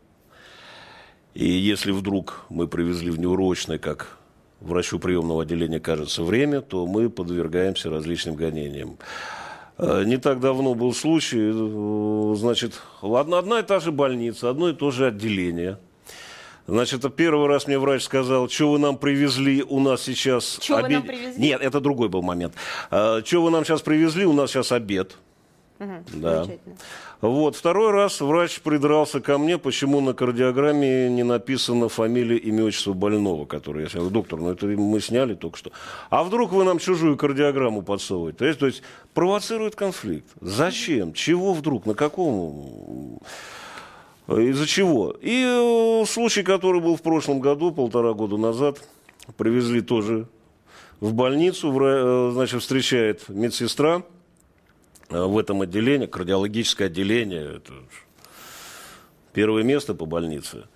И 1.34 1.46
если 1.46 1.92
вдруг 1.92 2.46
мы 2.50 2.68
привезли 2.68 3.12
в 3.12 3.20
неурочное, 3.20 3.78
как 3.78 4.18
врачу 4.62 4.98
приемного 4.98 5.44
отделения 5.44 5.80
кажется 5.80 6.24
время, 6.24 6.62
то 6.62 6.88
мы 6.88 7.10
подвергаемся 7.12 7.90
различным 7.92 8.36
гонениям. 8.36 8.98
Э, 9.78 10.04
Не 10.06 10.18
так 10.18 10.40
давно 10.40 10.74
был 10.74 10.94
случай, 10.94 11.52
э, 11.54 12.36
значит, 12.36 12.82
одна, 13.02 13.38
одна 13.40 13.60
и 13.60 13.64
та 13.64 13.80
же 13.80 13.92
больница, 13.92 14.50
одно 14.50 14.70
и 14.70 14.74
то 14.74 14.92
же 14.92 15.08
отделение. 15.08 15.78
Значит, 16.68 17.06
первый 17.16 17.48
раз 17.48 17.68
мне 17.68 17.80
врач 17.80 18.04
сказал, 18.04 18.50
что 18.50 18.72
вы 18.72 18.80
нам 18.80 18.98
привезли, 18.98 19.64
у 19.64 19.80
нас 19.80 20.02
сейчас 20.02 20.58
Чё 20.60 20.76
вы 20.76 20.82
нам 20.82 20.92
обед- 20.92 21.08
привезли? 21.08 21.42
Нет, 21.42 21.62
это 21.62 21.80
другой 21.80 22.10
был 22.10 22.22
момент. 22.22 22.54
Что 22.90 23.42
вы 23.42 23.52
нам 23.52 23.64
сейчас 23.64 23.82
привезли, 23.82 24.26
у 24.26 24.34
нас 24.34 24.50
сейчас 24.52 24.72
обед. 24.74 25.16
Мгм, 25.80 26.04
Да. 26.14 26.48
Вот, 27.22 27.56
второй 27.56 27.92
раз 27.92 28.20
врач 28.22 28.60
придрался 28.62 29.22
ко 29.22 29.38
мне, 29.38 29.58
почему 29.58 30.02
на 30.02 30.14
кардиограмме 30.14 31.10
не 31.10 31.24
написано 31.24 31.88
фамилия, 31.90 32.38
имя, 32.38 32.66
отчество 32.66 32.94
больного, 32.94 33.46
который 33.46 33.84
я 33.84 33.90
сказал, 33.90 34.10
доктор, 34.10 34.40
ну 34.40 34.52
это 34.52 34.66
мы 34.66 35.00
сняли 35.00 35.36
только 35.36 35.58
что. 35.58 35.72
А 36.10 36.24
вдруг 36.24 36.52
вы 36.52 36.64
нам 36.64 36.80
чужую 36.80 37.16
кардиограмму 37.18 37.84
подсовываете? 37.84 38.38
То 38.38 38.46
есть, 38.46 38.60
то 38.60 38.66
есть 38.66 38.84
провоцирует 39.14 39.76
конфликт. 39.76 40.28
Зачем? 40.42 41.14
Чего 41.14 41.54
вдруг? 41.54 41.86
На 41.86 41.94
каком? 41.94 43.20
Из-за 44.28 44.66
чего? 44.68 45.16
И 45.22 45.44
э, 45.44 46.06
случай, 46.06 46.44
который 46.44 46.82
был 46.82 46.98
в 46.98 47.02
прошлом 47.02 47.40
году, 47.40 47.72
полтора 47.72 48.14
года 48.14 48.38
назад, 48.38 48.80
привезли 49.38 49.82
тоже 49.82 50.28
в 51.00 51.14
больницу, 51.14 51.74
э, 51.80 52.32
значит, 52.34 52.62
встречает 52.62 53.30
медсестра, 53.30 54.04
в 55.10 55.38
этом 55.38 55.62
отделении, 55.62 56.06
кардиологическое 56.06 56.88
отделение, 56.88 57.58
это 57.58 57.74
первое 59.34 59.64
место 59.64 59.94
по 59.94 60.06
больнице. 60.06 60.68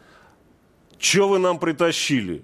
Че 0.98 1.28
вы 1.28 1.40
нам 1.40 1.60
притащили? 1.60 2.44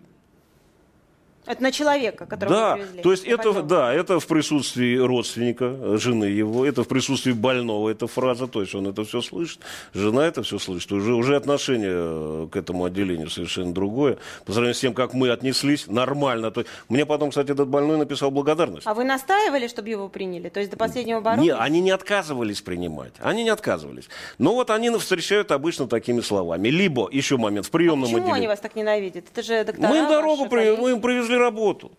Это 1.47 1.63
на 1.63 1.71
человека, 1.71 2.25
которого 2.25 2.55
да, 2.55 2.73
привезли. 2.75 3.01
то 3.01 3.11
есть 3.11 3.25
это, 3.25 3.63
да, 3.63 3.93
это 3.93 4.19
в 4.19 4.27
присутствии 4.27 4.97
родственника, 4.97 5.65
э, 5.65 5.97
жены 5.97 6.25
его, 6.25 6.65
это 6.65 6.83
в 6.83 6.87
присутствии 6.87 7.31
больного, 7.31 7.89
эта 7.89 8.07
фраза, 8.07 8.47
то 8.47 8.61
есть 8.61 8.75
он 8.75 8.87
это 8.87 9.03
все 9.03 9.21
слышит, 9.21 9.59
жена 9.93 10.25
это 10.27 10.43
все 10.43 10.59
слышит, 10.59 10.91
уже, 10.91 11.13
уже 11.13 11.35
отношение 11.35 11.91
э, 11.93 12.47
к 12.51 12.55
этому 12.55 12.85
отделению 12.85 13.29
совершенно 13.29 13.73
другое, 13.73 14.17
по 14.45 14.51
сравнению 14.51 14.75
с 14.75 14.79
тем, 14.79 14.93
как 14.93 15.13
мы 15.13 15.29
отнеслись, 15.31 15.87
нормально. 15.87 16.51
То 16.51 16.61
есть, 16.61 16.71
мне 16.89 17.05
потом, 17.05 17.29
кстати, 17.29 17.51
этот 17.51 17.67
больной 17.69 17.97
написал 17.97 18.31
благодарность. 18.31 18.85
А 18.85 18.93
вы 18.93 19.03
настаивали, 19.03 19.67
чтобы 19.67 19.89
его 19.89 20.09
приняли? 20.09 20.49
То 20.49 20.59
есть 20.59 20.71
до 20.71 20.77
последнего 20.77 21.21
боролись? 21.21 21.43
Не, 21.43 21.53
они 21.53 21.81
не 21.81 21.91
отказывались 21.91 22.61
принимать. 22.61 23.13
Они 23.19 23.43
не 23.43 23.49
отказывались. 23.49 24.09
Но 24.37 24.53
вот 24.53 24.69
они 24.69 24.89
встречают 24.97 25.51
обычно 25.51 25.87
такими 25.87 26.21
словами. 26.21 26.69
Либо, 26.69 27.09
еще 27.11 27.37
момент, 27.37 27.65
в 27.65 27.71
приемном 27.71 28.03
Почему 28.03 28.17
они 28.17 28.31
отделении. 28.31 28.47
вас 28.47 28.59
так 28.59 28.75
ненавидят? 28.75 29.25
Это 29.31 29.43
же 29.43 29.63
доктора 29.63 29.87
Мы 29.87 29.97
им 29.97 30.07
дорогу, 30.07 30.47
при- 30.47 30.75
мы 30.75 30.91
им 30.91 31.01
привезли 31.01 31.36
работу. 31.37 31.91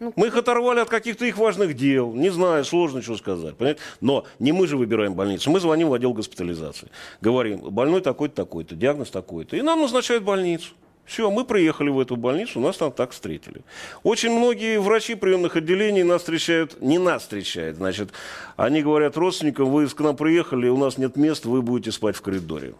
Ну, 0.00 0.12
Мы 0.16 0.26
их 0.26 0.36
оторвали 0.36 0.80
от 0.80 0.88
каких-то 0.88 1.24
их 1.24 1.38
важных 1.38 1.74
дел. 1.74 2.12
Не 2.12 2.30
знаю, 2.30 2.64
сложно 2.64 3.00
что 3.00 3.16
сказать. 3.16 3.56
Понимаете? 3.56 3.80
Но 4.00 4.24
не 4.38 4.52
мы 4.52 4.66
же 4.66 4.76
выбираем 4.76 5.14
больницу. 5.14 5.50
Мы 5.50 5.60
звоним 5.60 5.88
в 5.88 5.94
отдел 5.94 6.12
госпитализации. 6.12 6.90
Говорим, 7.20 7.58
больной 7.70 8.00
такой-то, 8.00 8.34
такой-то, 8.34 8.74
диагноз 8.74 9.10
такой-то. 9.10 9.56
И 9.56 9.62
нам 9.62 9.80
назначают 9.80 10.24
больницу. 10.24 10.72
Все, 11.04 11.30
мы 11.30 11.44
приехали 11.44 11.90
в 11.90 12.00
эту 12.00 12.16
больницу, 12.16 12.60
нас 12.60 12.78
там 12.78 12.90
так 12.90 13.10
встретили. 13.10 13.62
Очень 14.02 14.30
многие 14.30 14.80
врачи 14.80 15.14
приемных 15.14 15.54
отделений 15.54 16.02
нас 16.02 16.22
встречают, 16.22 16.80
не 16.80 16.98
нас 16.98 17.22
встречают, 17.22 17.76
значит, 17.76 18.10
они 18.56 18.82
говорят 18.82 19.16
родственникам, 19.18 19.70
вы 19.70 19.86
к 19.86 20.00
нам 20.00 20.16
приехали, 20.16 20.68
у 20.68 20.78
нас 20.78 20.96
нет 20.96 21.16
мест, 21.16 21.44
вы 21.44 21.60
будете 21.60 21.92
спать 21.92 22.16
в 22.16 22.22
коридоре. 22.22 22.74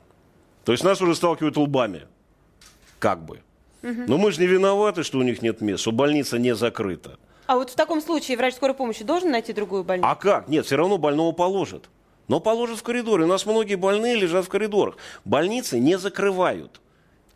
То 0.64 0.72
есть 0.72 0.84
нас 0.84 1.02
уже 1.02 1.14
сталкивают 1.14 1.59
лбами, 1.59 2.05
как 2.98 3.22
бы. 3.22 3.40
Но 3.85 4.18
мы 4.18 4.32
же 4.32 4.41
не 4.41 4.47
виноваты, 4.47 5.03
что 5.03 5.18
у 5.18 5.22
них 5.22 5.43
нет 5.43 5.61
мест, 5.61 5.82
что 5.82 5.93
больница 5.93 6.39
не 6.39 6.55
закрыта. 6.55 7.18
А 7.47 7.57
вот 7.57 7.70
в 7.70 7.74
таком 7.74 8.01
случае 8.01 8.39
врач 8.39 8.55
скорой 8.55 8.74
помощи 8.74 9.05
должен 9.05 9.30
найти 9.30 9.53
другую 9.53 9.85
больницу? 9.85 10.09
А 10.09 10.14
как? 10.14 10.49
Нет, 10.49 10.64
все 10.64 10.76
равно 10.76 10.97
больного 10.97 11.32
положат. 11.32 11.91
Но 12.26 12.41
положат 12.41 12.78
в 12.78 12.82
коридоре. 12.82 13.24
У 13.24 13.26
нас 13.26 13.45
многие 13.45 13.74
больные 13.74 14.16
лежат 14.16 14.47
в 14.47 14.49
коридорах. 14.49 14.97
Больницы 15.26 15.78
не 15.78 15.99
закрывают. 15.99 16.80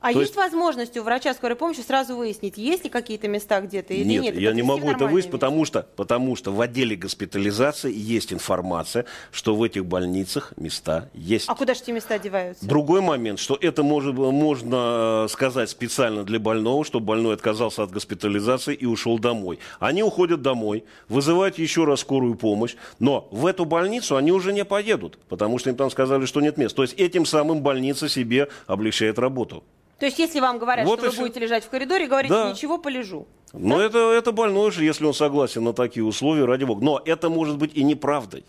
А 0.01 0.13
То 0.13 0.21
есть 0.21 0.35
есть- 0.35 0.37
возможность 0.37 0.97
у 0.97 1.03
врача 1.03 1.35
скорой 1.35 1.57
помощи 1.57 1.81
сразу 1.81 2.15
выяснить, 2.15 2.57
есть 2.57 2.85
ли 2.85 2.91
какие-то 2.91 3.27
места 3.27 3.61
где-то 3.61 3.95
или 3.95 4.05
нет? 4.05 4.23
нет, 4.23 4.37
я 4.37 4.53
не 4.53 4.63
могу 4.63 4.91
это 4.91 5.07
выяснить, 5.07 5.33
потому 5.33 5.65
что, 5.65 5.87
потому 5.97 6.37
что 6.37 6.53
в 6.53 6.61
отделе 6.61 6.95
госпитализации 6.95 7.93
есть 7.93 8.33
информация, 8.33 9.07
что 9.33 9.57
в 9.57 9.63
этих 9.63 9.87
больницах 9.87 10.53
места 10.57 11.09
есть. 11.15 11.49
А 11.49 11.55
куда 11.57 11.75
же 11.75 11.81
эти 11.83 11.91
места 11.91 12.17
деваются? 12.19 12.65
Другой 12.65 13.01
момент, 13.01 13.41
что 13.41 13.59
это 13.61 13.83
может, 13.83 14.15
можно 14.15 15.27
сказать 15.29 15.69
специально 15.69 16.23
для 16.23 16.39
больного, 16.39 16.85
чтобы 16.85 17.07
больной 17.07 17.35
отказался 17.35 17.83
от 17.83 17.91
госпитализации 17.91 18.75
и 18.75 18.87
ушел 18.87 19.19
домой. 19.19 19.59
Они 19.81 20.05
уходят 20.05 20.43
домой, 20.43 20.85
вызывают 21.09 21.59
еще 21.59 21.85
раз 21.85 22.01
скорую 22.01 22.37
помощь, 22.37 22.77
но 23.01 23.27
в 23.33 23.47
эту 23.47 23.65
больницу 23.65 24.17
они 24.17 24.31
уже 24.31 24.53
не 24.53 24.65
поедут, 24.65 25.19
потому 25.29 25.59
что 25.59 25.71
им 25.71 25.77
там 25.77 25.91
сказали, 25.91 26.25
что 26.27 26.41
нет 26.41 26.57
мест. 26.57 26.77
То 26.77 26.83
есть 26.83 26.95
этим 26.95 27.27
самым 27.27 27.63
больница 27.63 28.09
себе 28.09 28.49
облегчает 28.69 29.19
работу. 29.19 29.65
То 29.99 30.07
есть 30.07 30.19
если 30.19 30.41
вам 30.41 30.59
говорят, 30.59 30.87
Вот 30.87 30.99
что 31.01 31.07
вы 31.09 31.13
всё. 31.13 31.23
будете 31.23 31.41
лежать 31.41 31.65
в 31.65 31.69
коридоре, 31.69 32.07
говорите, 32.07 32.35
Да. 32.35 32.51
ничего, 32.51 32.79
полежу. 32.79 33.27
Но 33.53 33.81
это, 33.81 33.99
это 34.13 34.31
больной 34.33 34.71
же, 34.71 34.85
если 34.85 35.05
он 35.07 35.15
согласен 35.15 35.65
на 35.65 35.73
такие 35.73 36.05
условия, 36.05 36.45
ради 36.45 36.65
бога. 36.65 36.85
Но 36.85 37.03
это 37.05 37.29
может 37.31 37.57
быть 37.59 37.75
и 37.75 37.83
неправдой. 37.83 38.45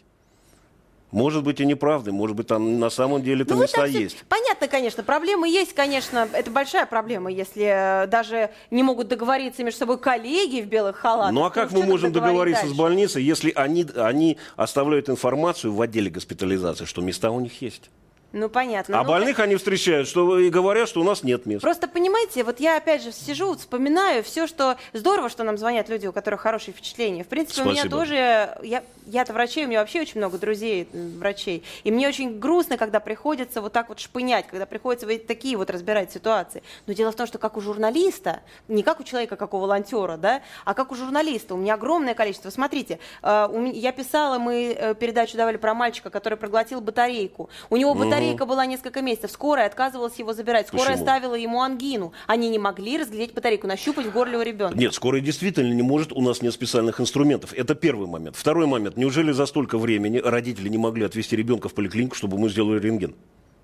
Может 1.11 1.43
быть 1.43 1.59
и 1.59 1.65
неправдой, 1.65 2.13
может 2.13 2.35
быть 2.35 2.45
там 2.45 2.77
на 2.79 2.91
самом 2.91 3.23
деле 3.23 3.41
это 3.41 3.53
Ну, 3.55 3.61
вот 3.61 3.63
места 3.63 3.87
всё- 3.87 3.99
есть. 3.99 4.23
Понятно, 4.29 4.67
конечно, 4.67 5.01
проблемы 5.01 5.49
есть, 5.49 5.73
конечно, 5.73 6.27
это 6.33 6.51
большая 6.51 6.85
проблема, 6.85 7.31
если 7.31 8.03
э, 8.03 8.07
даже 8.07 8.51
не 8.69 8.83
могут 8.83 9.07
договориться 9.07 9.63
между 9.63 9.79
собой 9.79 9.97
коллеги 9.97 10.61
в 10.61 10.67
белых 10.67 10.97
халатах. 10.97 11.33
Ну 11.33 11.43
а 11.45 11.49
как 11.49 11.71
уж 11.71 11.79
мы 11.79 11.83
можем 11.85 12.11
договориться 12.11 12.61
с 12.61 12.67
дальше? 12.67 12.77
больницей, 12.79 13.23
если 13.23 13.51
они, 13.55 13.87
они 13.95 14.37
оставляют 14.55 15.09
информацию 15.09 15.73
в 15.73 15.81
отделе 15.81 16.11
госпитализации, 16.11 16.85
что 16.85 17.01
места 17.01 17.31
у 17.31 17.39
них 17.39 17.59
есть? 17.59 17.89
Ну 18.31 18.47
понятно. 18.47 18.99
а 18.99 19.03
Ну, 19.03 19.09
больных 19.09 19.39
они 19.39 19.55
встречают 19.55 20.07
что, 20.07 20.37
и 20.37 20.49
говорят, 20.49 20.87
что 20.87 21.01
у 21.01 21.03
нас 21.03 21.23
нет 21.23 21.47
мест. 21.47 21.61
Просто 21.61 21.87
понимаете, 21.87 22.43
вот 22.43 22.59
я 22.59 22.77
опять 22.77 23.01
же 23.01 23.11
сижу, 23.11 23.55
вспоминаю 23.55 24.23
все, 24.23 24.45
что 24.45 24.77
здорово, 24.93 25.29
что 25.29 25.43
нам 25.43 25.57
звонят 25.57 25.89
люди, 25.89 26.05
у 26.05 26.13
которых 26.13 26.41
хорошие 26.41 26.73
впечатления. 26.73 27.23
В 27.23 27.27
принципе, 27.27 27.61
у 27.61 27.65
меня 27.65 27.81
Спасибо. 27.81 27.97
тоже, 27.97 28.15
я, 28.61 28.83
я-то 29.07 29.33
врачей, 29.33 29.65
у 29.65 29.67
меня 29.67 29.79
вообще 29.79 30.01
очень 30.01 30.19
много 30.19 30.37
друзей 30.37 30.87
врачей. 30.93 31.63
И 31.83 31.91
мне 31.91 32.07
очень 32.07 32.37
грустно, 32.39 32.77
когда 32.77 32.99
приходится 32.99 33.61
вот 33.61 33.73
так 33.73 33.89
вот 33.89 33.99
шпынять, 33.99 34.45
когда 34.47 34.67
приходится 34.67 35.07
вот 35.07 35.25
такие 35.25 35.57
вот 35.57 35.71
разбирать 35.71 36.11
ситуации. 36.11 36.61
Но 36.85 36.93
дело 36.93 37.11
в 37.11 37.15
том, 37.15 37.25
что 37.25 37.39
как 37.39 37.57
у 37.57 37.61
журналиста, 37.61 38.41
не 38.67 38.83
как 38.83 38.99
у 38.99 39.03
человека, 39.03 39.37
как 39.37 39.55
у 39.55 39.57
волонтера, 39.57 40.17
да, 40.17 40.41
а 40.65 40.75
как 40.75 40.91
у 40.91 40.95
журналиста, 40.95 41.55
у 41.55 41.57
меня 41.57 41.73
огромное 41.73 42.13
количество. 42.13 42.51
Смотрите, 42.51 42.99
э, 43.23 43.71
я 43.73 43.91
писала, 43.91 44.37
мы 44.37 44.75
э, 44.77 44.93
передачу 44.93 45.35
давали 45.35 45.57
про 45.57 45.73
мальчика, 45.73 46.11
который 46.11 46.37
проглотил 46.37 46.79
батарейку. 46.79 47.49
У 47.71 47.77
него 47.77 47.95
батарейка 47.95 48.18
была 48.45 48.65
несколько 48.65 49.01
месяцев. 49.01 49.31
Скорая 49.31 49.67
отказывалась 49.67 50.15
его 50.17 50.33
забирать. 50.33 50.67
Скорая 50.67 50.93
Почему? 50.93 51.05
ставила 51.05 51.35
ему 51.35 51.61
ангину. 51.61 52.13
Они 52.27 52.49
не 52.49 52.59
могли 52.59 52.97
разглядеть 52.97 53.33
батарейку, 53.33 53.67
нащупать 53.67 54.07
в 54.07 54.11
горле 54.11 54.37
у 54.37 54.41
ребенка. 54.41 54.77
Нет, 54.77 54.93
скорая 54.93 55.21
действительно 55.21 55.73
не 55.73 55.83
может, 55.83 56.11
у 56.11 56.21
нас 56.21 56.41
нет 56.41 56.53
специальных 56.53 56.99
инструментов. 56.99 57.53
Это 57.53 57.75
первый 57.75 58.07
момент. 58.07 58.35
Второй 58.35 58.65
момент. 58.65 58.97
Неужели 58.97 59.31
за 59.31 59.45
столько 59.45 59.77
времени 59.77 60.17
родители 60.17 60.69
не 60.69 60.77
могли 60.77 61.05
отвезти 61.05 61.35
ребенка 61.35 61.69
в 61.69 61.73
поликлинику, 61.73 62.15
чтобы 62.15 62.37
мы 62.37 62.49
сделали 62.49 62.79
рентген? 62.79 63.15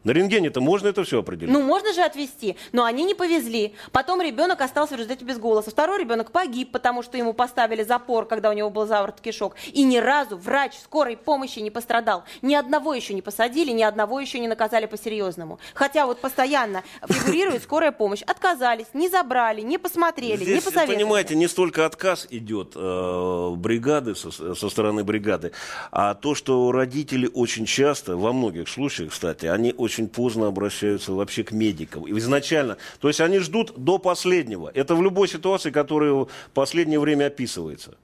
На 0.05 0.11
рентгене-то 0.11 0.61
можно 0.61 0.87
это 0.87 1.03
все 1.03 1.19
определить? 1.19 1.51
Ну, 1.51 1.61
можно 1.63 1.91
же 1.91 2.01
отвезти, 2.01 2.55
но 2.71 2.85
они 2.85 3.03
не 3.03 3.15
повезли. 3.15 3.73
Потом 3.91 4.21
ребенок 4.21 4.61
остался 4.61 4.93
в 4.93 4.97
результате 4.97 5.25
без 5.25 5.39
голоса. 5.39 5.71
Второй 5.71 5.99
ребенок 5.99 6.31
погиб, 6.31 6.71
потому 6.71 7.01
что 7.01 7.17
ему 7.17 7.33
поставили 7.33 7.83
запор, 7.83 8.27
когда 8.27 8.51
у 8.51 8.53
него 8.53 8.69
был 8.69 8.85
заворот 8.85 9.19
кишок. 9.19 9.55
И 9.73 9.83
ни 9.83 9.97
разу 9.97 10.37
врач 10.37 10.73
скорой 10.83 11.17
помощи 11.17 11.57
не 11.57 11.71
пострадал. 11.71 12.23
Ни 12.43 12.53
одного 12.53 12.93
еще 12.93 13.15
не 13.15 13.23
посадили, 13.23 13.71
ни 13.71 13.81
одного 13.81 14.19
еще 14.19 14.39
не 14.39 14.47
наказали 14.47 14.85
по-серьезному. 14.85 15.59
Хотя 15.73 16.05
вот 16.05 16.21
постоянно 16.21 16.83
фигурирует 17.09 17.63
скорая 17.63 17.91
помощь. 17.91 18.21
Отказались, 18.21 18.87
не 18.93 19.09
забрали, 19.09 19.61
не 19.61 19.79
посмотрели, 19.79 20.37
не 20.37 20.45
Здесь, 20.45 20.63
посоветовали. 20.63 20.97
понимаете, 20.97 21.35
не 21.35 21.47
столько 21.47 21.83
отказ 21.83 22.27
идет 22.29 22.73
э, 22.75 23.49
бригады 23.55 24.13
со, 24.13 24.29
со 24.53 24.69
стороны 24.69 25.03
бригады, 25.03 25.51
а 25.91 26.13
то, 26.13 26.35
что 26.35 26.71
родители 26.71 27.27
очень 27.33 27.65
часто, 27.65 28.15
во 28.17 28.33
многих 28.33 28.69
случаях, 28.69 29.11
кстати, 29.11 29.47
они 29.47 29.73
очень 29.75 29.94
поздно 30.03 30.47
обращаются 30.47 31.13
вообще 31.13 31.43
к 31.43 31.51
медикам. 31.51 32.05
Изначально. 32.17 32.77
То 32.99 33.07
есть 33.07 33.21
они 33.21 33.39
ждут 33.39 33.73
до 33.77 33.97
последнего. 33.97 34.71
Это 34.73 34.95
в 34.95 35.01
любой 35.01 35.27
ситуации, 35.27 35.71
которая 35.71 36.13
в 36.13 36.27
последнее 36.53 36.99
время 36.99 37.27
описывается. 37.27 37.97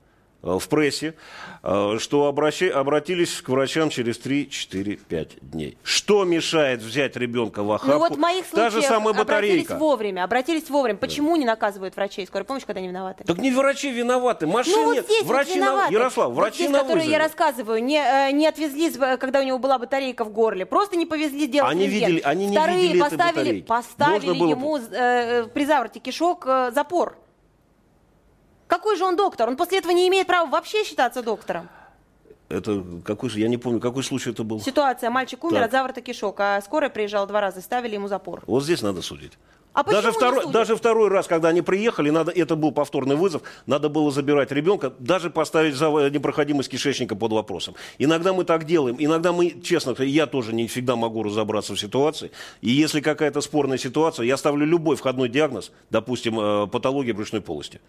Э, 0.43 0.57
в 0.59 0.67
прессе, 0.69 1.13
э, 1.63 1.97
что 1.99 2.25
обращи, 2.27 2.67
обратились 2.69 3.41
к 3.41 3.49
врачам 3.49 3.89
через 3.89 4.17
3-4-5 4.19 5.29
дней. 5.41 5.77
Что 5.83 6.23
мешает 6.23 6.81
взять 6.81 7.15
ребенка 7.15 7.63
в 7.63 7.71
охапку? 7.71 7.91
Ну 7.93 7.99
вот 7.99 8.15
в 8.15 8.19
моих 8.19 8.45
Та 8.47 8.69
же 8.69 8.81
самая 8.81 9.13
обратились 9.13 9.63
батарейка. 9.65 9.75
вовремя, 9.77 10.23
обратились 10.23 10.69
вовремя. 10.69 10.97
Почему 10.97 11.35
не 11.35 11.45
наказывают 11.45 11.95
врачей 11.95 12.25
скорой 12.27 12.43
помощи, 12.43 12.65
когда 12.65 12.79
они 12.79 12.87
виноваты? 12.89 13.23
Так 13.23 13.37
не 13.37 13.51
врачи 13.51 13.91
виноваты, 13.91 14.47
машин 14.47 14.73
Ну 14.73 14.85
вот 14.95 15.05
здесь 15.05 15.21
вот 15.23 15.27
врачи 15.27 15.59
на- 15.59 15.65
виноваты. 15.65 15.93
Ярослав, 15.93 16.27
Вот 16.29 16.35
врачи 16.37 16.55
здесь, 16.57 16.69
на 16.71 16.79
которые 16.79 17.07
я 17.09 17.19
рассказываю, 17.19 17.83
не, 17.83 17.97
э, 17.97 18.31
не 18.31 18.47
отвезли, 18.47 18.91
когда 19.17 19.39
у 19.39 19.43
него 19.43 19.57
была 19.59 19.77
батарейка 19.79 20.23
в 20.25 20.31
горле, 20.31 20.65
просто 20.65 20.95
не 20.97 21.05
повезли 21.05 21.47
сделать 21.47 21.71
Они 21.71 21.85
рентген. 21.87 22.09
видели- 22.09 22.21
они 22.23 22.47
не 22.47 22.55
Вторые 22.57 22.81
видели 22.81 22.99
этой 22.99 23.09
поставили, 23.17 23.35
батарейки. 23.37 23.65
поставили 23.67 24.13
Можно 24.13 24.33
было 24.35 24.49
ему 24.51 24.77
э, 24.77 25.45
при 25.53 25.65
завороте 25.65 25.99
кишок 25.99 26.45
э, 26.47 26.71
запор. 26.73 27.17
Какой 28.71 28.95
же 28.95 29.03
он 29.03 29.17
доктор? 29.17 29.49
Он 29.49 29.57
после 29.57 29.79
этого 29.79 29.91
не 29.91 30.07
имеет 30.07 30.27
права 30.27 30.49
вообще 30.49 30.85
считаться 30.85 31.21
доктором. 31.21 31.67
Это 32.47 32.81
какой 33.03 33.29
же, 33.29 33.41
я 33.41 33.49
не 33.49 33.57
помню, 33.57 33.81
какой 33.81 34.01
случай 34.01 34.29
это 34.29 34.45
был. 34.45 34.61
Ситуация, 34.61 35.09
мальчик 35.09 35.43
умер 35.43 35.57
Так. 35.57 35.65
от 35.65 35.71
заворота 35.73 35.99
кишок, 35.99 36.39
а 36.39 36.61
скорая 36.61 36.89
приезжала 36.89 37.27
два 37.27 37.41
раза, 37.41 37.59
ставили 37.59 37.95
ему 37.95 38.07
запор. 38.07 38.43
Вот 38.47 38.63
здесь 38.63 38.81
надо 38.81 39.01
судить. 39.01 39.33
А 39.73 39.83
даже, 39.83 40.11
второй, 40.11 40.51
даже 40.51 40.75
второй 40.75 41.09
раз, 41.09 41.27
когда 41.27 41.49
они 41.49 41.61
приехали, 41.61 42.09
надо, 42.09 42.31
это 42.31 42.55
был 42.55 42.71
повторный 42.71 43.15
вызов, 43.15 43.41
надо 43.65 43.89
было 43.89 44.09
забирать 44.11 44.51
ребенка, 44.51 44.93
даже 44.99 45.29
поставить 45.29 45.75
за 45.75 45.87
непроходимость 46.09 46.69
кишечника 46.69 47.15
под 47.15 47.31
вопросом. 47.31 47.75
Иногда 47.97 48.31
мы 48.33 48.43
так 48.45 48.65
делаем, 48.65 48.95
иногда 48.99 49.31
мы, 49.31 49.61
честно, 49.61 49.95
я 50.03 50.27
тоже 50.27 50.53
не 50.53 50.67
всегда 50.67 50.95
могу 50.95 51.23
разобраться 51.23 51.75
в 51.75 51.79
ситуации. 51.79 52.31
И 52.61 52.69
если 52.69 52.99
какая-то 53.01 53.39
спорная 53.41 53.77
ситуация, 53.77 54.25
я 54.25 54.35
ставлю 54.35 54.65
любой 54.65 54.95
входной 54.95 55.27
диагноз, 55.29 55.71
допустим, 55.89 56.39
э, 56.39 56.67
патология 56.67 57.13
брюшной 57.13 57.41
полости. 57.41 57.79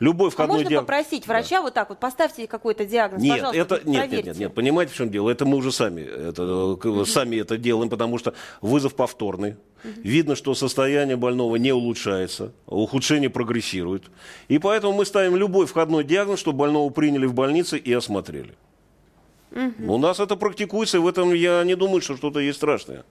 Любой 0.00 0.28
А 0.28 0.30
входной 0.30 0.56
можно 0.58 0.70
диагноз. 0.70 0.86
попросить 0.88 1.26
врача 1.26 1.62
вот 1.62 1.74
так 1.74 1.88
вот, 1.90 1.98
поставьте 2.00 2.46
какой-то 2.46 2.84
диагноз, 2.84 3.22
Нет, 3.22 3.34
пожалуйста, 3.36 3.60
это 3.60 3.74
нет, 3.76 3.84
нет, 3.86 3.98
проверьте. 4.08 4.28
нет, 4.30 4.38
нет, 4.38 4.54
понимаете, 4.54 4.92
в 4.92 4.96
чем 4.96 5.10
дело? 5.10 5.30
Это 5.30 5.44
мы 5.44 5.56
уже 5.56 5.70
сами, 5.70 6.00
это, 6.02 6.76
к- 6.80 7.04
сами 7.06 7.36
это 7.36 7.56
делаем, 7.56 7.88
потому 7.88 8.18
что 8.18 8.34
вызов 8.60 8.94
повторный. 8.94 9.56
Видно, 9.84 10.36
что 10.36 10.54
состояние 10.54 11.16
больного 11.16 11.56
не 11.56 11.72
улучшается, 11.72 12.52
а 12.66 12.76
ухудшение 12.76 13.30
прогрессирует. 13.30 14.04
И 14.48 14.58
поэтому 14.58 14.92
мы 14.92 15.04
ставим 15.04 15.36
любой 15.36 15.66
входной 15.66 16.04
диагноз, 16.04 16.38
чтобы 16.40 16.58
больного 16.58 16.88
приняли 16.90 17.26
в 17.26 17.34
больнице 17.34 17.78
и 17.78 17.92
осмотрели. 17.92 18.54
У 19.86 19.98
нас 19.98 20.18
это 20.18 20.36
практикуется, 20.36 20.96
и 20.96 21.00
в 21.00 21.06
этом 21.06 21.34
я 21.34 21.62
не 21.64 21.74
думаю, 21.74 22.00
что 22.00 22.16
что-то 22.16 22.38
есть 22.40 22.56
страшное. 22.56 23.04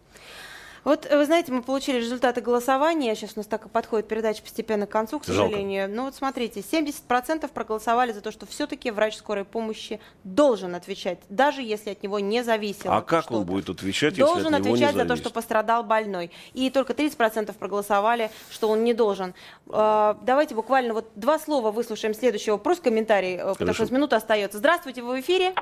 Вот, 0.84 1.06
э, 1.06 1.16
вы 1.18 1.26
знаете, 1.26 1.52
мы 1.52 1.62
получили 1.62 1.98
результаты 1.98 2.42
голосования. 2.42 3.14
Сейчас 3.16 3.34
у 3.36 3.40
нас 3.40 3.46
так 3.48 3.66
и 3.66 3.70
подходит 3.70 4.08
передача 4.08 4.42
постепенно 4.42 4.88
к 4.88 4.90
концу, 4.90 5.20
к 5.20 5.26
Жалко. 5.26 5.44
сожалению. 5.50 5.88
Ну 5.90 6.06
вот 6.06 6.16
смотрите, 6.16 6.62
70% 6.62 7.52
проголосовали 7.52 8.12
за 8.12 8.22
то, 8.22 8.32
что 8.32 8.46
все-таки 8.46 8.90
врач 8.90 9.16
скорой 9.18 9.46
помощи 9.46 10.00
должен 10.24 10.74
отвечать, 10.74 11.20
даже 11.30 11.62
если 11.62 11.92
от 11.92 12.02
него 12.02 12.20
не 12.20 12.44
зависело. 12.44 12.98
А 12.98 13.02
как 13.02 13.30
он 13.32 13.44
будет 13.46 13.70
отвечать, 13.70 14.18
если 14.18 14.22
Должен 14.24 14.56
от 14.56 14.62
него 14.64 14.76
не 14.76 14.84
отвечать 14.84 14.96
за 14.96 15.02
то, 15.04 15.08
зависит? 15.10 15.26
что 15.26 15.34
пострадал 15.34 15.84
больной. 15.84 16.32
И 16.54 16.70
только 16.70 16.94
30% 16.94 17.54
проголосовали, 17.58 18.32
что 18.50 18.68
он 18.70 18.84
не 18.84 18.94
должен. 18.94 19.34
Э, 19.70 20.16
Давайте 20.24 20.56
буквально 20.56 20.94
вот 20.94 21.10
два 21.16 21.38
слова 21.40 21.72
выслушаем 21.72 22.14
следующий 22.14 22.52
вопрос, 22.52 22.80
комментарий, 22.80 23.36
э, 23.36 23.38
потому 23.40 23.56
Хорошо. 23.56 23.74
что 23.74 23.84
у 23.84 23.86
нас 23.86 23.92
минута 23.92 24.16
остается. 24.16 24.58
Здравствуйте, 24.58 25.02
вы 25.04 25.18
в 25.18 25.20
эфире. 25.22 25.54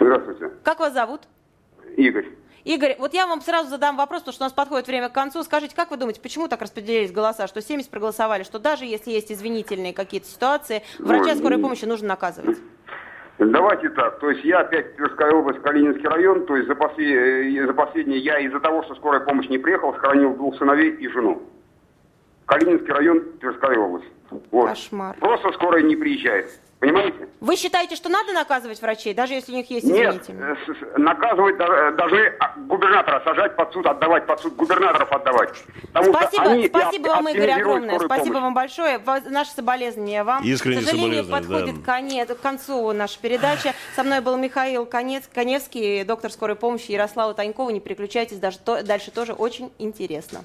Здравствуйте, 0.00 0.50
Как 0.62 0.80
вас 0.80 0.92
зовут? 0.92 1.22
Игорь. 1.96 2.26
Игорь, 2.64 2.96
вот 2.98 3.12
я 3.12 3.26
вам 3.26 3.42
сразу 3.42 3.68
задам 3.68 3.96
вопрос, 3.96 4.22
потому 4.22 4.32
что 4.32 4.44
у 4.44 4.46
нас 4.46 4.52
подходит 4.52 4.86
время 4.86 5.10
к 5.10 5.12
концу. 5.12 5.42
Скажите, 5.42 5.76
как 5.76 5.90
вы 5.90 5.98
думаете, 5.98 6.20
почему 6.22 6.48
так 6.48 6.62
распределились 6.62 7.12
голоса, 7.12 7.46
что 7.46 7.60
70 7.60 7.90
проголосовали, 7.90 8.42
что 8.42 8.58
даже 8.58 8.86
если 8.86 9.10
есть 9.10 9.30
извинительные 9.30 9.92
какие-то 9.92 10.26
ситуации, 10.26 10.82
врача 10.98 11.32
Ой, 11.32 11.36
скорой 11.36 11.58
ну, 11.58 11.64
помощи 11.64 11.84
нужно 11.84 12.08
наказывать? 12.08 12.58
Давайте 13.38 13.90
так, 13.90 14.18
то 14.20 14.30
есть 14.30 14.44
я 14.44 14.60
опять 14.60 14.96
Тверская 14.96 15.32
область, 15.32 15.60
Калининский 15.60 16.08
район, 16.08 16.46
то 16.46 16.56
есть 16.56 16.68
за, 16.68 16.74
после- 16.74 17.58
э, 17.58 17.66
за 17.66 17.74
последнее 17.74 18.20
я 18.20 18.38
из-за 18.38 18.60
того, 18.60 18.82
что 18.84 18.94
скорая 18.94 19.20
помощь 19.20 19.48
не 19.48 19.58
приехала, 19.58 19.92
сохранил 19.92 20.34
двух 20.34 20.56
сыновей 20.56 20.90
и 20.90 21.08
жену. 21.08 21.42
Калининский 22.46 22.92
район, 22.92 23.24
Тверская 23.40 23.76
область. 23.76 24.06
Вот. 24.50 24.70
Кошмар. 24.70 25.16
Просто 25.18 25.52
скорая 25.52 25.82
не 25.82 25.96
приезжает. 25.96 26.48
Понимаете? 26.84 27.28
Вы 27.40 27.56
считаете, 27.56 27.96
что 27.96 28.10
надо 28.10 28.34
наказывать 28.34 28.82
врачей, 28.82 29.14
даже 29.14 29.32
если 29.32 29.52
у 29.52 29.56
них 29.56 29.70
есть 29.70 29.86
Нет, 29.86 30.16
извинительные? 30.22 30.54
э, 30.54 30.98
наказывать 30.98 31.56
э, 31.58 31.92
должны 31.92 32.26
а, 32.40 32.52
губернатора 32.58 33.22
сажать 33.24 33.56
под 33.56 33.72
суд, 33.72 33.86
отдавать 33.86 34.26
под 34.26 34.40
суд, 34.40 34.54
губернаторов 34.54 35.10
отдавать. 35.10 35.48
Потому 35.94 36.12
что 36.12 36.12
Спасибо, 36.12 36.44
они 36.44 36.68
спасибо 36.68 37.06
вам, 37.08 37.28
Игорь, 37.28 37.50
огромное. 37.52 37.98
Спасибо 38.00 38.26
помощь. 38.26 38.42
вам 38.42 38.54
большое. 38.54 39.00
Наши 39.30 39.52
соболезнования 39.52 40.24
вам. 40.24 40.42
Искренние 40.44 40.82
К 40.82 40.84
сожалению, 40.84 41.24
подходит 41.24 41.76
да. 41.76 41.82
конец, 41.86 42.28
к 42.28 42.40
концу 42.40 42.92
наша 42.92 43.18
передача. 43.18 43.72
Со 43.96 44.02
мной 44.02 44.20
был 44.20 44.36
Михаил 44.36 44.84
Конец, 44.84 45.24
Коневский, 45.32 46.04
доктор 46.04 46.30
скорой 46.30 46.56
помощи 46.56 46.90
Ярослава 46.90 47.32
Танькова. 47.32 47.70
Не 47.70 47.80
переключайтесь, 47.80 48.36
даже 48.36 48.58
то- 48.58 48.82
дальше 48.82 49.10
тоже 49.10 49.32
очень 49.32 49.72
интересно. 49.78 50.44